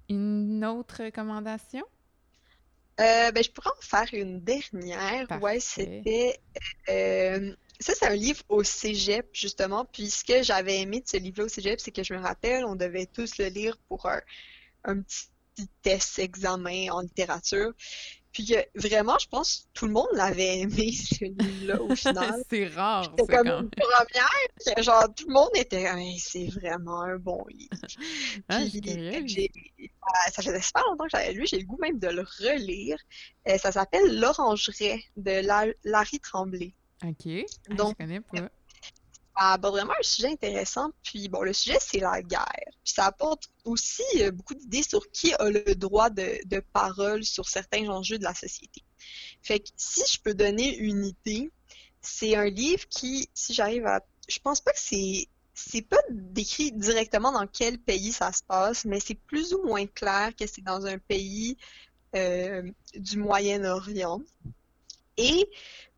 [0.10, 1.85] Une autre recommandation?
[2.99, 5.27] Euh, ben, je pourrais en faire une dernière.
[5.41, 6.39] Ouais, c'était.
[6.89, 9.85] Euh, ça, c'est un livre au cégep, justement.
[9.85, 12.65] Puis, ce que j'avais aimé de ce livre-là au cégep, c'est que je me rappelle,
[12.65, 14.19] on devait tous le lire pour un,
[14.84, 15.27] un petit
[15.81, 17.73] test examen en littérature.
[18.31, 22.43] Puis vraiment, je pense que tout le monde l'avait aimé, ce livre-là, au final.
[22.49, 23.11] c'est rare.
[23.18, 25.88] C'était comme une première, genre, tout le monde était
[26.19, 27.69] c'est vraiment un bon livre.
[28.49, 28.61] ah,
[30.31, 32.97] ça faisait super longtemps que j'avais lu, j'ai le goût même de le relire.
[33.47, 35.41] Euh, ça s'appelle L'Orangerie de
[35.84, 36.73] Larry Tremblay.
[37.03, 37.27] OK.
[37.69, 38.49] Ah, Donc, je connais pas
[39.40, 40.91] aborde vraiment un sujet intéressant.
[41.03, 42.72] Puis bon, le sujet, c'est la guerre.
[42.84, 47.48] Puis ça apporte aussi euh, beaucoup d'idées sur qui a le droit de, parole sur
[47.48, 48.84] certains enjeux de la société.
[49.41, 51.49] Fait que si je peux donner une idée,
[52.02, 54.02] c'est un livre qui, si j'arrive à...
[54.28, 55.28] Je pense pas que c'est...
[55.61, 59.86] C'est pas décrit directement dans quel pays ça se passe, mais c'est plus ou moins
[59.88, 61.57] clair que c'est dans un pays
[62.16, 62.64] euh,
[62.95, 64.22] du Moyen-Orient.
[65.18, 65.49] Et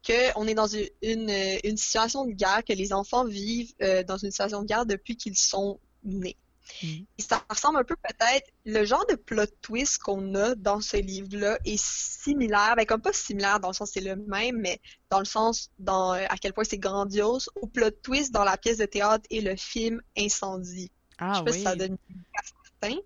[0.05, 4.31] qu'on est dans une, une, situation de guerre, que les enfants vivent euh, dans une
[4.31, 6.37] situation de guerre depuis qu'ils sont nés.
[6.83, 7.03] Mm.
[7.17, 10.97] Et ça ressemble un peu peut-être, le genre de plot twist qu'on a dans ce
[10.97, 14.79] livre-là est similaire, ben comme pas similaire dans le sens c'est le même, mais
[15.09, 18.77] dans le sens dans à quel point c'est grandiose, au plot twist dans la pièce
[18.77, 20.91] de théâtre et le film Incendie.
[21.17, 22.41] Ah, je sais pas si ça donne un
[22.79, 23.01] certain.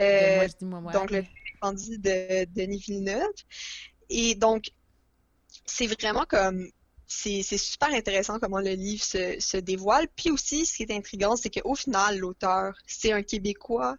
[0.00, 0.48] Euh,
[0.92, 3.32] donc le film Incendie de Denis Villeneuve.
[4.10, 4.70] Et donc,
[5.66, 6.68] c'est vraiment comme
[7.06, 10.08] c'est super intéressant comment le livre se, se, dévoile.
[10.16, 13.96] Puis aussi, ce qui est intriguant, c'est qu'au final, l'auteur, c'est un Québécois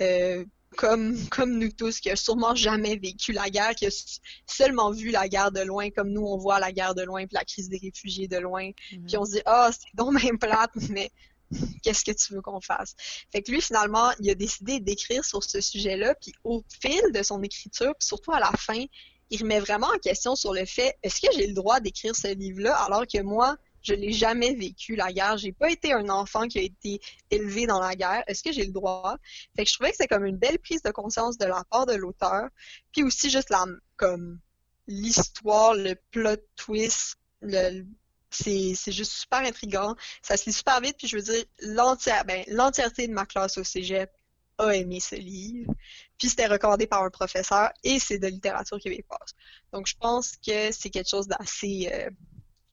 [0.00, 0.44] euh,
[0.76, 3.90] comme, comme nous tous, qui a sûrement jamais vécu la guerre, qui a
[4.46, 7.34] seulement vu la guerre de loin, comme nous, on voit la guerre de loin, puis
[7.34, 8.68] la crise des réfugiés de loin.
[8.68, 9.06] Mm-hmm.
[9.06, 11.10] Puis on se dit, ah, c'est donc même plate, mais
[11.82, 12.94] qu'est-ce que tu veux qu'on fasse?
[13.32, 17.22] Fait que lui, finalement, il a décidé d'écrire sur ce sujet-là, puis au fil de
[17.22, 18.84] son écriture, puis surtout à la fin,
[19.30, 22.28] il remet vraiment en question sur le fait est-ce que j'ai le droit d'écrire ce
[22.28, 25.36] livre-là alors que moi, je l'ai jamais vécu la guerre.
[25.36, 27.00] J'ai pas été un enfant qui a été
[27.30, 28.24] élevé dans la guerre.
[28.26, 29.16] Est-ce que j'ai le droit?
[29.54, 31.86] Fait que je trouvais que c'est comme une belle prise de conscience de la part
[31.86, 32.48] de l'auteur,
[32.92, 33.64] puis aussi juste la
[33.96, 34.40] comme
[34.88, 37.84] l'histoire, le plot twist, le,
[38.30, 39.94] c'est, juste super intriguant.
[40.22, 41.44] Ça se lit super vite, puis je veux dire,
[42.26, 44.10] ben, l'entièreté de ma classe au cégep
[44.58, 45.72] a aimé ce livre.
[46.18, 49.34] Puis c'était recommandé par un professeur et c'est de littérature québécoise.
[49.72, 52.10] Donc je pense que c'est quelque chose d'assez euh,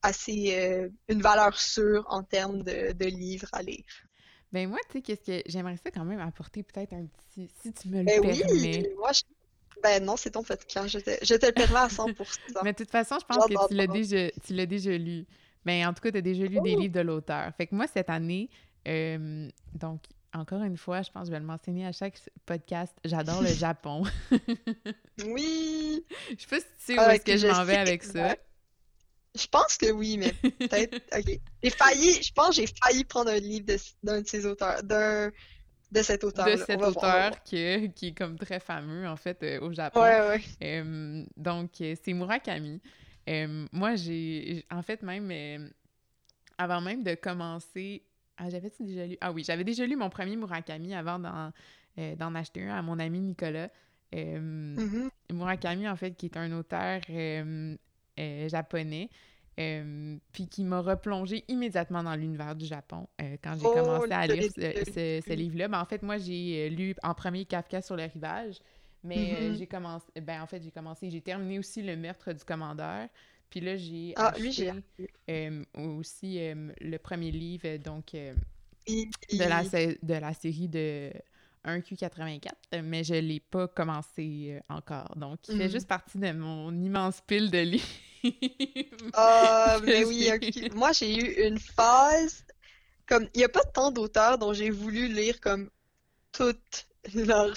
[0.01, 3.83] assez euh, une valeur sûre en termes de, de livres à lire.
[4.51, 7.73] Ben moi, tu sais, qu'est-ce que j'aimerais ça quand même apporter peut-être un petit, si
[7.73, 8.43] tu me le Ben permets.
[8.51, 9.21] oui, moi, je-
[9.81, 12.15] ben non, c'est ton podcast, je te, je te le permets à 100%.
[12.63, 15.25] Mais de toute façon, je pense que tu l'as déjà, tu l'as déjà lu.
[15.65, 17.51] Ben, en tout cas, tu as déjà lu des livres de l'auteur.
[17.57, 18.49] Fait que moi, cette année,
[18.87, 20.01] euh, donc,
[20.33, 23.47] encore une fois, je pense que je vais le mentionner à chaque podcast, j'adore le
[23.53, 24.03] Japon.
[25.25, 28.03] Oui, Je sais pas si tu sais où Ah, est-ce que je m'en vais avec
[28.03, 28.35] ça.
[29.35, 30.95] je pense que oui, mais peut-être.
[31.17, 31.39] Ok.
[31.63, 33.65] J'ai failli, je pense que j'ai failli prendre un livre
[34.03, 35.31] d'un de ces auteurs, d'un
[35.91, 36.45] de cet auteur.
[36.47, 40.01] De cet auteur qui, qui est comme très fameux, en fait, euh, au Japon.
[40.01, 40.41] Ouais, ouais.
[40.63, 42.81] Euh, donc, euh, c'est Murakami.
[43.29, 44.65] Euh, moi, j'ai...
[44.71, 45.29] En fait, même...
[45.31, 45.69] euh,
[46.57, 48.03] avant même de commencer...
[48.43, 49.17] Ah, j'avais-tu déjà lu?
[49.21, 51.51] Ah oui, j'avais déjà lu mon premier Murakami avant d'en,
[51.97, 53.69] euh, acheter un à mon ami Nicolas.
[54.13, 55.09] Euh, Mhm.
[55.31, 57.75] Murakami, en fait, qui est un auteur euh,
[58.49, 59.09] japonais,
[59.59, 64.11] euh, puis qui m'a replongé immédiatement dans l'univers du Japon euh, quand j'ai Oh, commencé
[64.11, 64.83] à lire ce, livre.
[64.83, 65.67] ce- ce livre-là.
[65.69, 68.59] Ben, en fait, moi, j'ai lu en premier Kafka sur le rivage,
[69.03, 69.55] mais Mhm.
[69.55, 73.07] j'ai commencé, ben, en fait, j'ai commencé, j'ai terminé aussi Le meurtre du commandeur,
[73.53, 78.33] puis là, j'ai Ah, lui, j'ai acheté euh, aussi euh, le premier livre, donc, euh,
[79.31, 81.11] de la, de la série de
[81.63, 85.15] 1Q84, mais je l'ai pas commencé encore.
[85.17, 85.69] Donc, il fait Mhm.
[85.69, 87.85] juste partie de mon immense pile de livres.
[89.13, 90.73] Ah, mais oui, j'ai ok.
[90.73, 92.45] Moi, j'ai eu une phase,
[93.07, 95.69] comme, il n'y a pas tant d'auteurs dont j'ai voulu lire comme
[96.33, 97.53] toutes leur,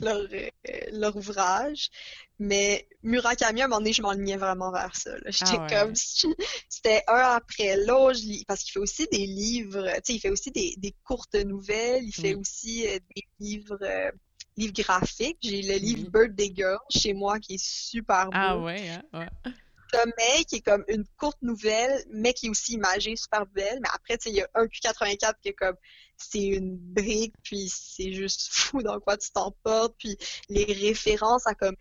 [0.00, 0.48] leur, euh,
[0.92, 1.90] leur ouvrage,
[2.38, 5.10] mais Murakami, à un moment donné, je m'enlignais vraiment vers ça.
[5.26, 5.84] J'étais Ah ouais.
[5.84, 5.94] comme,
[6.68, 10.50] c'était un après l'autre, parce qu'il fait aussi des livres, tu sais, il fait aussi
[10.50, 14.10] des, des courtes nouvelles, il fait aussi euh, des livres, euh,
[14.56, 15.38] livres graphiques.
[15.42, 16.10] J'ai le livre Oui.
[16.10, 18.30] Birthday Girl chez moi qui est super beau.
[18.34, 19.02] Ah ouais, hein?
[19.12, 19.52] Ouais.
[19.92, 23.78] Sommeil, qui est comme une courte nouvelle, mais qui est aussi imagée, super belle.
[23.82, 25.76] Mais après, tu sais, il y a un Q84 qui est comme,
[26.18, 30.16] c'est une brique, puis c'est juste fou dans quoi tu t'emportes, puis
[30.48, 31.76] les références à comme,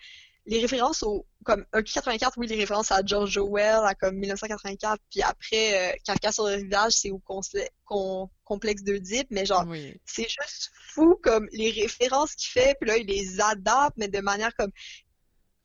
[0.45, 4.97] les références au, comme, un Q84, oui, les références à George Orwell, à comme 1984,
[5.11, 9.99] puis après, euh, Kafka sur le rivage, c'est au con- complexe d'Oedipe, mais genre, Oui.
[10.05, 14.19] c'est juste fou comme les références qu'il fait, puis là, il les adapte, mais de
[14.21, 14.71] manière comme.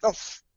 [0.02, 0.10] Oh,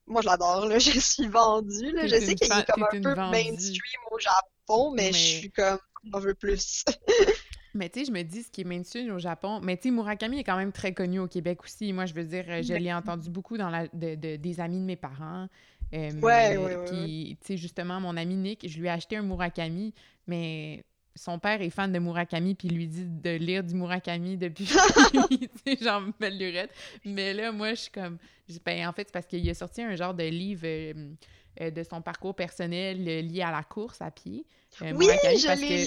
[0.08, 0.80] moi, je l'adore, là.
[0.80, 2.08] Je suis vendue, là.
[2.08, 3.32] Je sais qu'il est comme un peu vendue.
[3.32, 5.78] mainstream au Japon, mais, Mais- je suis comme.
[6.14, 6.84] On veut plus.
[7.76, 9.60] Mais tu sais, je me dis ce qui est mainstream au Japon.
[9.62, 11.92] Mais tu sais, Murakami est quand même très connu au Québec aussi.
[11.94, 14.60] Moi, je veux dire, euh, je Ben l'ai entendu beaucoup dans la, de, de- des
[14.60, 15.48] amis de mes parents.
[15.94, 19.18] Euh, Ouais, ouais, ouais, Puis, tu sais, justement, mon ami Nick, je lui ai acheté
[19.18, 19.94] un Murakami,
[20.26, 20.84] mais
[21.16, 24.66] son père est fan de Murakami, puis il lui dit de lire du Murakami depuis.
[25.30, 26.72] tu sais, genre, belle lurette.
[27.06, 28.18] Mais là, moi, je suis comme.
[28.66, 30.62] Ben, en fait, c'est parce qu'il a sorti un genre de livre.
[30.66, 31.14] euh,
[31.58, 34.46] de son parcours personnel lié à la course à pied.
[34.82, 35.86] Euh, Oui, Murakami, je l'ai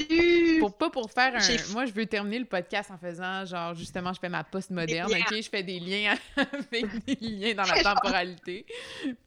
[0.55, 0.60] lu!
[0.60, 4.12] pour pas pour faire un moi je veux terminer le podcast en faisant genre justement
[4.12, 5.20] je fais ma post moderne liens.
[5.20, 5.36] ok?
[5.43, 8.65] Je fais des liens avec des liens dans la temporalité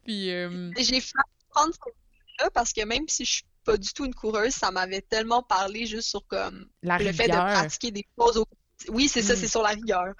[0.04, 3.94] puis euh, J'ai failli prendre ce livre-là parce que même si je suis pas du
[3.94, 7.92] tout une coureuse, ça m'avait tellement parlé juste sur comme la le fait de pratiquer
[7.92, 8.46] des choses au
[8.90, 9.38] Oui, c'est ça, Mm.
[9.38, 10.14] c'est sur la rigueur.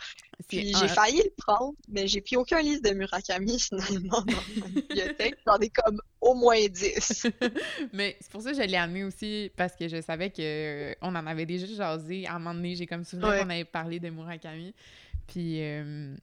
[0.48, 3.60] Puis j'ai failli le prendre, mais j'ai pris aucun livre de Murakami
[4.00, 5.36] finalement dans ma bibliothèque.
[5.46, 7.28] J'en ai comme au moins 10.
[7.94, 10.94] mais c'est pour ça que je l'ai amené aussi parce que je savais que euh,
[11.02, 13.40] on en avait déjà jasé à un moment donné j'ai comme souvenir Ouais.
[13.44, 14.74] qu'on avait parlé de Murakami
[15.28, 16.16] puis euh,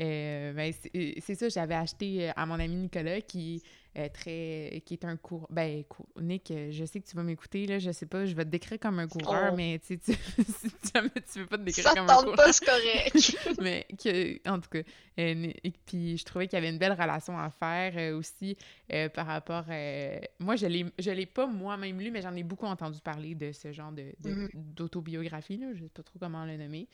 [0.00, 0.72] euh, ben,
[1.20, 3.62] c'est ça j'avais acheté à mon ami Nicolas qui
[4.04, 7.22] est très qui est un cours ben cou- Nick euh, je sais que tu vas
[7.22, 9.56] m'écouter là je sais pas je vais te décrire comme un coureur Oh.
[9.56, 10.12] mais tu sais tu,
[10.44, 13.38] si jamais tu veux pas te décrire Ça comme un tente coureur pas, c'est correct.
[13.60, 14.78] mais que, en tout cas,
[15.18, 18.56] euh, et puis je trouvais qu'il y avait une belle relation à faire euh, aussi
[18.92, 19.64] euh, par rapport.
[19.70, 23.34] euh, moi, je l'ai, je l'ai pas moi-même lu, mais j'en ai beaucoup entendu parler
[23.34, 24.48] de ce genre de, Mhm.
[24.54, 26.88] d'autobiographie, là, je sais pas trop comment le nommer.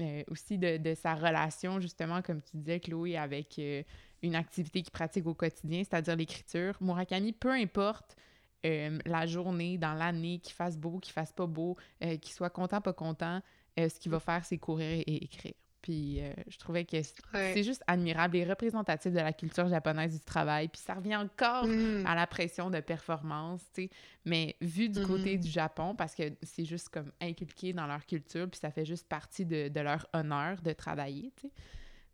[0.00, 3.82] Euh, aussi de, de sa relation, justement, comme tu disais, Chloé, avec euh,
[4.22, 6.76] une activité qu'il pratique au quotidien, c'est-à-dire l'écriture.
[6.80, 8.16] Murakami, peu importe
[8.64, 12.50] euh, la journée, dans l'année, qu'il fasse beau, qu'il fasse pas beau, euh, qu'il soit
[12.50, 13.40] content, pas content,
[13.76, 15.54] ce qu'il va faire, c'est courir et écrire.
[15.88, 17.52] Puis euh, je trouvais que Ouais.
[17.54, 20.68] c'est juste admirable et représentatif de la culture japonaise du travail.
[20.68, 22.04] Puis ça revient encore Mm.
[22.06, 23.90] à la pression de performance, tu sais.
[24.26, 25.42] Mais vu du côté Mhm.
[25.44, 29.08] du Japon, parce que c'est juste comme inculqué dans leur culture, puis ça fait juste
[29.08, 31.52] partie de, de leur honneur de travailler, tu sais.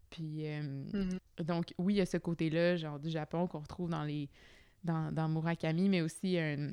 [0.09, 1.18] Puis, euh, Mhm.
[1.44, 4.30] donc, oui, il y a ce côté-là, genre du Japon, qu'on retrouve dans les
[4.84, 6.70] dans, dans Murakami, mais aussi euh,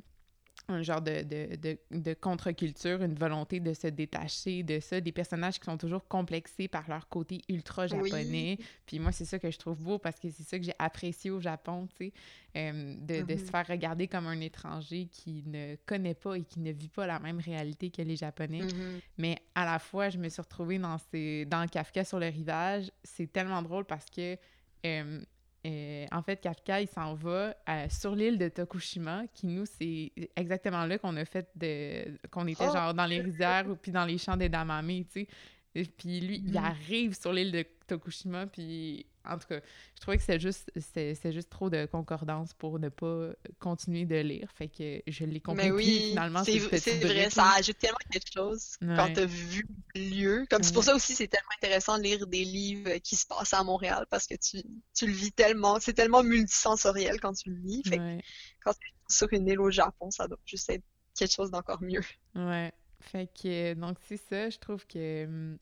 [0.68, 5.12] un genre de, de, de, de contre-culture, une volonté de se détacher de ça, des
[5.12, 8.58] personnages qui sont toujours complexés par leur côté ultra japonais.
[8.86, 11.30] Puis moi, c'est ça que je trouve beau parce que c'est ça que j'ai apprécié
[11.32, 12.14] au Japon, tu sais,
[12.56, 13.50] euh, de, de, se Mhm.
[13.50, 17.20] faire regarder comme un étranger qui ne connaît pas et qui ne vit pas la
[17.20, 18.62] même réalité que les Japonais.
[18.62, 19.00] Mhm.
[19.18, 21.46] Mais à la fois, je me suis retrouvée dans, ces...
[21.46, 22.92] dans Kafka sur le rivage.
[23.04, 24.38] C'est tellement drôle parce que,
[24.86, 25.22] euh,
[25.66, 30.12] euh, en fait, Kafka, il s'en va euh, sur l'île de Tokushima, qui, nous, c'est
[30.36, 32.18] exactement là qu'on a fait de...
[32.30, 32.74] qu'on était Oh!
[32.74, 35.28] genre dans les rizières ou puis dans les champs d'edamame, tu
[35.74, 35.86] sais.
[35.98, 36.58] Puis lui, il Mhm.
[36.66, 39.60] arrive sur l'île de Tokushima, puis en tout cas,
[39.95, 43.30] je trouvais que c'est juste, c'est juste trop de concordance pour ne pas
[43.60, 44.49] continuer de lire.
[44.53, 45.69] Fait que je l'ai compris.
[45.69, 48.95] Mais Puis oui, finalement, c'est vrai, ça ajoute tellement quelque chose Ouais.
[48.95, 49.65] quand t'as vu
[49.95, 50.45] le lieu.
[50.49, 53.53] Comme c'est pour ça aussi, c'est tellement intéressant de lire des livres qui se passent
[53.53, 57.57] à Montréal parce que tu, tu le vis tellement, c'est tellement multisensoriel quand tu le
[57.61, 57.84] lis.
[57.85, 58.18] Fait que
[58.64, 60.84] quand tu es sur une île au Japon, ça doit juste être
[61.15, 62.02] quelque chose d'encore mieux.
[62.35, 62.72] Ouais.
[63.02, 64.49] Fait que, donc, c'est ça.
[64.49, 65.57] Je trouve que hum,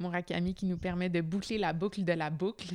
[0.00, 2.66] Murakami qui nous permet de boucler la boucle de la boucle.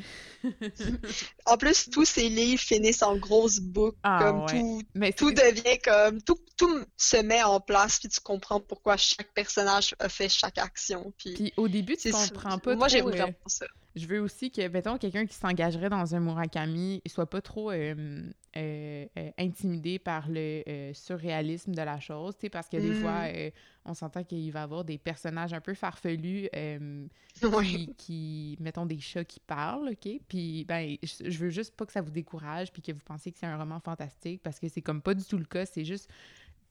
[1.46, 4.60] En plus, tous ces livres finissent en grosses boucles, Ah, comme ouais.
[4.60, 8.98] tout, Mais tout devient comme, tout, tout se met en place, puis tu comprends pourquoi
[8.98, 11.14] chaque personnage a fait chaque action.
[11.18, 13.66] Puis Puis au début, tu comprends pas Moi, trop, j'aime euh, vraiment ça.
[13.96, 18.24] Je veux aussi que, mettons, quelqu'un qui s'engagerait dans un Murakami soit pas trop euh,
[18.58, 22.94] euh, euh, intimidé par le surréalisme de la chose, tu sais, parce que des Mm.
[22.96, 23.52] fois, euh,
[23.86, 26.50] on s'entend qu'il va y avoir des personnages un peu farfelus
[27.36, 30.10] qui, qui- mettons, des chats qui parlent, OK?
[30.28, 33.38] Puis, ben, je veux juste pas que ça vous décourage puis que vous pensiez que
[33.38, 35.66] c'est un roman fantastique parce que c'est comme pas du tout le cas.
[35.68, 36.10] C'est juste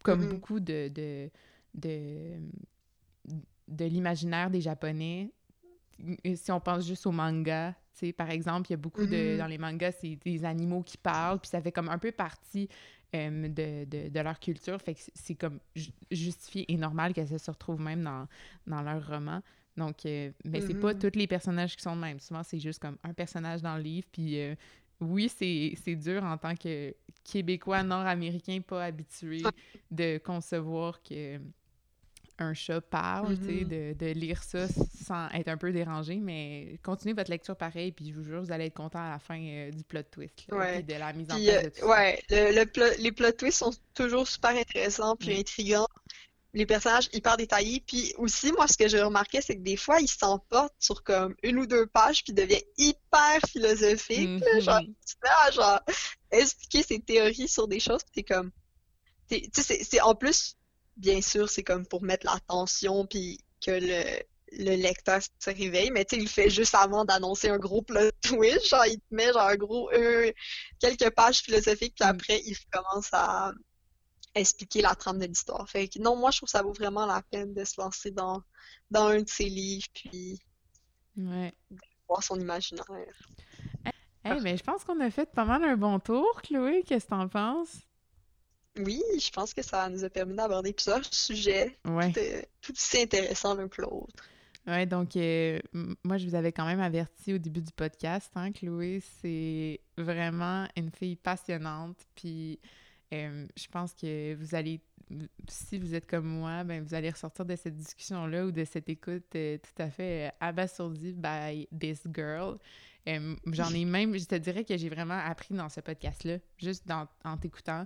[0.03, 0.89] comme beaucoup de...
[0.89, 1.31] de,
[1.75, 2.37] de
[3.69, 5.31] de l'imaginaire des Japonais,
[6.35, 9.33] si on pense juste au manga, tu sais, par exemple, il y a beaucoup de...
[9.33, 9.39] Mhm.
[9.39, 12.69] Dans les mangas, c'est des animaux qui parlent, puis ça fait comme un peu partie
[13.15, 17.25] euh, de, de, de leur culture, fait que c'est- comme ju- justifié et normal que
[17.27, 18.27] ça se retrouve même dans,
[18.67, 19.43] dans leur roman.
[19.77, 20.99] Donc, euh, mais c'est pas Mhm.
[21.01, 22.21] tous les personnages qui sont de même.
[22.21, 24.55] Souvent, c'est juste comme un personnage dans le livre, puis euh,
[25.01, 26.95] oui, c'est c'est dur en tant que
[27.25, 29.43] Québécois nord-américain pas habitué
[29.91, 31.39] de concevoir que
[32.39, 33.69] un chat parle, tu sais, Mhm.
[33.69, 38.09] de, de lire ça sans être un peu dérangé, mais continuez votre lecture pareil, puis
[38.09, 40.57] je vous jure, vous allez être content à la fin euh, du plot twist, là,
[40.57, 40.83] Ouais.
[40.83, 41.87] puis de la mise en Puis, place euh, de tout ça.
[41.89, 45.87] ouais, le, le les plot twists sont toujours super intéressants puis intrigants.
[46.55, 47.83] Les personnages hyper détaillés.
[47.87, 51.35] Puis aussi, moi, ce que j'ai remarqué, c'est que des fois, ils s'emportent sur comme
[51.43, 53.41] une ou deux pages puis deviennent hyper
[54.61, 54.95] genre, Mhm.
[55.07, 55.81] tu te mets à, genre,
[56.31, 58.51] expliquer ses théories sur des choses puis t'es comme...
[59.31, 60.57] Tu sais, c'est- c'est en plus,
[60.97, 64.05] bien sûr, c'est comme pour mettre la tension puis que le,
[64.53, 67.83] le lecteur se réveille, mais tu sais, il le fait juste avant d'annoncer un gros
[67.83, 68.67] plot twist.
[68.69, 69.91] Genre, il te met genre un gros...
[69.93, 70.31] euh,
[70.81, 72.11] quelques pages philosophiques, puis Mm.
[72.11, 73.53] après, il commence à
[74.35, 75.69] expliquer la trame de l'histoire.
[75.69, 78.11] Fait que non, moi, je trouve que ça vaut vraiment la peine de se lancer
[78.11, 78.43] dans,
[78.91, 80.41] dans un de ses livres, puis
[81.17, 81.53] Ouais.
[82.09, 82.85] voir son imaginaire.
[84.25, 86.83] Hey, mais je pense qu'on a fait pas mal un bon tour, Chloé.
[86.87, 87.81] Qu'est-ce que t'en penses?
[88.79, 92.11] Oui, je pense que ça nous a permis d'aborder plusieurs sujets, Ouais.
[92.13, 94.25] tout, euh, tout aussi intéressants l'un que l'autre.
[94.67, 95.59] Ouais, donc euh,
[96.05, 100.67] moi, je vous avais quand même averti au début du podcast, hein, Chloé, c'est vraiment
[100.77, 102.61] une fille passionnante, puis
[103.13, 104.81] euh, je pense que vous allez,
[105.49, 108.89] si vous êtes comme moi, ben vous allez ressortir de cette discussion-là ou de cette
[108.89, 112.57] écoute euh, tout à fait abasourdie by this girl.
[113.05, 117.09] J'en ai même, je te dirais que j'ai vraiment appris dans ce podcast-là, juste dans,
[117.25, 117.85] en t'écoutant.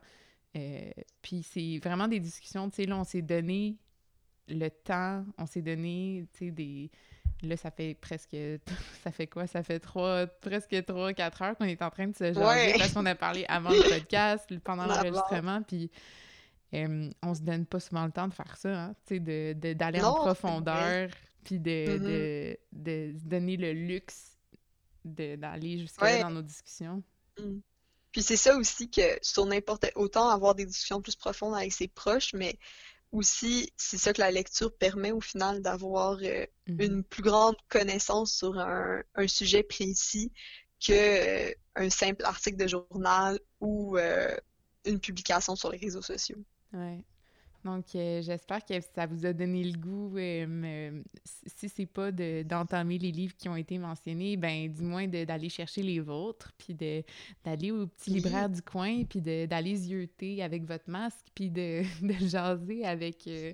[0.57, 0.91] Euh,
[1.23, 3.77] puis c'est vraiment des discussions, tu sais, là, on s'est donné
[4.49, 6.91] le temps, on s'est donné, tu sais, des...
[7.43, 8.35] Là, ça fait presque...
[9.03, 9.47] Ça fait quoi?
[9.47, 12.75] Ça fait trois, presque trois, quatre heures qu'on est en train de se jaser Ouais.
[12.79, 15.91] parce qu'on a parlé avant le podcast, pendant l'enregistrement, puis
[16.75, 20.01] euh, on se donne pas souvent le temps de faire ça, hein, tu sais, d'aller
[20.01, 21.11] en profondeur,
[21.45, 22.05] puis de, Mhm.
[22.05, 24.39] de, de se donner le luxe
[25.05, 26.21] d'aller jusque Ouais.
[26.23, 27.03] dans nos discussions.
[27.39, 27.59] Mm.
[28.17, 31.87] Puis c'est ça aussi que sur n'importe autant avoir des discussions plus profondes avec ses
[31.87, 32.59] proches, mais
[33.13, 36.79] aussi c'est ça que la lecture permet au final d'avoir euh, Mhm.
[36.79, 40.33] une plus grande connaissance sur un, un sujet précis
[40.81, 40.93] que
[41.51, 44.35] euh, un simple article de journal ou euh,
[44.87, 46.39] une publication sur les réseaux sociaux.
[46.73, 47.05] Ouais.
[47.67, 52.45] Donc, euh, j'espère que ça vous a donné le goût, euh, si c'est pas de-
[52.45, 56.75] d'entamer les livres qui ont été mentionnés, ben du moins d'aller chercher les vôtres, puis
[56.75, 57.03] de-
[57.45, 62.27] d'aller au petit libraire du coin, puis d'aller zioter avec votre masque, puis de, de
[62.29, 63.53] jaser avec, euh,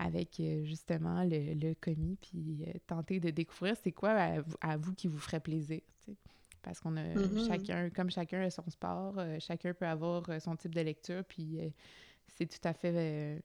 [0.00, 4.76] avec euh, justement le, le commis, puis tenter de découvrir c'est quoi à, vous- à
[4.76, 5.80] vous qui vous ferait plaisir.
[6.62, 7.38] Parce qu'on a Mhm.
[7.46, 11.60] chacun, comme chacun a son sport, euh, chacun peut avoir son type de lecture, puis
[11.60, 11.68] euh,
[12.36, 13.38] c'est tout à fait euh,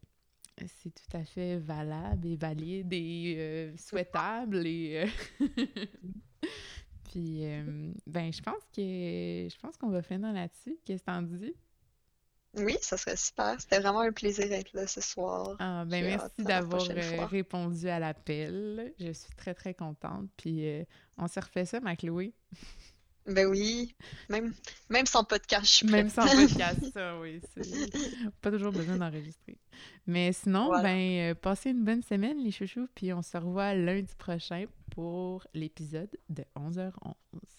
[0.82, 5.06] c'est tout à fait valable et valide et euh, souhaitable et
[7.04, 7.44] puis
[8.06, 8.82] ben je pense que
[9.50, 11.54] je pense qu'on va finir là-dessus qu'est-ce que t'en dis?
[12.54, 13.60] Oui, ça serait super.
[13.62, 15.56] C'était vraiment un plaisir d'être là ce soir.
[15.60, 18.96] Ah, ben merci d'avoir répondu à l'appel.
[19.00, 20.28] Je suis très, très contente.
[20.38, 20.66] Puis
[21.18, 22.34] on se refait ça, ma Chloé.
[23.28, 23.94] Ben oui,
[24.30, 24.54] même,
[24.90, 27.42] même sans podcast, je suis Même sans podcast, ça, oui.
[28.42, 29.58] Pas toujours besoin d'enregistrer.
[30.06, 34.16] Mais sinon, ben, euh, passez une bonne semaine, les chouchous, puis on se revoit lundi
[34.18, 37.57] prochain pour l'épisode de 11h11.